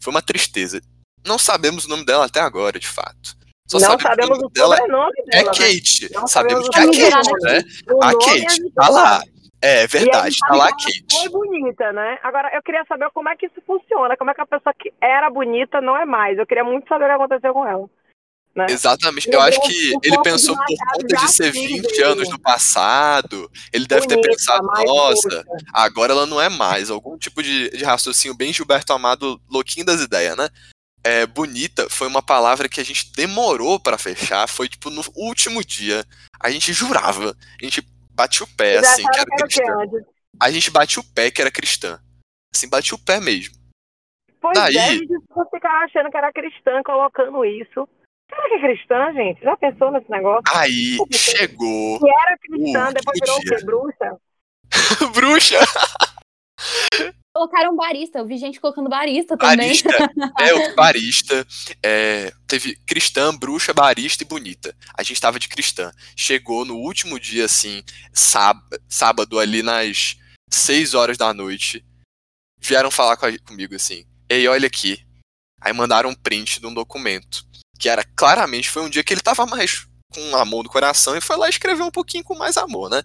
Foi 0.00 0.10
uma 0.12 0.22
tristeza. 0.22 0.82
Não 1.24 1.38
sabemos 1.38 1.84
o 1.84 1.88
nome 1.88 2.04
dela 2.04 2.26
até 2.26 2.40
agora, 2.40 2.78
de 2.78 2.88
fato. 2.88 3.36
Só 3.68 3.78
não 3.78 3.86
sabemos 3.86 4.02
sabemos 4.02 4.38
o 4.40 4.46
o 4.46 4.50
dela 4.50 4.76
sobrenome 4.76 5.12
é 5.30 5.30
dela, 5.30 5.52
né? 5.52 5.58
Kate. 5.58 6.08
Sabemos 6.28 6.30
sabemos 6.32 6.68
que 6.68 6.78
é 6.78 7.10
Kate, 7.10 7.32
dela. 7.40 7.52
né? 7.54 7.64
O 7.90 8.02
A 8.02 8.12
Kate, 8.12 8.38
gente 8.40 8.70
tá 8.72 8.88
lá. 8.88 9.22
É 9.62 9.84
a 9.84 9.86
verdade, 9.86 10.36
tá 10.40 10.56
lá 10.56 10.68
a 10.68 10.76
que 10.76 10.84
ela 10.84 11.00
Kate. 11.00 11.20
Foi 11.20 11.28
bonita, 11.28 11.92
né? 11.92 12.18
Agora, 12.22 12.50
eu 12.52 12.62
queria 12.62 12.84
saber 12.86 13.08
como 13.14 13.28
é 13.28 13.36
que 13.36 13.46
isso 13.46 13.62
funciona, 13.64 14.16
como 14.16 14.30
é 14.30 14.34
que 14.34 14.40
a 14.40 14.46
pessoa 14.46 14.74
que 14.76 14.92
era 15.00 15.30
bonita 15.30 15.80
não 15.80 15.96
é 15.96 16.04
mais. 16.04 16.36
Eu 16.36 16.46
queria 16.46 16.64
muito 16.64 16.88
saber 16.88 17.04
o 17.04 17.08
que 17.08 17.14
aconteceu 17.14 17.52
com 17.52 17.64
ela. 17.64 17.88
Né? 18.54 18.66
Exatamente. 18.68 19.28
Ele 19.28 19.36
Eu 19.36 19.40
acho 19.40 19.60
que 19.62 19.92
ele 20.02 20.20
pensou 20.22 20.56
por 20.56 20.66
conta 20.66 21.16
de 21.16 21.32
ser 21.32 21.50
assim 21.50 21.68
20 21.68 21.82
dele. 21.82 22.02
anos 22.02 22.28
no 22.28 22.38
passado, 22.38 23.50
ele 23.72 23.86
deve 23.86 24.06
ter 24.06 24.16
Bonita, 24.16 24.30
pensado, 24.30 24.66
mas, 24.66 24.84
nossa, 24.84 25.44
poxa, 25.44 25.64
agora 25.72 26.12
ela 26.12 26.26
não 26.26 26.40
é 26.40 26.48
mais. 26.48 26.90
Algum 26.90 27.16
tipo 27.16 27.42
de, 27.42 27.70
de 27.70 27.84
raciocínio 27.84 28.36
bem 28.36 28.52
Gilberto 28.52 28.92
Amado, 28.92 29.40
louquinho 29.48 29.86
das 29.86 30.00
ideias, 30.00 30.36
né? 30.36 30.48
É, 31.04 31.26
bonita 31.26 31.88
foi 31.90 32.06
uma 32.06 32.22
palavra 32.22 32.68
que 32.68 32.80
a 32.80 32.84
gente 32.84 33.10
demorou 33.16 33.80
pra 33.80 33.98
fechar, 33.98 34.48
foi 34.48 34.68
tipo 34.68 34.88
no 34.90 35.02
último 35.16 35.64
dia. 35.64 36.04
A 36.38 36.50
gente 36.50 36.72
jurava, 36.72 37.36
a 37.60 37.64
gente 37.64 37.82
batia 38.14 38.44
o 38.44 38.56
pé, 38.56 38.78
Vocês 38.80 38.92
assim, 38.92 39.02
que 39.02 39.18
era 39.18 39.26
que 39.26 39.42
cristã. 39.42 40.06
A 40.40 40.50
gente 40.50 40.70
batia 40.70 41.00
o 41.00 41.04
pé 41.14 41.30
que 41.30 41.40
era 41.40 41.50
cristã. 41.50 42.00
Assim, 42.54 42.68
batia 42.68 42.94
o 42.94 42.98
pé 42.98 43.20
mesmo. 43.20 43.54
Pois 44.40 44.58
Daí- 44.58 44.76
é, 44.76 44.88
gente, 44.94 45.06
você 45.28 45.50
ficar 45.50 45.84
achando 45.84 46.10
que 46.10 46.16
era 46.16 46.32
cristã 46.32 46.82
colocando 46.84 47.44
isso. 47.44 47.88
Será 48.28 48.48
que 48.48 48.54
é 48.54 48.60
cristã, 48.60 49.12
gente? 49.12 49.42
Já 49.42 49.56
pensou 49.56 49.90
nesse 49.92 50.10
negócio? 50.10 50.42
Aí 50.54 50.96
chegou 51.12 51.98
Se 51.98 52.08
era 52.08 52.38
cristã, 52.38 52.92
depois 52.92 53.20
que 53.20 53.26
virou 53.26 53.38
o 53.38 53.42
quê? 53.42 53.64
Bruxa? 53.64 54.18
bruxa, 55.12 55.58
Colocaram 57.34 57.74
barista, 57.74 58.18
eu 58.18 58.26
vi 58.26 58.36
gente 58.36 58.60
colocando 58.60 58.90
barista 58.90 59.36
também. 59.38 59.56
barista, 59.56 59.88
é 60.38 60.52
o 60.54 60.74
barista, 60.74 61.46
é, 61.82 62.30
teve 62.46 62.76
cristã, 62.86 63.34
bruxa, 63.34 63.72
barista 63.72 64.22
e 64.22 64.26
bonita. 64.26 64.76
A 64.94 65.02
gente 65.02 65.20
tava 65.20 65.38
de 65.38 65.48
cristã. 65.48 65.90
Chegou 66.14 66.64
no 66.66 66.76
último 66.76 67.18
dia, 67.18 67.46
assim, 67.46 67.82
sábado, 68.12 69.38
ali 69.38 69.62
nas 69.62 70.16
6 70.50 70.92
horas 70.92 71.16
da 71.16 71.32
noite. 71.32 71.82
Vieram 72.60 72.90
falar 72.90 73.16
com 73.16 73.24
a- 73.24 73.38
comigo 73.38 73.74
assim: 73.74 74.04
Ei, 74.28 74.46
olha 74.46 74.66
aqui. 74.66 75.02
Aí 75.60 75.72
mandaram 75.72 76.10
um 76.10 76.14
print 76.14 76.60
de 76.60 76.66
um 76.66 76.74
documento. 76.74 77.44
Que 77.78 77.88
era 77.88 78.04
claramente 78.14 78.68
foi 78.70 78.82
um 78.82 78.90
dia 78.90 79.02
que 79.02 79.12
ele 79.14 79.22
tava 79.22 79.46
mais 79.46 79.86
com 80.12 80.36
amor 80.36 80.64
no 80.64 80.70
coração 80.70 81.16
e 81.16 81.20
foi 81.20 81.36
lá 81.36 81.48
escrever 81.48 81.82
um 81.82 81.90
pouquinho 81.90 82.22
com 82.22 82.36
mais 82.36 82.56
amor, 82.58 82.90
né? 82.90 83.02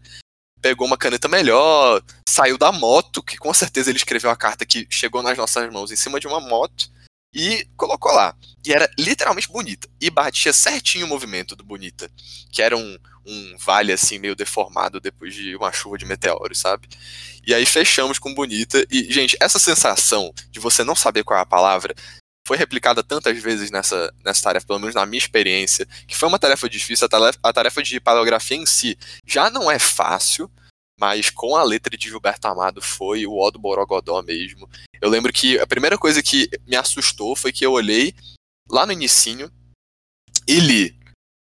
Pegou 0.61 0.87
uma 0.87 0.97
caneta 0.97 1.27
melhor, 1.27 2.01
saiu 2.27 2.57
da 2.57 2.71
moto, 2.71 3.23
que 3.23 3.37
com 3.37 3.53
certeza 3.53 3.89
ele 3.89 3.97
escreveu 3.97 4.29
a 4.29 4.35
carta 4.35 4.65
que 4.65 4.87
chegou 4.89 5.21
nas 5.21 5.37
nossas 5.37 5.71
mãos 5.71 5.91
em 5.91 5.95
cima 5.95 6.19
de 6.19 6.27
uma 6.27 6.39
moto 6.39 6.89
e 7.33 7.67
colocou 7.75 8.11
lá. 8.11 8.35
E 8.65 8.73
era 8.73 8.89
literalmente 8.97 9.47
bonita. 9.47 9.87
E 10.01 10.09
batia 10.09 10.51
certinho 10.51 11.05
o 11.05 11.09
movimento 11.09 11.55
do 11.55 11.63
Bonita, 11.63 12.09
que 12.51 12.61
era 12.61 12.75
um, 12.75 12.97
um 13.25 13.55
vale 13.59 13.91
assim 13.91 14.17
meio 14.17 14.35
deformado 14.35 14.99
depois 14.99 15.33
de 15.33 15.55
uma 15.55 15.71
chuva 15.71 15.97
de 15.97 16.05
meteoros, 16.05 16.57
sabe? 16.57 16.87
E 17.45 17.53
aí 17.53 17.65
fechamos 17.65 18.19
com 18.19 18.33
Bonita. 18.33 18.85
E, 18.89 19.11
gente, 19.11 19.37
essa 19.39 19.59
sensação 19.59 20.33
de 20.49 20.59
você 20.59 20.83
não 20.83 20.95
saber 20.95 21.23
qual 21.23 21.39
é 21.39 21.41
a 21.41 21.45
palavra 21.45 21.95
foi 22.47 22.55
replicada 22.55 23.03
tantas 23.03 23.37
vezes 23.37 23.69
nessa, 23.69 24.13
nessa 24.23 24.41
tarefa, 24.41 24.65
pelo 24.65 24.79
menos 24.79 24.95
na 24.95 25.05
minha 25.05 25.17
experiência, 25.17 25.85
que 26.07 26.15
foi 26.15 26.29
uma 26.29 26.39
tarefa 26.39 26.69
difícil. 26.69 27.05
A 27.05 27.09
tarefa, 27.09 27.39
a 27.43 27.51
tarefa 27.51 27.83
de 27.83 27.99
paleografia 27.99 28.55
em 28.55 28.65
si 28.65 28.97
já 29.25 29.49
não 29.49 29.69
é 29.69 29.77
fácil, 29.77 30.49
mas 30.97 31.29
com 31.29 31.57
a 31.57 31.63
letra 31.63 31.97
de 31.97 32.07
Gilberto 32.07 32.47
Amado 32.47 32.81
foi 32.81 33.27
o 33.27 33.33
O 33.33 33.51
do 33.51 33.59
Borogodó 33.59 34.21
mesmo. 34.21 34.69
Eu 35.01 35.09
lembro 35.09 35.33
que 35.33 35.59
a 35.59 35.67
primeira 35.67 35.97
coisa 35.97 36.23
que 36.23 36.49
me 36.65 36.77
assustou 36.77 37.35
foi 37.35 37.51
que 37.51 37.65
eu 37.65 37.73
olhei 37.73 38.15
lá 38.69 38.85
no 38.85 38.93
inicinho 38.93 39.51
e 40.47 40.61
li 40.61 40.97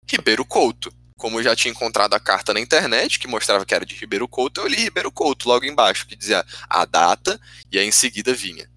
Ribeiro 0.06 0.44
Couto. 0.44 0.92
Como 1.18 1.38
eu 1.38 1.42
já 1.42 1.56
tinha 1.56 1.72
encontrado 1.72 2.12
a 2.12 2.20
carta 2.20 2.52
na 2.52 2.60
internet, 2.60 3.18
que 3.18 3.26
mostrava 3.26 3.64
que 3.64 3.74
era 3.74 3.86
de 3.86 3.94
Ribeiro 3.94 4.28
Couto, 4.28 4.60
eu 4.60 4.66
li 4.66 4.76
Ribeiro 4.76 5.10
Couto 5.10 5.48
logo 5.48 5.64
embaixo, 5.64 6.06
que 6.06 6.14
dizia 6.14 6.44
a 6.68 6.84
data, 6.84 7.40
e 7.72 7.78
aí 7.78 7.86
em 7.86 7.92
seguida 7.92 8.34
vinha, 8.34 8.70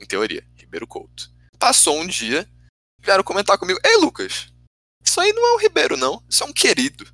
em 0.00 0.06
teoria, 0.06 0.44
Ribeiro 0.56 0.86
Couto. 0.86 1.37
Passou 1.58 1.98
um 1.98 2.06
dia, 2.06 2.48
vieram 3.00 3.24
comentar 3.24 3.58
comigo: 3.58 3.80
Ei, 3.84 3.96
Lucas, 3.96 4.52
isso 5.04 5.20
aí 5.20 5.32
não 5.32 5.46
é 5.46 5.54
um 5.54 5.58
Ribeiro, 5.58 5.96
não. 5.96 6.22
Isso 6.28 6.44
é 6.44 6.46
um 6.46 6.52
querido. 6.52 7.04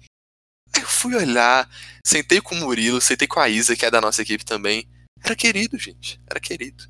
Aí 0.74 0.82
eu 0.82 0.88
fui 0.88 1.14
olhar, 1.14 1.68
sentei 2.05 2.40
com 2.40 2.55
o 2.55 2.59
Murilo, 2.59 3.01
sentei 3.01 3.28
com 3.28 3.40
a 3.40 3.49
Isa, 3.49 3.76
que 3.76 3.86
é 3.86 3.90
da 3.90 4.01
nossa 4.01 4.22
equipe 4.22 4.45
também. 4.45 4.88
Era 5.24 5.36
querido, 5.36 5.78
gente. 5.78 6.20
Era 6.28 6.40
querido. 6.40 6.84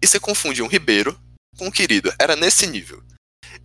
E 0.00 0.06
você 0.06 0.18
confunde 0.18 0.62
um 0.62 0.68
Ribeiro 0.68 1.18
com 1.58 1.66
um 1.66 1.70
querido. 1.70 2.10
Era 2.18 2.34
nesse 2.36 2.66
nível. 2.66 3.02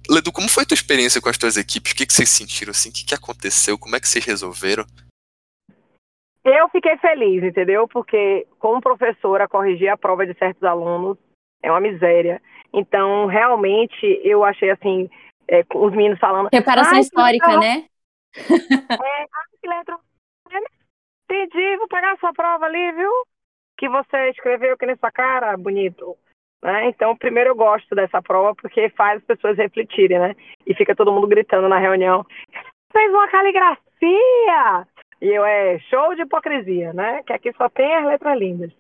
Ledu, 0.09 0.31
como 0.31 0.49
foi 0.49 0.65
tua 0.65 0.75
experiência 0.75 1.21
com 1.21 1.29
as 1.29 1.37
tuas 1.37 1.55
equipes? 1.55 1.91
O 1.91 1.95
que, 1.95 2.05
que 2.05 2.13
vocês 2.13 2.29
sentiram 2.29 2.71
assim? 2.71 2.89
O 2.89 2.93
que, 2.93 3.05
que 3.05 3.15
aconteceu? 3.15 3.77
Como 3.77 3.95
é 3.95 3.99
que 3.99 4.07
vocês 4.07 4.25
resolveram? 4.25 4.85
Eu 6.43 6.69
fiquei 6.69 6.97
feliz, 6.97 7.43
entendeu? 7.43 7.87
Porque, 7.87 8.47
como 8.57 8.81
professora, 8.81 9.47
corrigir 9.47 9.89
a 9.89 9.97
prova 9.97 10.25
de 10.25 10.33
certos 10.37 10.63
alunos 10.63 11.17
é 11.67 11.71
uma 11.71 11.81
miséria. 11.81 12.41
Então, 12.73 13.25
realmente, 13.25 14.21
eu 14.23 14.43
achei 14.43 14.69
assim, 14.69 15.09
é, 15.47 15.63
os 15.73 15.91
meninos 15.91 16.19
falando. 16.19 16.49
Reparação 16.51 16.99
histórica, 16.99 17.57
né? 17.57 17.85
É, 18.37 19.23
ah, 19.23 19.45
que 19.59 19.67
letra. 19.67 19.97
Entendi, 21.29 21.77
vou 21.77 21.87
pegar 21.87 22.13
a 22.13 22.17
sua 22.17 22.31
prova 22.33 22.65
ali, 22.65 22.91
viu? 22.91 23.11
Que 23.77 23.89
você 23.89 24.29
escreveu 24.29 24.73
aqui 24.73 24.85
nessa 24.85 25.11
cara, 25.11 25.57
bonito. 25.57 26.15
Né? 26.63 26.87
Então, 26.89 27.17
primeiro 27.17 27.51
eu 27.51 27.55
gosto 27.55 27.95
dessa 27.95 28.21
prova 28.21 28.53
porque 28.55 28.89
faz 28.89 29.19
as 29.19 29.25
pessoas 29.25 29.57
refletirem, 29.57 30.19
né? 30.19 30.35
E 30.65 30.75
fica 30.75 30.95
todo 30.95 31.11
mundo 31.11 31.27
gritando 31.27 31.67
na 31.67 31.79
reunião. 31.79 32.25
Fez 32.93 33.11
uma 33.11 33.27
caligrafia! 33.27 34.87
E 35.21 35.27
eu, 35.27 35.43
é 35.43 35.79
show 35.89 36.13
de 36.15 36.21
hipocrisia, 36.21 36.93
né? 36.93 37.23
Que 37.23 37.33
aqui 37.33 37.51
só 37.53 37.67
tem 37.69 37.95
as 37.95 38.05
letras 38.05 38.37
lindas 38.37 38.71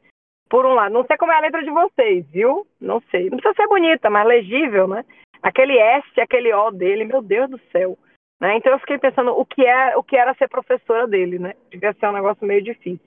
por 0.49 0.65
um 0.65 0.73
lado. 0.73 0.93
Não 0.93 1.05
sei 1.05 1.17
como 1.17 1.31
é 1.31 1.37
a 1.37 1.41
letra 1.41 1.63
de 1.63 1.69
vocês, 1.69 2.25
viu? 2.31 2.65
Não 2.79 3.01
sei. 3.11 3.29
Não 3.29 3.37
precisa 3.37 3.55
ser 3.55 3.67
bonita, 3.67 4.09
mas 4.09 4.27
legível, 4.27 4.87
né? 4.87 5.05
Aquele 5.41 5.77
S, 5.77 6.19
aquele 6.19 6.53
O 6.53 6.71
dele, 6.71 7.05
meu 7.05 7.21
Deus 7.21 7.49
do 7.49 7.59
céu. 7.71 7.97
Né? 8.39 8.57
Então 8.57 8.71
eu 8.71 8.79
fiquei 8.79 8.97
pensando 8.97 9.31
o 9.31 9.45
que, 9.45 9.65
é, 9.65 9.97
o 9.97 10.03
que 10.03 10.15
era 10.15 10.33
ser 10.35 10.47
professora 10.47 11.07
dele, 11.07 11.39
né? 11.39 11.53
Devia 11.71 11.93
ser 11.93 12.07
um 12.07 12.13
negócio 12.13 12.45
meio 12.45 12.61
difícil. 12.61 13.05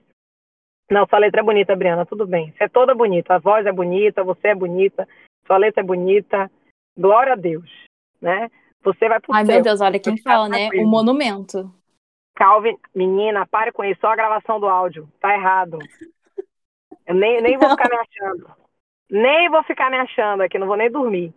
Não, 0.90 1.06
sua 1.06 1.20
letra 1.20 1.40
é 1.40 1.44
bonita, 1.44 1.76
Briana, 1.76 2.04
tudo 2.04 2.26
bem. 2.26 2.52
Você 2.52 2.64
é 2.64 2.68
toda 2.68 2.94
bonita, 2.94 3.34
a 3.34 3.38
voz 3.38 3.64
é 3.64 3.70
bonita, 3.70 4.24
você 4.24 4.48
é 4.48 4.54
bonita, 4.54 5.08
sua 5.46 5.56
letra 5.56 5.82
é 5.82 5.86
bonita. 5.86 6.50
Glória 6.98 7.34
a 7.34 7.36
Deus, 7.36 7.70
né? 8.20 8.50
Você 8.82 9.08
vai 9.08 9.20
pro 9.20 9.32
Ai, 9.32 9.46
céu. 9.46 9.54
meu 9.54 9.62
Deus, 9.62 9.80
olha 9.80 10.00
quem 10.00 10.16
fala, 10.20 10.48
né? 10.48 10.68
O 10.74 10.86
monumento. 10.86 11.72
Calvin, 12.34 12.76
menina, 12.94 13.46
pare 13.46 13.70
com 13.70 13.84
isso, 13.84 14.00
só 14.00 14.08
a 14.08 14.16
gravação 14.16 14.58
do 14.58 14.66
áudio. 14.66 15.08
Tá 15.20 15.32
errado. 15.32 15.78
Eu 17.10 17.16
nem, 17.16 17.42
nem 17.42 17.58
vou 17.58 17.68
ficar 17.70 17.88
me 17.90 17.96
achando. 17.96 18.46
Nem 19.10 19.50
vou 19.50 19.64
ficar 19.64 19.90
me 19.90 19.96
achando 19.96 20.42
aqui, 20.44 20.56
não 20.60 20.68
vou 20.68 20.76
nem 20.76 20.88
dormir. 20.88 21.34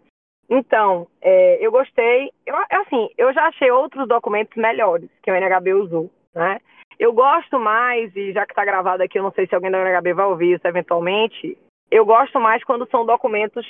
Então, 0.47 1.07
é, 1.19 1.57
eu 1.65 1.71
gostei. 1.71 2.32
Eu, 2.45 2.55
assim, 2.69 3.09
eu 3.17 3.34
já 3.34 3.47
achei 3.47 3.71
outros 3.71 4.07
documentos 4.07 4.55
melhores 4.55 5.09
que 5.24 5.32
o 5.32 5.36
NHB 5.36 5.74
usou, 5.74 6.11
né? 6.36 6.59
Eu 6.99 7.11
gosto 7.11 7.59
mais, 7.59 8.15
e 8.15 8.32
já 8.34 8.45
que 8.45 8.51
está 8.51 8.63
gravado 8.63 9.01
aqui, 9.01 9.17
eu 9.17 9.24
não 9.24 9.32
sei 9.32 9.47
se 9.47 9.55
alguém 9.55 9.71
da 9.71 9.80
NHB 9.80 10.13
vai 10.13 10.26
ouvir 10.28 10.53
isso 10.53 10.67
eventualmente, 10.67 11.57
eu 11.89 12.05
gosto 12.05 12.39
mais 12.39 12.63
quando 12.63 12.88
são 12.91 13.03
documentos 13.03 13.65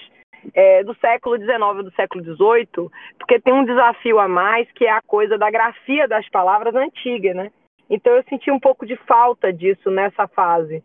é, 0.53 0.83
do 0.83 0.93
século 0.95 1.37
XIX 1.37 1.61
ou 1.61 1.83
do 1.83 1.91
século 1.93 2.21
XVIII, 2.21 2.89
porque 3.17 3.39
tem 3.39 3.53
um 3.53 3.63
desafio 3.63 4.19
a 4.19 4.27
mais, 4.27 4.69
que 4.73 4.83
é 4.83 4.91
a 4.91 5.01
coisa 5.01 5.37
da 5.37 5.49
grafia 5.49 6.05
das 6.05 6.27
palavras 6.27 6.75
antigas, 6.75 7.33
né? 7.33 7.49
Então 7.89 8.11
eu 8.13 8.23
senti 8.23 8.51
um 8.51 8.59
pouco 8.59 8.85
de 8.85 8.97
falta 8.97 9.53
disso 9.53 9.89
nessa 9.89 10.27
fase. 10.27 10.83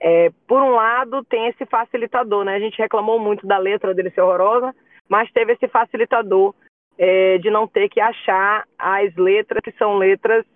É, 0.00 0.30
por 0.48 0.62
um 0.62 0.70
lado, 0.70 1.22
tem 1.24 1.48
esse 1.48 1.66
facilitador, 1.66 2.44
né? 2.44 2.54
A 2.54 2.60
gente 2.60 2.78
reclamou 2.78 3.18
muito 3.18 3.46
da 3.46 3.58
letra 3.58 3.94
dele 3.94 4.10
ser 4.10 4.22
horrorosa, 4.22 4.74
mas 5.08 5.30
teve 5.32 5.52
esse 5.52 5.68
facilitador 5.68 6.54
é, 6.96 7.38
de 7.38 7.50
não 7.50 7.66
ter 7.66 7.88
que 7.88 8.00
achar 8.00 8.64
as 8.78 9.14
letras 9.16 9.62
que 9.62 9.72
são 9.72 9.98
letras 9.98 10.46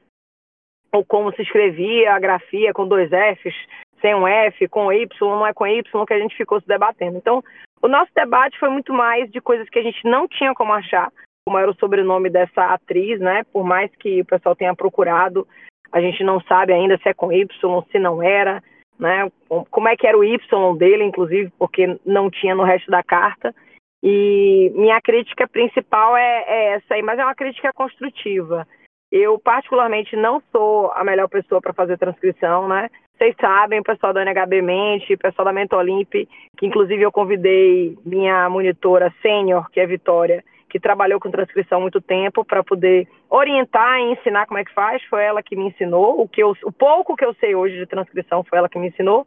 ou 0.92 1.04
como 1.04 1.32
se 1.34 1.42
escrevia 1.42 2.14
a 2.14 2.20
grafia 2.20 2.72
com 2.72 2.86
dois 2.86 3.10
Fs, 3.10 3.54
sem 4.00 4.14
um 4.14 4.28
F, 4.28 4.68
com 4.68 4.92
Y, 4.92 5.08
não 5.20 5.46
é 5.46 5.52
com 5.52 5.66
Y, 5.66 6.06
que 6.06 6.14
a 6.14 6.18
gente 6.18 6.36
ficou 6.36 6.60
se 6.60 6.68
debatendo. 6.68 7.18
Então, 7.18 7.42
o 7.82 7.88
nosso 7.88 8.12
debate 8.14 8.58
foi 8.58 8.68
muito 8.68 8.92
mais 8.92 9.30
de 9.30 9.40
coisas 9.40 9.68
que 9.68 9.78
a 9.78 9.82
gente 9.82 10.04
não 10.04 10.28
tinha 10.28 10.54
como 10.54 10.72
achar, 10.72 11.10
como 11.44 11.58
era 11.58 11.70
o 11.70 11.74
sobrenome 11.74 12.30
dessa 12.30 12.72
atriz, 12.72 13.18
né? 13.18 13.42
Por 13.52 13.64
mais 13.64 13.90
que 13.96 14.20
o 14.20 14.24
pessoal 14.24 14.54
tenha 14.54 14.74
procurado, 14.74 15.46
a 15.90 16.00
gente 16.00 16.22
não 16.22 16.40
sabe 16.42 16.72
ainda 16.72 16.96
se 16.98 17.08
é 17.08 17.14
com 17.14 17.32
Y, 17.32 17.48
se 17.90 17.98
não 17.98 18.22
era 18.22 18.62
né? 18.98 19.30
Como 19.70 19.88
é 19.88 19.96
que 19.96 20.06
era 20.06 20.18
o 20.18 20.24
Y 20.24 20.76
dele, 20.76 21.04
inclusive, 21.04 21.52
porque 21.58 21.98
não 22.04 22.30
tinha 22.30 22.54
no 22.54 22.62
resto 22.62 22.90
da 22.90 23.02
carta. 23.02 23.54
E 24.02 24.70
minha 24.74 25.00
crítica 25.00 25.48
principal 25.48 26.16
é, 26.16 26.44
é 26.46 26.64
essa 26.74 26.94
aí, 26.94 27.02
mas 27.02 27.18
é 27.18 27.24
uma 27.24 27.34
crítica 27.34 27.72
construtiva. 27.72 28.66
Eu, 29.10 29.38
particularmente, 29.38 30.16
não 30.16 30.42
sou 30.52 30.90
a 30.92 31.04
melhor 31.04 31.28
pessoa 31.28 31.60
para 31.60 31.72
fazer 31.72 31.96
transcrição, 31.96 32.68
né? 32.68 32.90
Vocês 33.16 33.34
sabem, 33.40 33.78
o 33.78 33.84
pessoal 33.84 34.12
da 34.12 34.22
NHB 34.22 34.60
Mente, 34.60 35.14
o 35.14 35.18
pessoal 35.18 35.46
da 35.46 35.52
Mentolimp, 35.52 36.12
que 36.58 36.66
inclusive 36.66 37.00
eu 37.00 37.12
convidei 37.12 37.96
minha 38.04 38.48
monitora 38.50 39.14
sênior, 39.22 39.70
que 39.70 39.78
é 39.78 39.86
Vitória, 39.86 40.44
que 40.74 40.80
trabalhou 40.80 41.20
com 41.20 41.30
transcrição 41.30 41.78
há 41.78 41.80
muito 41.80 42.00
tempo 42.00 42.44
para 42.44 42.64
poder 42.64 43.06
orientar 43.30 44.00
e 44.00 44.10
ensinar 44.10 44.44
como 44.44 44.58
é 44.58 44.64
que 44.64 44.74
faz. 44.74 45.00
Foi 45.04 45.22
ela 45.22 45.40
que 45.40 45.54
me 45.54 45.68
ensinou. 45.68 46.20
O, 46.20 46.28
que 46.28 46.42
eu, 46.42 46.52
o 46.64 46.72
pouco 46.72 47.14
que 47.14 47.24
eu 47.24 47.32
sei 47.34 47.54
hoje 47.54 47.76
de 47.76 47.86
transcrição 47.86 48.42
foi 48.42 48.58
ela 48.58 48.68
que 48.68 48.76
me 48.76 48.88
ensinou. 48.88 49.24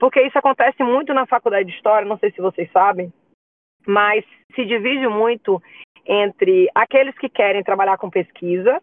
Porque 0.00 0.22
isso 0.22 0.38
acontece 0.38 0.82
muito 0.82 1.12
na 1.12 1.26
faculdade 1.26 1.68
de 1.68 1.76
História, 1.76 2.08
não 2.08 2.16
sei 2.16 2.30
se 2.30 2.40
vocês 2.40 2.70
sabem, 2.72 3.12
mas 3.86 4.24
se 4.54 4.64
divide 4.64 5.06
muito 5.06 5.62
entre 6.06 6.66
aqueles 6.74 7.14
que 7.18 7.28
querem 7.28 7.62
trabalhar 7.62 7.98
com 7.98 8.08
pesquisa 8.08 8.82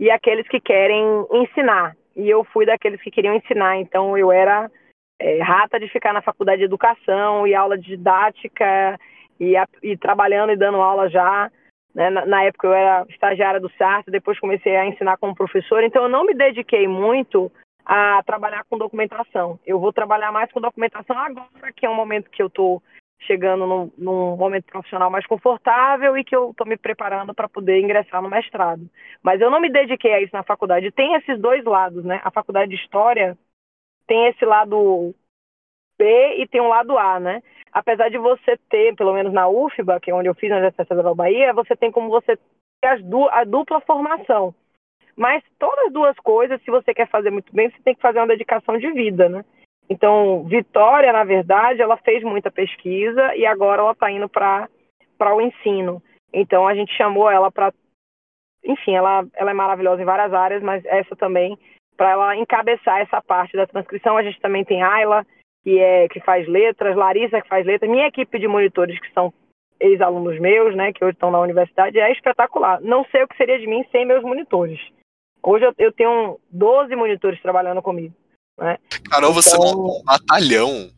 e 0.00 0.10
aqueles 0.10 0.48
que 0.48 0.58
querem 0.58 1.04
ensinar. 1.30 1.94
E 2.16 2.28
eu 2.28 2.42
fui 2.42 2.66
daqueles 2.66 3.00
que 3.00 3.10
queriam 3.12 3.36
ensinar, 3.36 3.76
então 3.76 4.18
eu 4.18 4.32
era 4.32 4.68
é, 5.20 5.40
rata 5.40 5.78
de 5.78 5.86
ficar 5.86 6.12
na 6.12 6.22
faculdade 6.22 6.58
de 6.58 6.64
educação 6.64 7.46
e 7.46 7.54
aula 7.54 7.78
de 7.78 7.86
didática 7.86 8.98
e, 9.42 9.56
a, 9.56 9.66
e 9.82 9.96
trabalhando 9.96 10.52
e 10.52 10.56
dando 10.56 10.80
aula 10.80 11.10
já. 11.10 11.50
Né? 11.92 12.08
Na, 12.10 12.24
na, 12.24 12.44
época 12.44 12.68
eu 12.68 12.72
era 12.72 13.04
estagiária 13.08 13.58
do 13.58 13.70
SART, 13.76 14.06
depois 14.06 14.38
comecei 14.38 14.76
a 14.76 14.86
ensinar 14.86 15.16
como 15.16 15.34
professor, 15.34 15.82
então 15.82 16.04
eu 16.04 16.08
não 16.08 16.24
me 16.24 16.32
dediquei 16.32 16.86
muito 16.86 17.50
a 17.84 18.22
trabalhar 18.22 18.64
com 18.70 18.78
documentação. 18.78 19.58
Eu 19.66 19.80
vou 19.80 19.92
trabalhar 19.92 20.30
mais 20.30 20.50
com 20.52 20.60
documentação 20.60 21.18
agora, 21.18 21.72
que 21.74 21.84
é 21.84 21.90
um 21.90 21.96
momento 21.96 22.30
que 22.30 22.40
eu 22.40 22.46
estou 22.46 22.80
chegando 23.22 23.66
num, 23.66 23.90
num, 23.98 24.36
momento 24.36 24.64
profissional 24.64 25.10
mais 25.10 25.26
confortável 25.26 26.16
e 26.16 26.24
que 26.24 26.34
eu 26.34 26.50
estou 26.50 26.66
me 26.66 26.76
preparando 26.76 27.34
para 27.34 27.48
poder 27.48 27.80
ingressar 27.80 28.22
no 28.22 28.30
mestrado. 28.30 28.88
Mas 29.22 29.40
eu 29.40 29.50
não 29.50 29.60
me 29.60 29.70
dediquei 29.70 30.12
a 30.12 30.20
isso 30.20 30.34
na 30.34 30.42
faculdade. 30.44 30.90
Tem 30.92 31.14
esses 31.14 31.40
dois 31.40 31.64
lados, 31.64 32.04
né? 32.04 32.20
A 32.24 32.30
faculdade 32.30 32.70
de 32.70 32.76
História 32.76 33.36
tem 34.06 34.28
esse 34.28 34.44
lado 34.44 35.14
E 36.00 36.46
tem 36.48 36.60
um 36.60 36.68
lado 36.68 36.98
A, 36.98 37.20
né? 37.20 37.42
apesar 37.72 38.10
de 38.10 38.18
você 38.18 38.56
ter, 38.68 38.94
pelo 38.94 39.14
menos 39.14 39.32
na 39.32 39.48
UFBA, 39.48 39.98
que 39.98 40.10
é 40.10 40.14
onde 40.14 40.28
eu 40.28 40.34
fiz 40.34 40.50
na 40.50 40.56
Universidade 40.56 40.88
Federal 40.88 41.14
da 41.14 41.22
Bahia, 41.22 41.54
você 41.54 41.74
tem 41.74 41.90
como 41.90 42.10
você 42.10 42.38
ter 42.80 43.02
du 43.02 43.28
a 43.30 43.44
dupla 43.44 43.80
formação. 43.80 44.54
Mas 45.16 45.42
todas 45.58 45.86
as 45.86 45.92
duas 45.92 46.16
coisas, 46.18 46.60
se 46.62 46.70
você 46.70 46.92
quer 46.92 47.08
fazer 47.08 47.30
muito 47.30 47.54
bem, 47.54 47.70
você 47.70 47.82
tem 47.82 47.94
que 47.94 48.00
fazer 48.00 48.18
uma 48.18 48.26
dedicação 48.26 48.78
de 48.78 48.90
vida, 48.92 49.28
né? 49.28 49.44
Então, 49.88 50.44
Vitória, 50.44 51.12
na 51.12 51.24
verdade, 51.24 51.82
ela 51.82 51.96
fez 51.96 52.22
muita 52.22 52.50
pesquisa 52.50 53.34
e 53.34 53.44
agora 53.44 53.82
ela 53.82 53.92
está 53.92 54.10
indo 54.10 54.28
para 54.28 54.68
o 55.34 55.40
ensino. 55.40 56.02
Então 56.32 56.66
a 56.66 56.74
gente 56.74 56.94
chamou 56.96 57.30
ela 57.30 57.50
para, 57.50 57.72
enfim, 58.64 58.94
ela, 58.94 59.26
ela 59.34 59.50
é 59.50 59.54
maravilhosa 59.54 60.00
em 60.00 60.06
várias 60.06 60.32
áreas, 60.32 60.62
mas 60.62 60.84
essa 60.86 61.14
também 61.14 61.58
para 61.94 62.10
ela 62.10 62.36
encabeçar 62.36 63.00
essa 63.00 63.20
parte 63.20 63.54
da 63.54 63.66
transcrição. 63.66 64.16
A 64.16 64.22
gente 64.22 64.40
também 64.40 64.64
tem 64.64 64.82
Ayla, 64.82 65.26
que 65.62 65.78
é 65.78 66.08
que 66.08 66.20
faz 66.20 66.46
letras, 66.48 66.96
Larissa 66.96 67.40
que 67.40 67.48
faz 67.48 67.64
letras, 67.64 67.90
minha 67.90 68.06
equipe 68.06 68.38
de 68.38 68.48
monitores 68.48 68.98
que 69.00 69.12
são 69.12 69.32
ex-alunos 69.80 70.38
meus, 70.40 70.76
né, 70.76 70.92
que 70.92 71.04
hoje 71.04 71.14
estão 71.14 71.30
na 71.30 71.40
universidade, 71.40 71.98
é 71.98 72.12
espetacular. 72.12 72.80
Não 72.80 73.04
sei 73.10 73.24
o 73.24 73.28
que 73.28 73.36
seria 73.36 73.58
de 73.58 73.66
mim 73.66 73.84
sem 73.90 74.06
meus 74.06 74.22
monitores. 74.22 74.78
Hoje 75.42 75.64
eu, 75.64 75.74
eu 75.78 75.92
tenho 75.92 76.38
12 76.50 76.94
monitores 76.94 77.40
trabalhando 77.42 77.82
comigo. 77.82 78.14
Né? 78.58 78.78
Carol, 79.10 79.32
você 79.32 79.56
então... 79.56 79.64
montou 79.64 80.00
um 80.00 80.04
batalhão. 80.04 80.90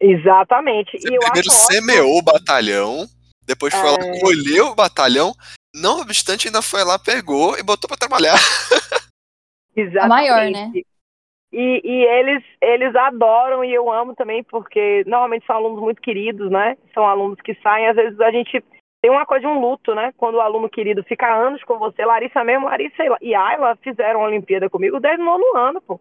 Exatamente. 0.00 0.98
Você 0.98 1.14
e 1.14 1.18
primeiro 1.18 1.50
semeou 1.50 2.18
o 2.18 2.22
batalhão, 2.22 3.06
depois 3.44 3.74
foi 3.74 3.88
é... 3.88 3.90
lá, 3.90 4.20
colheu 4.20 4.66
o 4.68 4.74
batalhão, 4.74 5.32
não 5.74 6.00
obstante, 6.00 6.46
ainda 6.46 6.62
foi 6.62 6.84
lá, 6.84 6.98
pegou 6.98 7.58
e 7.58 7.62
botou 7.62 7.88
para 7.88 7.98
trabalhar. 7.98 8.36
Exatamente. 9.74 10.04
A 10.04 10.08
maior, 10.08 10.50
né? 10.50 10.72
E, 11.52 11.80
e, 11.84 12.04
eles, 12.04 12.44
eles 12.62 12.94
adoram 12.94 13.64
e 13.64 13.74
eu 13.74 13.90
amo 13.90 14.14
também, 14.14 14.42
porque 14.44 15.02
normalmente 15.06 15.46
são 15.46 15.56
alunos 15.56 15.80
muito 15.80 16.00
queridos, 16.00 16.50
né? 16.50 16.76
São 16.94 17.04
alunos 17.04 17.40
que 17.40 17.54
saem, 17.56 17.88
às 17.88 17.96
vezes 17.96 18.20
a 18.20 18.30
gente 18.30 18.62
tem 19.02 19.10
uma 19.10 19.26
coisa 19.26 19.46
de 19.46 19.52
um 19.52 19.60
luto, 19.60 19.94
né? 19.94 20.12
Quando 20.16 20.36
o 20.36 20.40
aluno 20.40 20.68
querido 20.68 21.02
fica 21.02 21.26
anos 21.34 21.62
com 21.64 21.78
você, 21.78 22.04
Larissa 22.04 22.44
mesmo, 22.44 22.66
Larissa 22.66 23.02
e 23.20 23.34
Ayla 23.34 23.76
fizeram 23.82 24.22
a 24.22 24.26
Olimpíada 24.26 24.70
comigo 24.70 25.00
desde 25.00 25.22
o 25.22 25.24
nono 25.24 25.56
ano, 25.56 25.80
pô. 25.80 25.98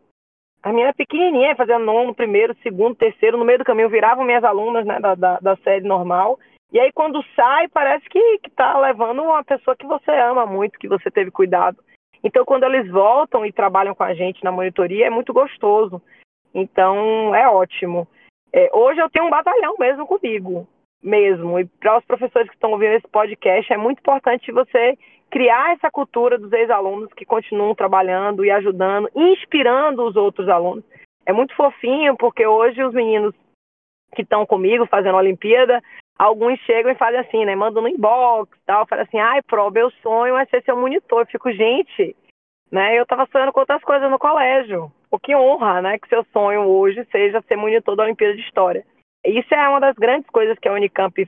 A 0.62 0.74
minha 0.74 0.94
pequenininha, 0.94 1.56
fazendo 1.56 1.86
nono, 1.86 2.14
primeiro, 2.14 2.54
segundo, 2.62 2.94
terceiro, 2.94 3.38
no 3.38 3.46
meio 3.46 3.60
do 3.60 3.66
caminho 3.66 3.90
viravam 3.90 4.26
minhas 4.26 4.44
alunas, 4.44 4.86
né, 4.86 5.00
da, 5.00 5.16
da, 5.16 5.40
da 5.40 5.56
série 5.58 5.88
normal. 5.88 6.38
E 6.72 6.80
aí 6.80 6.92
quando 6.92 7.24
sai, 7.36 7.70
parece 7.70 8.08
que, 8.10 8.40
que 8.40 8.52
tá 8.52 8.78
levando 8.78 9.24
uma 9.24 9.44
pessoa 9.44 9.76
que 9.76 9.88
você 9.88 10.12
ama 10.12 10.46
muito, 10.46 10.78
que 10.78 10.88
você 10.88 11.10
teve 11.10 11.32
cuidado. 11.32 11.78
Então, 12.24 12.44
quando 12.46 12.64
eles 12.64 12.90
voltam 12.92 13.46
e 13.46 13.52
trabalham 13.52 13.96
com 13.96 14.04
a 14.04 14.14
gente 14.14 14.44
na 14.44 14.52
monitoria, 14.52 15.08
é 15.08 15.10
muito 15.10 15.34
gostoso. 15.34 16.02
Então, 16.54 17.34
é 17.34 17.48
ótimo. 17.48 18.08
É, 18.52 18.70
hoje 18.74 19.00
eu 19.00 19.10
tenho 19.10 19.26
um 19.26 19.30
batalhão 19.30 19.76
mesmo 19.80 20.06
comigo, 20.06 20.68
mesmo. 21.02 21.60
E 21.60 21.66
para 21.66 21.98
os 21.98 22.06
professores 22.06 22.50
que 22.50 22.56
estão 22.56 22.72
ouvindo 22.72 22.94
esse 22.94 23.08
podcast, 23.08 23.72
é 23.72 23.78
muito 23.78 24.00
importante 24.00 24.52
você 24.52 24.98
criar 25.30 25.74
essa 25.74 25.92
cultura 25.92 26.38
dos 26.38 26.52
ex-alunos 26.52 27.14
que 27.14 27.26
continuam 27.26 27.76
trabalhando 27.76 28.44
e 28.44 28.52
ajudando, 28.52 29.10
inspirando 29.16 30.04
os 30.04 30.16
outros 30.16 30.50
alunos. 30.50 30.84
É 31.26 31.32
muito 31.32 31.56
fofinho, 31.56 32.18
porque 32.18 32.46
hoje 32.46 32.84
os 32.84 32.94
meninos 32.94 33.36
que 34.16 34.24
estão 34.24 34.46
comigo 34.46 34.88
fazendo 34.88 35.16
a 35.16 35.20
Olimpíada, 35.20 35.82
alguns 36.20 36.60
chegam 36.60 36.92
e 36.92 36.96
fazem 36.96 37.22
assim, 37.22 37.46
né? 37.46 37.56
Mandam 37.56 37.82
no 37.82 37.88
inbox 37.88 38.52
tal, 38.66 38.86
falam 38.86 39.06
assim, 39.06 39.18
ai, 39.18 39.42
Pro, 39.42 39.72
meu 39.72 39.90
sonho 40.04 40.36
é 40.36 40.46
ser 40.46 40.62
seu 40.64 40.76
monitor. 40.76 41.22
Eu 41.22 41.28
fico, 41.28 41.50
gente, 41.52 42.16
né? 42.70 43.00
Eu 43.00 43.06
tava 43.06 43.26
sonhando 43.32 43.54
com 43.54 43.62
outras 43.62 43.82
coisas 43.82 44.12
no 44.12 44.20
colégio. 44.20 44.92
O 45.10 45.18
que 45.18 45.34
honra, 45.34 45.82
né? 45.82 45.98
Que 45.98 46.10
seu 46.10 46.24
sonho 46.34 46.62
hoje 46.68 47.08
seja 47.10 47.42
ser 47.48 47.56
monitor 47.56 47.96
da 47.96 48.04
Olimpíada 48.04 48.36
de 48.36 48.42
História. 48.42 48.86
Isso 49.26 49.54
é 49.56 49.70
uma 49.70 49.80
das 49.80 49.96
grandes 49.96 50.30
coisas 50.30 50.60
que 50.60 50.68
a 50.68 50.74
Unicamp 50.74 51.28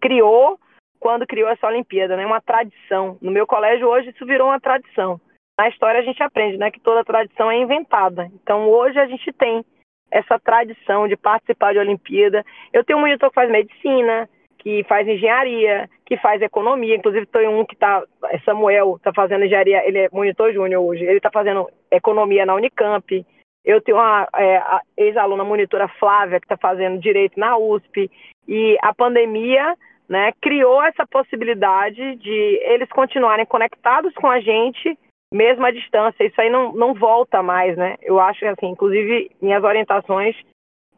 criou 0.00 0.58
quando 0.98 1.26
criou 1.26 1.48
essa 1.48 1.66
Olimpíada, 1.66 2.16
né? 2.16 2.26
Uma 2.26 2.40
tradição. 2.40 3.16
No 3.22 3.30
meu 3.30 3.46
colégio 3.46 3.88
hoje 3.88 4.10
isso 4.10 4.26
virou 4.26 4.48
uma 4.48 4.60
tradição. 4.60 5.20
Na 5.58 5.68
história 5.68 6.00
a 6.00 6.04
gente 6.04 6.22
aprende, 6.22 6.58
né? 6.58 6.70
Que 6.70 6.80
toda 6.80 7.04
tradição 7.04 7.50
é 7.50 7.56
inventada. 7.56 8.28
Então 8.34 8.68
hoje 8.68 8.98
a 8.98 9.06
gente 9.06 9.32
tem 9.32 9.64
essa 10.10 10.38
tradição 10.38 11.08
de 11.08 11.16
participar 11.16 11.72
de 11.72 11.78
Olimpíada. 11.78 12.44
Eu 12.72 12.84
tenho 12.84 12.98
um 12.98 13.02
monitor 13.02 13.28
que 13.28 13.34
faz 13.34 13.50
medicina, 13.50 14.28
que 14.58 14.84
faz 14.84 15.06
engenharia, 15.06 15.88
que 16.04 16.16
faz 16.16 16.40
economia. 16.42 16.96
Inclusive, 16.96 17.26
tem 17.26 17.48
um 17.48 17.64
que 17.64 17.74
está, 17.74 18.02
é 18.24 18.38
Samuel, 18.40 18.96
está 18.96 19.12
fazendo 19.12 19.44
engenharia, 19.44 19.86
ele 19.86 19.98
é 19.98 20.08
monitor 20.12 20.52
júnior 20.52 20.82
hoje, 20.82 21.04
ele 21.04 21.18
está 21.18 21.30
fazendo 21.30 21.68
economia 21.90 22.46
na 22.46 22.54
Unicamp. 22.54 23.24
Eu 23.64 23.80
tenho 23.80 23.98
uma 23.98 24.28
é, 24.36 24.62
ex-aluna 24.96 25.44
monitora 25.44 25.88
Flávia, 25.98 26.38
que 26.38 26.46
está 26.46 26.56
fazendo 26.56 27.00
direito 27.00 27.38
na 27.38 27.56
USP. 27.56 28.10
E 28.46 28.76
a 28.80 28.94
pandemia 28.94 29.76
né, 30.08 30.32
criou 30.40 30.82
essa 30.82 31.06
possibilidade 31.06 32.16
de 32.16 32.60
eles 32.64 32.88
continuarem 32.90 33.44
conectados 33.44 34.14
com 34.14 34.28
a 34.28 34.40
gente 34.40 34.96
mesmo 35.32 35.64
à 35.64 35.70
distância, 35.70 36.24
isso 36.24 36.40
aí 36.40 36.50
não, 36.50 36.72
não 36.72 36.94
volta 36.94 37.42
mais, 37.42 37.76
né? 37.76 37.96
Eu 38.02 38.20
acho 38.20 38.40
que, 38.40 38.46
assim, 38.46 38.66
inclusive, 38.66 39.30
minhas 39.40 39.62
orientações, 39.62 40.36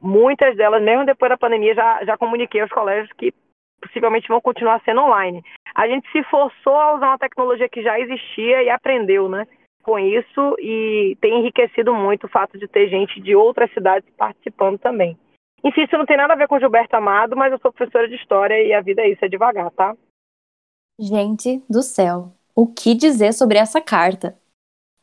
muitas 0.00 0.56
delas, 0.56 0.82
mesmo 0.82 1.06
depois 1.06 1.30
da 1.30 1.36
pandemia, 1.36 1.74
já, 1.74 2.04
já 2.04 2.16
comuniquei 2.16 2.60
aos 2.60 2.70
colégios 2.70 3.12
que 3.14 3.32
possivelmente 3.80 4.28
vão 4.28 4.40
continuar 4.40 4.82
sendo 4.84 5.00
online. 5.00 5.42
A 5.74 5.86
gente 5.86 6.10
se 6.10 6.22
forçou 6.24 6.74
a 6.74 6.96
usar 6.96 7.08
uma 7.08 7.18
tecnologia 7.18 7.68
que 7.68 7.82
já 7.82 7.98
existia 7.98 8.62
e 8.62 8.70
aprendeu, 8.70 9.28
né? 9.28 9.46
Com 9.82 9.98
isso, 9.98 10.56
e 10.58 11.16
tem 11.20 11.38
enriquecido 11.38 11.94
muito 11.94 12.24
o 12.24 12.28
fato 12.28 12.58
de 12.58 12.68
ter 12.68 12.88
gente 12.88 13.20
de 13.20 13.34
outras 13.34 13.72
cidades 13.72 14.08
participando 14.16 14.78
também. 14.78 15.16
Enfim, 15.64 15.82
isso 15.82 15.96
não 15.96 16.04
tem 16.04 16.16
nada 16.16 16.34
a 16.34 16.36
ver 16.36 16.46
com 16.46 16.58
Gilberto 16.58 16.94
Amado, 16.94 17.36
mas 17.36 17.52
eu 17.52 17.58
sou 17.58 17.72
professora 17.72 18.08
de 18.08 18.14
história 18.14 18.62
e 18.62 18.72
a 18.72 18.80
vida 18.80 19.02
é 19.02 19.10
isso, 19.10 19.24
é 19.24 19.28
devagar, 19.28 19.70
tá? 19.70 19.96
Gente 21.00 21.62
do 21.70 21.82
céu, 21.82 22.32
o 22.58 22.66
que 22.66 22.92
dizer 22.92 23.32
sobre 23.32 23.56
essa 23.56 23.80
carta. 23.80 24.36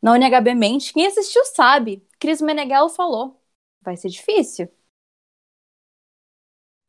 Na 0.02 0.12
UNHB 0.12 0.54
Mente, 0.54 0.92
quem 0.94 1.08
assistiu 1.08 1.46
sabe. 1.46 2.06
Cris 2.20 2.42
Meneghel 2.42 2.90
falou. 2.90 3.40
Vai 3.82 3.96
ser 3.96 4.10
difícil. 4.10 4.68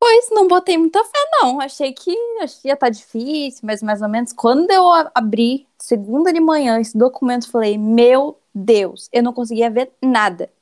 Pois, 0.01 0.29
não 0.31 0.49
botei 0.49 0.77
muita 0.77 1.05
fé, 1.05 1.19
não. 1.41 1.61
Achei 1.61 1.93
que, 1.93 2.11
ia 2.11 2.45
estar 2.45 2.77
tá 2.77 2.89
difícil, 2.91 3.61
mas 3.65 3.81
mais 3.81 4.03
ou 4.03 4.09
menos. 4.09 4.33
Quando 4.33 4.71
eu 4.73 4.85
abri, 5.15 5.69
segunda 5.79 6.33
de 6.33 6.41
manhã, 6.41 6.81
esse 6.81 6.99
documento, 6.99 7.49
falei: 7.51 7.79
Meu 7.79 8.41
Deus, 8.53 9.09
eu 9.13 9.23
não 9.23 9.33
conseguia 9.33 9.71
ver 9.71 9.93
nada. 10.03 10.53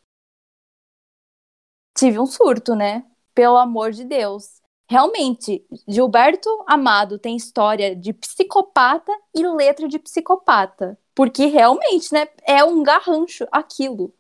Tive 1.97 2.19
um 2.19 2.27
surto, 2.27 2.75
né? 2.75 3.05
Pelo 3.35 3.57
amor 3.57 3.91
de 3.93 4.05
Deus 4.05 4.63
realmente, 4.89 5.67
Gilberto 5.89 6.49
Amado 6.67 7.19
tem 7.19 7.37
história 7.37 7.95
de 7.95 8.13
psicopata 8.13 9.13
e 9.35 9.47
letra 9.47 9.89
de 9.89 9.99
psicopata. 9.99 10.99
Porque 11.15 11.47
realmente, 11.47 12.13
né, 12.13 12.29
é 12.45 12.65
um 12.65 12.83
garrancho 12.83 13.47
aquilo. 13.53 14.13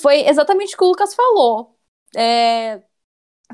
Foi 0.00 0.20
exatamente 0.28 0.74
o 0.74 0.78
que 0.78 0.84
o 0.84 0.88
Lucas 0.88 1.14
falou. 1.14 1.76
É, 2.16 2.82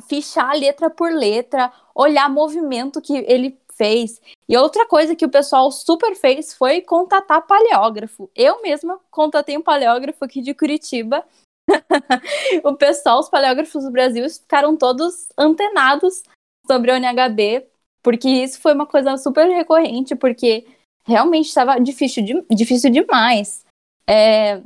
fichar 0.09 0.55
letra 0.57 0.91
por 0.91 1.12
letra, 1.12 1.73
olhar 1.95 2.29
movimento 2.29 3.01
que 3.01 3.17
ele 3.17 3.59
fez. 3.73 4.21
E 4.49 4.57
outra 4.57 4.87
coisa 4.87 5.17
que 5.17 5.25
o 5.25 5.31
pessoal 5.31 5.71
super 5.71 6.15
fez 6.17 6.55
foi 6.55 6.81
contatar 6.81 7.47
paleógrafo. 7.47 8.31
Eu 8.35 8.62
mesma 8.62 9.01
contatei 9.11 9.57
um 9.57 9.62
paleógrafo 9.62 10.25
aqui 10.25 10.41
de 10.41 10.55
Curitiba 10.55 11.25
o 12.65 12.75
pessoal, 12.75 13.21
os 13.21 13.29
paleógrafos 13.29 13.85
do 13.85 13.91
Brasil, 13.91 14.29
ficaram 14.29 14.77
todos 14.77 15.29
antenados 15.39 16.23
sobre 16.67 16.91
o 16.91 16.95
NHB, 16.95 17.67
porque 18.03 18.29
isso 18.29 18.61
foi 18.61 18.75
uma 18.75 18.87
coisa 18.87 19.17
super 19.17 19.47
recorrente, 19.49 20.15
porque 20.15 20.67
realmente 21.05 21.47
estava 21.47 21.79
difícil, 21.79 22.25
de, 22.25 22.45
difícil 22.51 22.91
demais. 22.91 23.65
É, 24.09 24.62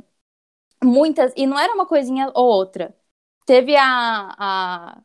muitas, 0.83 1.33
e 1.35 1.45
não 1.45 1.59
era 1.59 1.73
uma 1.73 1.85
coisinha 1.85 2.31
ou 2.33 2.45
outra. 2.45 2.95
Teve 3.45 3.75
a, 3.75 4.35
a, 4.37 5.01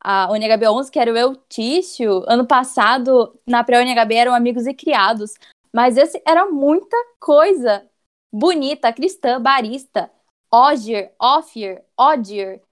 a 0.00 0.32
UNHB 0.32 0.66
11, 0.68 0.90
que 0.90 0.98
era 0.98 1.12
o 1.12 1.16
Eutício, 1.16 2.24
ano 2.26 2.46
passado, 2.46 3.38
na 3.46 3.62
pré-UNHB 3.62 4.14
eram 4.14 4.34
Amigos 4.34 4.66
e 4.66 4.74
Criados, 4.74 5.34
mas 5.72 5.96
esse 5.96 6.22
era 6.26 6.46
muita 6.46 6.96
coisa 7.20 7.88
bonita, 8.32 8.92
cristã, 8.92 9.40
barista, 9.40 10.10
Ogier, 10.54 11.12
Ophir, 11.20 11.82
Odier, 11.98 12.62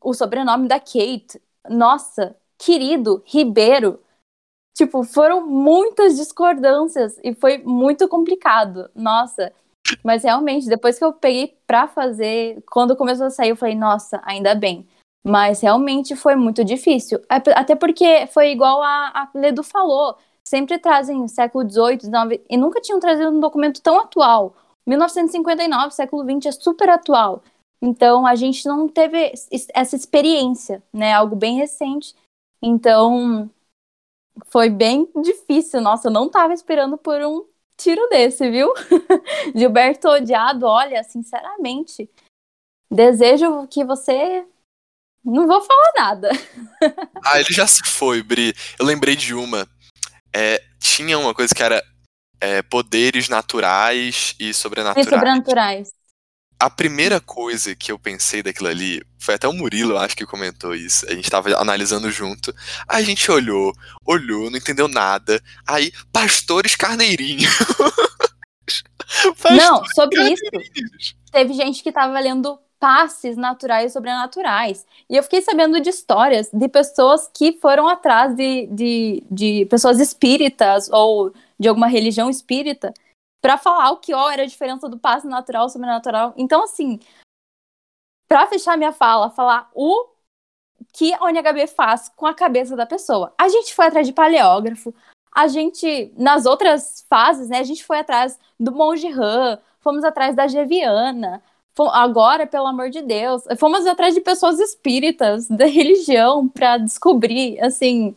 o 0.00 0.14
sobrenome 0.14 0.68
da 0.68 0.78
Kate. 0.78 1.42
Nossa, 1.68 2.36
querido, 2.56 3.20
Ribeiro. 3.26 4.00
Tipo, 4.76 5.02
foram 5.02 5.44
muitas 5.44 6.16
discordâncias 6.16 7.18
e 7.24 7.34
foi 7.34 7.58
muito 7.58 8.06
complicado. 8.06 8.88
Nossa. 8.94 9.52
Mas 10.04 10.22
realmente, 10.22 10.68
depois 10.68 10.96
que 10.96 11.04
eu 11.04 11.12
peguei 11.12 11.58
pra 11.66 11.88
fazer, 11.88 12.62
quando 12.70 12.96
começou 12.96 13.26
a 13.26 13.30
sair, 13.30 13.50
eu 13.50 13.56
falei, 13.56 13.74
nossa, 13.74 14.22
ainda 14.24 14.54
bem. 14.54 14.86
Mas 15.24 15.60
realmente 15.60 16.14
foi 16.14 16.36
muito 16.36 16.64
difícil. 16.64 17.20
Até 17.28 17.74
porque 17.74 18.26
foi 18.28 18.52
igual 18.52 18.80
a, 18.82 19.08
a 19.14 19.30
Ledo 19.34 19.64
falou. 19.64 20.16
Sempre 20.44 20.78
trazem 20.78 21.26
século 21.26 21.68
XVIII, 21.68 22.00
XIX, 22.00 22.44
e 22.48 22.56
nunca 22.56 22.80
tinham 22.80 23.00
trazido 23.00 23.30
um 23.30 23.40
documento 23.40 23.82
tão 23.82 23.98
atual. 24.00 24.54
1959, 24.86 25.94
século 25.94 26.22
XX, 26.24 26.46
é 26.46 26.52
super 26.52 26.88
atual. 26.88 27.42
Então, 27.80 28.26
a 28.26 28.34
gente 28.34 28.66
não 28.66 28.88
teve 28.88 29.32
essa 29.74 29.96
experiência, 29.96 30.82
né? 30.92 31.12
Algo 31.12 31.34
bem 31.34 31.56
recente. 31.56 32.14
Então, 32.62 33.50
foi 34.46 34.70
bem 34.70 35.08
difícil. 35.20 35.80
Nossa, 35.80 36.08
eu 36.08 36.12
não 36.12 36.26
estava 36.26 36.54
esperando 36.54 36.96
por 36.96 37.20
um 37.22 37.44
tiro 37.76 38.08
desse, 38.08 38.48
viu? 38.50 38.72
Gilberto 39.54 40.08
Odiado, 40.08 40.66
olha, 40.66 41.02
sinceramente, 41.02 42.08
desejo 42.90 43.66
que 43.66 43.84
você 43.84 44.46
Não 45.24 45.46
vou 45.46 45.60
falar 45.60 45.92
nada. 45.96 46.30
Ah, 47.24 47.38
ele 47.40 47.52
já 47.52 47.66
se 47.66 47.82
foi, 47.84 48.22
Bri. 48.22 48.54
Eu 48.78 48.86
lembrei 48.86 49.16
de 49.16 49.34
uma. 49.34 49.66
É, 50.34 50.62
tinha 50.80 51.18
uma 51.18 51.34
coisa 51.34 51.54
que 51.54 51.62
era 51.62 51.82
é, 52.42 52.60
poderes 52.60 53.28
naturais 53.28 54.34
e 54.40 54.52
E 54.94 55.04
sobrenaturais. 55.04 55.06
sobrenaturais. 55.08 55.92
A 56.58 56.70
primeira 56.70 57.20
coisa 57.20 57.74
que 57.74 57.92
eu 57.92 57.98
pensei 57.98 58.42
daquilo 58.42 58.68
ali 58.68 59.02
foi 59.18 59.34
até 59.34 59.48
o 59.48 59.52
Murilo, 59.52 59.96
acho 59.98 60.16
que 60.16 60.26
comentou 60.26 60.74
isso. 60.74 61.06
A 61.08 61.14
gente 61.14 61.30
tava 61.30 61.56
analisando 61.56 62.10
junto. 62.10 62.54
A 62.88 63.02
gente 63.02 63.30
olhou, 63.30 63.72
olhou, 64.04 64.50
não 64.50 64.58
entendeu 64.58 64.88
nada. 64.88 65.42
Aí, 65.66 65.92
pastores 66.12 66.76
carneirinhos. 66.76 67.50
Pastores 69.42 69.56
Não, 69.56 69.84
sobre 69.86 70.20
isso, 70.32 70.42
teve 71.30 71.52
gente 71.54 71.82
que 71.82 71.92
tava 71.92 72.18
lendo 72.20 72.58
passes 72.80 73.36
naturais 73.36 73.90
e 73.90 73.94
sobrenaturais. 73.94 74.84
E 75.08 75.16
eu 75.16 75.22
fiquei 75.22 75.40
sabendo 75.42 75.80
de 75.80 75.90
histórias 75.90 76.50
de 76.52 76.68
pessoas 76.68 77.30
que 77.32 77.58
foram 77.60 77.88
atrás 77.88 78.34
de, 78.34 78.66
de, 78.66 79.22
de 79.30 79.66
pessoas 79.66 80.00
espíritas 80.00 80.88
ou 80.90 81.32
de 81.62 81.68
alguma 81.68 81.86
religião 81.86 82.28
espírita 82.28 82.92
para 83.40 83.56
falar 83.56 83.92
o 83.92 83.98
que 83.98 84.12
ó, 84.12 84.28
era 84.28 84.42
a 84.42 84.46
diferença 84.46 84.88
do 84.88 84.98
passe 84.98 85.26
natural 85.26 85.66
e 85.66 85.70
sobrenatural. 85.70 86.34
Então, 86.36 86.64
assim, 86.64 86.98
para 88.28 88.46
fechar 88.48 88.76
minha 88.76 88.92
fala, 88.92 89.30
falar 89.30 89.70
o 89.74 90.10
que 90.92 91.14
a 91.14 91.22
ONHB 91.22 91.68
faz 91.68 92.08
com 92.08 92.26
a 92.26 92.34
cabeça 92.34 92.74
da 92.74 92.84
pessoa. 92.84 93.32
A 93.38 93.48
gente 93.48 93.74
foi 93.74 93.86
atrás 93.86 94.06
de 94.06 94.12
paleógrafo, 94.12 94.92
a 95.34 95.46
gente, 95.46 96.12
nas 96.16 96.44
outras 96.44 97.06
fases, 97.08 97.48
né, 97.48 97.58
a 97.58 97.64
gente 97.64 97.84
foi 97.84 98.00
atrás 98.00 98.38
do 98.58 98.72
Monge 98.72 99.08
Han, 99.08 99.58
fomos 99.80 100.04
atrás 100.04 100.34
da 100.34 100.46
Geviana, 100.48 101.42
agora, 101.92 102.46
pelo 102.46 102.66
amor 102.66 102.90
de 102.90 103.00
Deus, 103.00 103.44
fomos 103.56 103.86
atrás 103.86 104.14
de 104.14 104.20
pessoas 104.20 104.58
espíritas 104.60 105.48
da 105.48 105.64
religião 105.66 106.48
para 106.48 106.76
descobrir, 106.76 107.58
assim, 107.60 108.14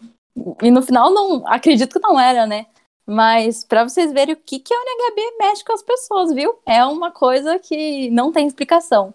e 0.62 0.70
no 0.70 0.82
final 0.82 1.14
não, 1.14 1.48
acredito 1.48 1.94
que 1.94 2.06
não 2.06 2.20
era, 2.20 2.46
né? 2.46 2.66
Mas 3.08 3.64
para 3.64 3.84
vocês 3.84 4.12
verem 4.12 4.34
o 4.34 4.38
que 4.38 4.60
que 4.60 4.74
a 4.74 4.78
ONHB 4.78 5.38
mexe 5.38 5.64
com 5.64 5.74
as 5.74 5.84
pessoas, 5.84 6.34
viu? 6.34 6.60
É 6.66 6.84
uma 6.84 7.12
coisa 7.12 7.60
que 7.60 8.10
não 8.10 8.32
tem 8.32 8.48
explicação. 8.48 9.14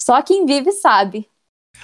Só 0.00 0.20
quem 0.22 0.44
vive 0.44 0.72
sabe. 0.72 1.28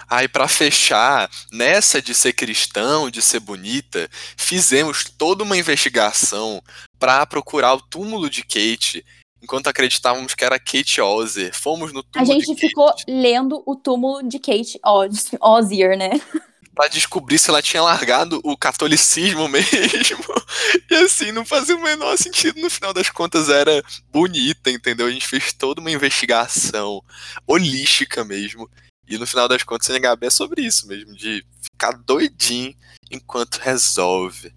Aí, 0.08 0.28
pra 0.28 0.46
fechar, 0.46 1.30
nessa 1.52 2.00
de 2.00 2.14
ser 2.14 2.32
cristão, 2.32 3.10
de 3.10 3.22
ser 3.22 3.40
bonita, 3.40 4.08
fizemos 4.36 5.04
toda 5.04 5.44
uma 5.44 5.56
investigação 5.56 6.62
pra 6.98 7.24
procurar 7.26 7.74
o 7.74 7.80
túmulo 7.80 8.28
de 8.28 8.42
Kate, 8.42 9.04
enquanto 9.42 9.68
acreditávamos 9.68 10.34
que 10.34 10.44
era 10.44 10.58
Kate 10.58 11.00
Ozer. 11.00 11.54
Fomos 11.54 11.92
no 11.92 12.00
A 12.00 12.02
túmulo 12.02 12.32
gente 12.32 12.46
de 12.46 12.54
Kate 12.54 12.68
ficou 12.68 12.94
lendo 13.08 13.62
o 13.66 13.74
túmulo 13.74 14.22
de 14.22 14.38
Kate 14.38 14.78
Oz, 14.84 15.30
Ozier, 15.40 15.96
né? 15.96 16.10
pra 16.78 16.86
descobrir 16.86 17.40
se 17.40 17.50
ela 17.50 17.60
tinha 17.60 17.82
largado 17.82 18.40
o 18.44 18.56
catolicismo 18.56 19.48
mesmo. 19.50 20.24
E 20.88 20.94
assim, 20.94 21.32
não 21.32 21.44
fazia 21.44 21.74
o 21.74 21.82
menor 21.82 22.16
sentido. 22.16 22.60
No 22.60 22.70
final 22.70 22.94
das 22.94 23.10
contas, 23.10 23.48
era 23.48 23.82
bonita, 24.12 24.70
entendeu? 24.70 25.08
A 25.08 25.10
gente 25.10 25.26
fez 25.26 25.52
toda 25.52 25.80
uma 25.80 25.90
investigação 25.90 27.02
holística 27.44 28.24
mesmo. 28.24 28.70
E 29.08 29.18
no 29.18 29.26
final 29.26 29.48
das 29.48 29.64
contas, 29.64 29.88
o 29.88 29.92
NHB 29.92 30.26
é 30.26 30.30
sobre 30.30 30.62
isso 30.62 30.86
mesmo, 30.86 31.16
de 31.16 31.44
ficar 31.60 31.92
doidinho 31.92 32.72
enquanto 33.10 33.56
resolve. 33.56 34.52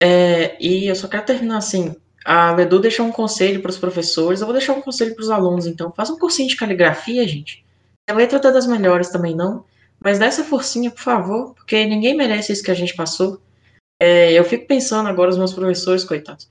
É, 0.00 0.56
e 0.64 0.86
eu 0.86 0.94
só 0.94 1.08
quero 1.08 1.26
terminar 1.26 1.56
assim. 1.56 1.96
A 2.24 2.52
Ledu 2.52 2.78
deixou 2.78 3.06
um 3.06 3.12
conselho 3.12 3.60
para 3.60 3.70
os 3.70 3.78
professores, 3.78 4.40
eu 4.40 4.46
vou 4.46 4.54
deixar 4.54 4.74
um 4.74 4.82
conselho 4.82 5.16
para 5.16 5.22
os 5.22 5.30
alunos, 5.30 5.66
então. 5.66 5.92
Faz 5.92 6.10
um 6.10 6.18
cursinho 6.18 6.48
de 6.48 6.56
caligrafia, 6.56 7.26
gente. 7.26 7.64
A 8.08 8.12
letra 8.12 8.38
tá 8.38 8.52
das 8.52 8.68
melhores 8.68 9.08
também, 9.08 9.34
não. 9.34 9.64
Mas 10.02 10.18
dá 10.18 10.26
essa 10.26 10.44
forcinha, 10.44 10.90
por 10.90 11.00
favor, 11.00 11.54
porque 11.54 11.84
ninguém 11.84 12.16
merece 12.16 12.52
isso 12.52 12.62
que 12.62 12.70
a 12.70 12.74
gente 12.74 12.94
passou. 12.94 13.40
É, 14.00 14.32
eu 14.32 14.44
fico 14.44 14.66
pensando 14.66 15.08
agora, 15.08 15.30
os 15.30 15.38
meus 15.38 15.52
professores, 15.52 16.04
coitados. 16.04 16.48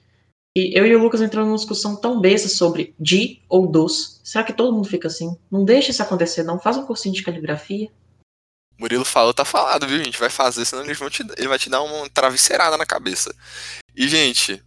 E 0.57 0.77
eu 0.77 0.85
e 0.85 0.95
o 0.95 0.99
Lucas 0.99 1.21
entrando 1.21 1.47
numa 1.47 1.57
discussão 1.57 1.95
tão 1.95 2.19
besta 2.19 2.47
sobre 2.47 2.95
de 2.99 3.41
ou 3.49 3.67
dos. 3.67 4.21
Será 4.23 4.43
que 4.43 4.53
todo 4.53 4.73
mundo 4.73 4.87
fica 4.87 5.07
assim? 5.07 5.37
Não 5.51 5.65
deixa 5.65 5.91
isso 5.91 6.01
acontecer, 6.01 6.43
não. 6.43 6.59
Faz 6.59 6.77
um 6.77 6.85
cursinho 6.85 7.13
de 7.13 7.23
caligrafia. 7.23 7.89
Murilo 8.77 9.05
falou, 9.05 9.33
tá 9.33 9.45
falado, 9.45 9.87
viu, 9.87 10.03
gente? 10.03 10.19
Vai 10.19 10.29
fazer, 10.29 10.65
senão 10.65 10.83
eles 10.83 10.97
vão 10.97 11.09
te, 11.09 11.23
ele 11.37 11.47
vai 11.47 11.59
te 11.59 11.69
dar 11.69 11.81
uma 11.81 12.09
travesseirada 12.09 12.77
na 12.77 12.85
cabeça. 12.85 13.33
E, 13.95 14.07
gente, 14.07 14.61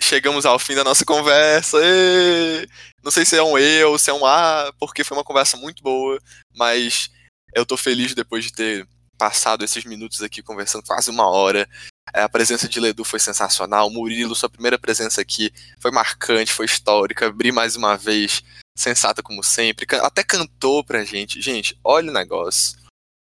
chegamos 0.00 0.44
ao 0.44 0.58
fim 0.58 0.74
da 0.74 0.84
nossa 0.84 1.04
conversa. 1.04 1.78
Ê! 1.82 2.66
Não 3.02 3.10
sei 3.10 3.24
se 3.24 3.36
é 3.36 3.42
um 3.42 3.58
E 3.58 3.84
ou 3.84 3.98
se 3.98 4.10
é 4.10 4.14
um 4.14 4.24
A, 4.24 4.72
porque 4.78 5.04
foi 5.04 5.16
uma 5.16 5.24
conversa 5.24 5.56
muito 5.56 5.82
boa, 5.82 6.18
mas 6.54 7.10
eu 7.54 7.64
tô 7.64 7.76
feliz 7.76 8.14
depois 8.14 8.44
de 8.44 8.52
ter 8.52 8.88
passado 9.16 9.64
esses 9.64 9.84
minutos 9.84 10.22
aqui 10.22 10.42
conversando 10.42 10.84
quase 10.84 11.10
uma 11.10 11.28
hora. 11.28 11.68
É, 12.12 12.22
A 12.22 12.28
presença 12.28 12.68
de 12.68 12.80
Ledu 12.80 13.04
foi 13.04 13.20
sensacional. 13.20 13.90
Murilo, 13.90 14.34
sua 14.34 14.50
primeira 14.50 14.78
presença 14.78 15.20
aqui 15.20 15.52
foi 15.80 15.90
marcante, 15.90 16.52
foi 16.52 16.66
histórica. 16.66 17.30
Bri 17.32 17.52
mais 17.52 17.76
uma 17.76 17.96
vez, 17.96 18.42
sensata 18.76 19.22
como 19.22 19.42
sempre. 19.42 19.86
Até 20.00 20.22
cantou 20.22 20.84
pra 20.84 21.04
gente. 21.04 21.40
Gente, 21.40 21.78
olha 21.82 22.10
o 22.10 22.14
negócio. 22.14 22.78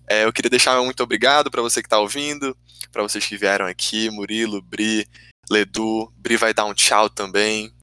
É, 0.09 0.25
eu 0.25 0.33
queria 0.33 0.49
deixar 0.49 0.81
muito 0.81 1.03
obrigado 1.03 1.51
pra 1.51 1.61
você 1.61 1.83
que 1.83 1.89
tá 1.89 1.99
ouvindo, 1.99 2.57
pra 2.91 3.03
vocês 3.03 3.25
que 3.25 3.37
vieram 3.37 3.65
aqui, 3.65 4.09
Murilo, 4.09 4.61
Bri, 4.61 5.07
Ledu. 5.49 6.11
Bri 6.17 6.37
vai 6.37 6.53
dar 6.53 6.65
um 6.65 6.73
tchau 6.73 7.09
também. 7.09 7.73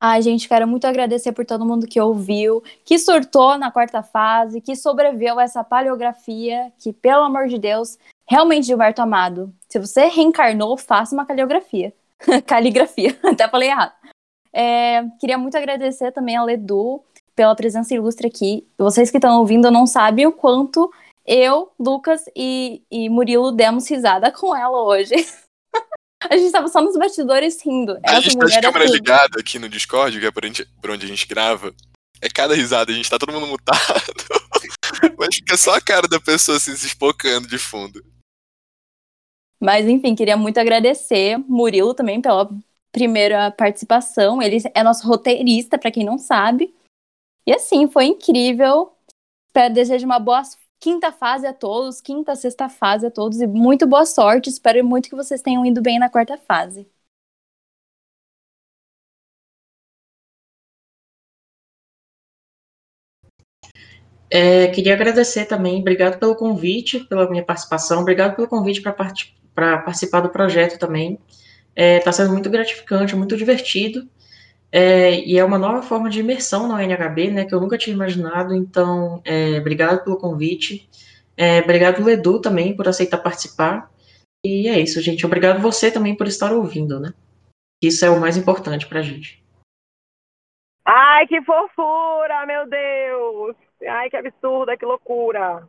Ai, 0.00 0.22
gente, 0.22 0.48
quero 0.48 0.66
muito 0.66 0.86
agradecer 0.86 1.32
por 1.32 1.44
todo 1.44 1.66
mundo 1.66 1.86
que 1.86 2.00
ouviu, 2.00 2.62
que 2.84 2.98
surtou 2.98 3.58
na 3.58 3.70
quarta 3.70 4.00
fase, 4.00 4.60
que 4.60 4.76
sobreviveu 4.76 5.38
a 5.40 5.42
essa 5.42 5.64
paleografia, 5.64 6.72
que, 6.78 6.92
pelo 6.92 7.24
amor 7.24 7.48
de 7.48 7.58
Deus, 7.58 7.98
realmente, 8.28 8.68
Gilberto 8.68 9.02
Amado, 9.02 9.52
se 9.68 9.78
você 9.78 10.06
reencarnou, 10.06 10.76
faça 10.76 11.14
uma 11.14 11.26
caligrafia. 11.26 11.92
Caligrafia, 12.46 13.16
até 13.24 13.48
falei 13.48 13.70
errado. 13.70 13.92
É, 14.52 15.04
queria 15.20 15.38
muito 15.38 15.56
agradecer 15.56 16.12
também 16.12 16.36
ao 16.36 16.46
Ledu 16.46 17.02
pela 17.34 17.54
presença 17.54 17.94
ilustre 17.94 18.26
aqui. 18.26 18.66
Vocês 18.76 19.10
que 19.10 19.18
estão 19.18 19.38
ouvindo 19.38 19.70
não 19.70 19.86
sabem 19.86 20.26
o 20.26 20.32
quanto 20.32 20.90
eu, 21.26 21.70
Lucas 21.78 22.24
e, 22.34 22.82
e 22.90 23.08
Murilo 23.08 23.52
demos 23.52 23.88
risada 23.88 24.30
com 24.32 24.54
ela 24.56 24.82
hoje. 24.82 25.14
A 26.20 26.36
gente 26.36 26.50
tava 26.50 26.68
só 26.68 26.80
nos 26.80 26.96
bastidores 26.96 27.62
rindo. 27.64 27.92
A 28.04 28.12
Essa 28.12 28.20
gente 28.22 28.38
tá 28.38 28.46
de 28.46 28.54
é 28.56 28.60
câmera 28.60 28.84
tudo. 28.86 28.94
ligada 28.94 29.40
aqui 29.40 29.58
no 29.58 29.68
Discord, 29.68 30.18
que 30.18 30.26
é 30.26 30.30
por 30.30 30.44
onde, 30.44 30.64
por 30.80 30.90
onde 30.90 31.06
a 31.06 31.08
gente 31.08 31.26
grava. 31.26 31.72
É 32.20 32.28
cada 32.28 32.54
risada, 32.54 32.90
a 32.90 32.94
gente 32.94 33.08
tá 33.08 33.18
todo 33.18 33.32
mundo 33.32 33.46
mutado. 33.46 33.78
Mas 35.16 35.36
fica 35.36 35.56
só 35.56 35.74
a 35.74 35.80
cara 35.80 36.08
da 36.08 36.18
pessoa 36.18 36.56
assim, 36.56 36.74
se 36.74 36.86
espocando 36.86 37.46
de 37.46 37.58
fundo. 37.58 38.04
Mas 39.60 39.86
enfim, 39.86 40.14
queria 40.14 40.36
muito 40.36 40.58
agradecer 40.58 41.38
Murilo 41.38 41.94
também 41.94 42.20
pela 42.20 42.48
primeira 42.90 43.50
participação. 43.52 44.42
Ele 44.42 44.58
é 44.74 44.82
nosso 44.82 45.06
roteirista, 45.06 45.78
pra 45.78 45.90
quem 45.90 46.04
não 46.04 46.18
sabe. 46.18 46.74
E 47.46 47.52
assim, 47.52 47.88
foi 47.88 48.06
incrível. 48.06 48.92
Espero 49.46 49.74
desejo 49.74 50.04
uma 50.04 50.18
boa 50.18 50.42
quinta 50.80 51.12
fase 51.12 51.46
a 51.46 51.52
todos, 51.52 52.00
quinta, 52.00 52.34
sexta 52.36 52.68
fase 52.68 53.06
a 53.06 53.10
todos 53.10 53.40
e 53.40 53.46
muito 53.46 53.86
boa 53.86 54.06
sorte. 54.06 54.48
Espero 54.50 54.84
muito 54.84 55.08
que 55.08 55.16
vocês 55.16 55.42
tenham 55.42 55.64
ido 55.66 55.82
bem 55.82 55.98
na 55.98 56.08
quarta 56.08 56.38
fase. 56.38 56.88
É, 64.30 64.68
queria 64.68 64.92
agradecer 64.94 65.46
também, 65.46 65.80
obrigado 65.80 66.18
pelo 66.18 66.36
convite, 66.36 67.00
pela 67.00 67.28
minha 67.30 67.42
participação, 67.42 68.00
obrigado 68.02 68.36
pelo 68.36 68.46
convite 68.46 68.82
para 68.82 68.92
part 68.92 69.34
participar 69.54 70.20
do 70.20 70.28
projeto 70.28 70.78
também. 70.78 71.18
Está 71.74 72.12
sendo 72.12 72.32
muito 72.32 72.50
gratificante, 72.50 73.16
muito 73.16 73.36
divertido, 73.36 74.08
é, 74.70 75.14
e 75.20 75.38
é 75.38 75.44
uma 75.44 75.58
nova 75.58 75.82
forma 75.82 76.10
de 76.10 76.20
imersão 76.20 76.68
na 76.68 76.76
UNHB, 76.76 77.30
né, 77.30 77.44
que 77.44 77.54
eu 77.54 77.60
nunca 77.60 77.78
tinha 77.78 77.94
imaginado, 77.94 78.54
então, 78.54 79.22
é, 79.24 79.58
obrigado 79.58 80.04
pelo 80.04 80.18
convite, 80.18 80.88
é, 81.36 81.60
obrigado 81.60 82.04
Ledu 82.04 82.40
também 82.40 82.76
por 82.76 82.88
aceitar 82.88 83.18
participar, 83.18 83.90
e 84.44 84.68
é 84.68 84.78
isso, 84.78 85.00
gente, 85.00 85.24
obrigado 85.24 85.60
você 85.60 85.90
também 85.90 86.16
por 86.16 86.26
estar 86.26 86.52
ouvindo, 86.52 87.00
né, 87.00 87.12
isso 87.82 88.04
é 88.04 88.10
o 88.10 88.20
mais 88.20 88.36
importante 88.36 88.86
para 88.86 89.00
a 89.00 89.02
gente. 89.02 89.42
Ai, 90.84 91.26
que 91.26 91.42
fofura, 91.42 92.46
meu 92.46 92.66
Deus! 92.66 93.56
Ai, 93.86 94.08
que 94.08 94.16
absurda, 94.16 94.76
que 94.76 94.86
loucura! 94.86 95.68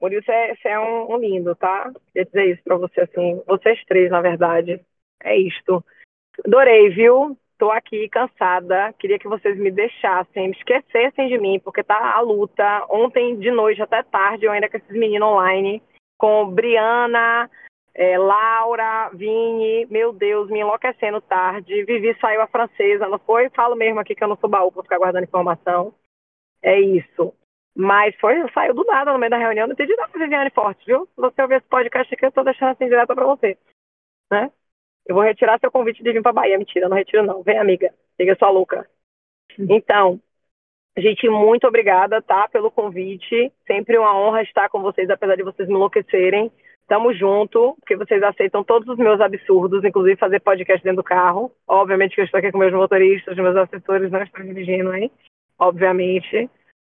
Por 0.00 0.12
isso 0.14 0.30
é, 0.30 0.54
você 0.54 0.68
é 0.68 0.80
um, 0.80 1.12
um 1.12 1.18
lindo, 1.18 1.54
tá? 1.54 1.92
Queria 2.06 2.24
dizer 2.24 2.54
isso 2.54 2.62
pra 2.64 2.76
você, 2.76 3.02
assim, 3.02 3.42
vocês 3.46 3.84
três, 3.84 4.10
na 4.10 4.22
verdade. 4.22 4.80
É 5.22 5.36
isto. 5.36 5.84
Adorei, 6.46 6.88
viu? 6.88 7.36
Tô 7.60 7.70
aqui 7.70 8.08
cansada. 8.08 8.90
Queria 8.94 9.18
que 9.18 9.28
vocês 9.28 9.54
me 9.58 9.70
deixassem, 9.70 10.48
me 10.48 10.56
esquecessem 10.56 11.28
de 11.28 11.36
mim, 11.36 11.60
porque 11.60 11.84
tá 11.84 12.16
a 12.16 12.20
luta. 12.22 12.86
Ontem 12.88 13.38
de 13.38 13.50
noite 13.50 13.82
até 13.82 14.02
tarde, 14.02 14.46
eu 14.46 14.52
ainda 14.52 14.66
com 14.66 14.78
esses 14.78 14.96
meninos 14.96 15.28
online, 15.28 15.82
com 16.16 16.50
Briana, 16.50 17.50
é, 17.94 18.16
Laura, 18.16 19.10
Vini, 19.12 19.84
meu 19.90 20.10
Deus, 20.10 20.48
me 20.48 20.60
enlouquecendo 20.60 21.20
tarde. 21.20 21.84
Vivi 21.84 22.16
saiu 22.18 22.40
a 22.40 22.46
francesa, 22.46 23.06
não 23.06 23.18
foi? 23.18 23.50
Falo 23.50 23.76
mesmo 23.76 24.00
aqui 24.00 24.14
que 24.14 24.24
eu 24.24 24.28
não 24.28 24.36
sou 24.36 24.48
baú 24.48 24.72
pra 24.72 24.82
ficar 24.82 24.96
guardando 24.96 25.24
informação. 25.24 25.92
É 26.62 26.80
isso. 26.80 27.34
Mas 27.76 28.16
foi, 28.16 28.36
saiu 28.54 28.72
do 28.72 28.84
nada 28.84 29.12
no 29.12 29.18
meio 29.18 29.30
da 29.30 29.36
reunião, 29.36 29.66
não 29.66 29.74
entendi 29.74 29.94
nada, 29.96 30.18
Viviane 30.18 30.50
Forte, 30.50 30.82
viu? 30.86 31.06
Você 31.14 31.42
ouvir 31.42 31.56
esse 31.56 31.66
podcast 31.66 32.14
aqui, 32.14 32.24
eu 32.24 32.32
tô 32.32 32.42
deixando 32.42 32.70
assim 32.70 32.86
direto 32.86 33.14
pra 33.14 33.26
você, 33.26 33.58
né? 34.32 34.50
Eu 35.10 35.14
vou 35.14 35.24
retirar 35.24 35.58
seu 35.58 35.72
convite 35.72 36.04
de 36.04 36.12
vir 36.12 36.22
pra 36.22 36.32
Bahia. 36.32 36.56
Mentira, 36.56 36.88
não 36.88 36.96
retiro 36.96 37.26
não. 37.26 37.42
Vem, 37.42 37.58
amiga. 37.58 37.92
Liga 38.16 38.36
sua 38.36 38.48
louca. 38.48 38.88
Então, 39.58 40.20
gente, 40.96 41.28
muito 41.28 41.66
obrigada, 41.66 42.22
tá, 42.22 42.46
pelo 42.46 42.70
convite. 42.70 43.52
Sempre 43.66 43.98
uma 43.98 44.16
honra 44.16 44.42
estar 44.42 44.68
com 44.68 44.80
vocês, 44.80 45.10
apesar 45.10 45.34
de 45.34 45.42
vocês 45.42 45.68
me 45.68 45.74
enlouquecerem. 45.74 46.52
Tamo 46.86 47.12
junto, 47.12 47.74
porque 47.80 47.96
vocês 47.96 48.22
aceitam 48.22 48.62
todos 48.62 48.88
os 48.88 48.96
meus 48.98 49.20
absurdos, 49.20 49.82
inclusive 49.82 50.16
fazer 50.16 50.38
podcast 50.38 50.80
dentro 50.84 51.02
do 51.02 51.04
carro. 51.04 51.50
Obviamente 51.66 52.14
que 52.14 52.20
eu 52.20 52.24
estou 52.24 52.38
aqui 52.38 52.52
com 52.52 52.58
meus 52.58 52.72
motoristas, 52.72 53.36
meus 53.36 53.56
assessores, 53.56 54.12
não 54.12 54.22
estou 54.22 54.44
dirigindo, 54.44 54.94
hein? 54.94 55.10
Obviamente, 55.58 56.48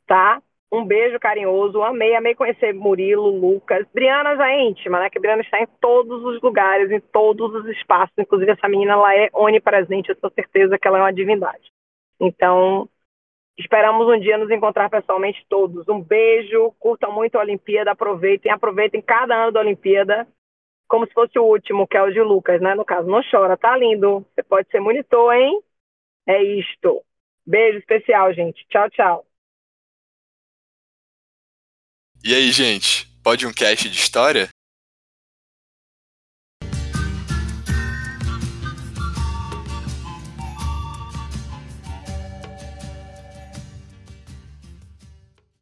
tá? 0.07 0.41
Um 0.71 0.85
beijo 0.85 1.19
carinhoso, 1.21 1.81
amei, 1.83 2.15
amei 2.17 2.35
conhecer 2.35 2.75
Murilo, 2.75 3.29
Lucas. 3.29 3.87
Briana 3.95 4.37
já 4.37 4.51
é 4.51 4.63
íntima, 4.63 4.99
né? 4.99 5.09
Que 5.09 5.21
Briana 5.21 5.43
está 5.43 5.61
em 5.61 5.67
todos 5.81 6.25
os 6.25 6.43
lugares, 6.43 6.91
em 6.91 7.01
todos 7.01 7.55
os 7.55 7.67
espaços. 7.67 8.15
Inclusive, 8.19 8.51
essa 8.51 8.69
menina, 8.69 8.93
ela 8.93 9.15
é 9.15 9.31
onipresente, 9.33 10.11
eu 10.11 10.17
tenho 10.17 10.33
certeza 10.35 10.79
que 10.79 10.89
ela 10.89 10.99
é 10.99 11.03
uma 11.03 11.13
divindade. 11.13 11.71
Então, 12.21 12.89
esperamos 13.57 14.09
um 14.09 14.19
dia 14.19 14.37
nos 14.37 14.51
encontrar 14.51 14.91
pessoalmente 14.91 15.47
todos. 15.49 15.89
Um 15.89 16.01
beijo, 16.01 16.73
curtam 16.81 17.13
muito 17.13 17.37
a 17.37 17.43
Olimpíada, 17.43 17.93
aproveitem, 17.93 18.51
aproveitem 18.51 19.01
cada 19.01 19.35
ano 19.37 19.53
da 19.53 19.61
Olimpíada, 19.61 20.27
como 20.89 21.07
se 21.07 21.13
fosse 21.13 21.39
o 21.39 21.45
último, 21.45 21.87
que 21.87 21.97
é 21.97 22.03
o 22.03 22.11
de 22.11 22.21
Lucas, 22.21 22.61
né? 22.61 22.75
No 22.75 22.85
caso, 22.85 23.09
não 23.09 23.23
chora, 23.31 23.57
tá 23.57 23.77
lindo. 23.77 24.27
Você 24.35 24.43
pode 24.43 24.69
ser 24.71 24.81
monitor, 24.81 25.33
hein? 25.33 25.61
É 26.27 26.43
isto. 26.43 27.03
Beijo 27.47 27.79
especial, 27.79 28.33
gente. 28.33 28.67
Tchau, 28.69 28.91
tchau. 28.91 29.26
E 32.27 32.35
aí, 32.35 32.51
gente? 32.51 33.07
Pode 33.23 33.47
um 33.47 33.53
cast 33.53 33.89
de 33.89 33.97
história? 33.97 34.49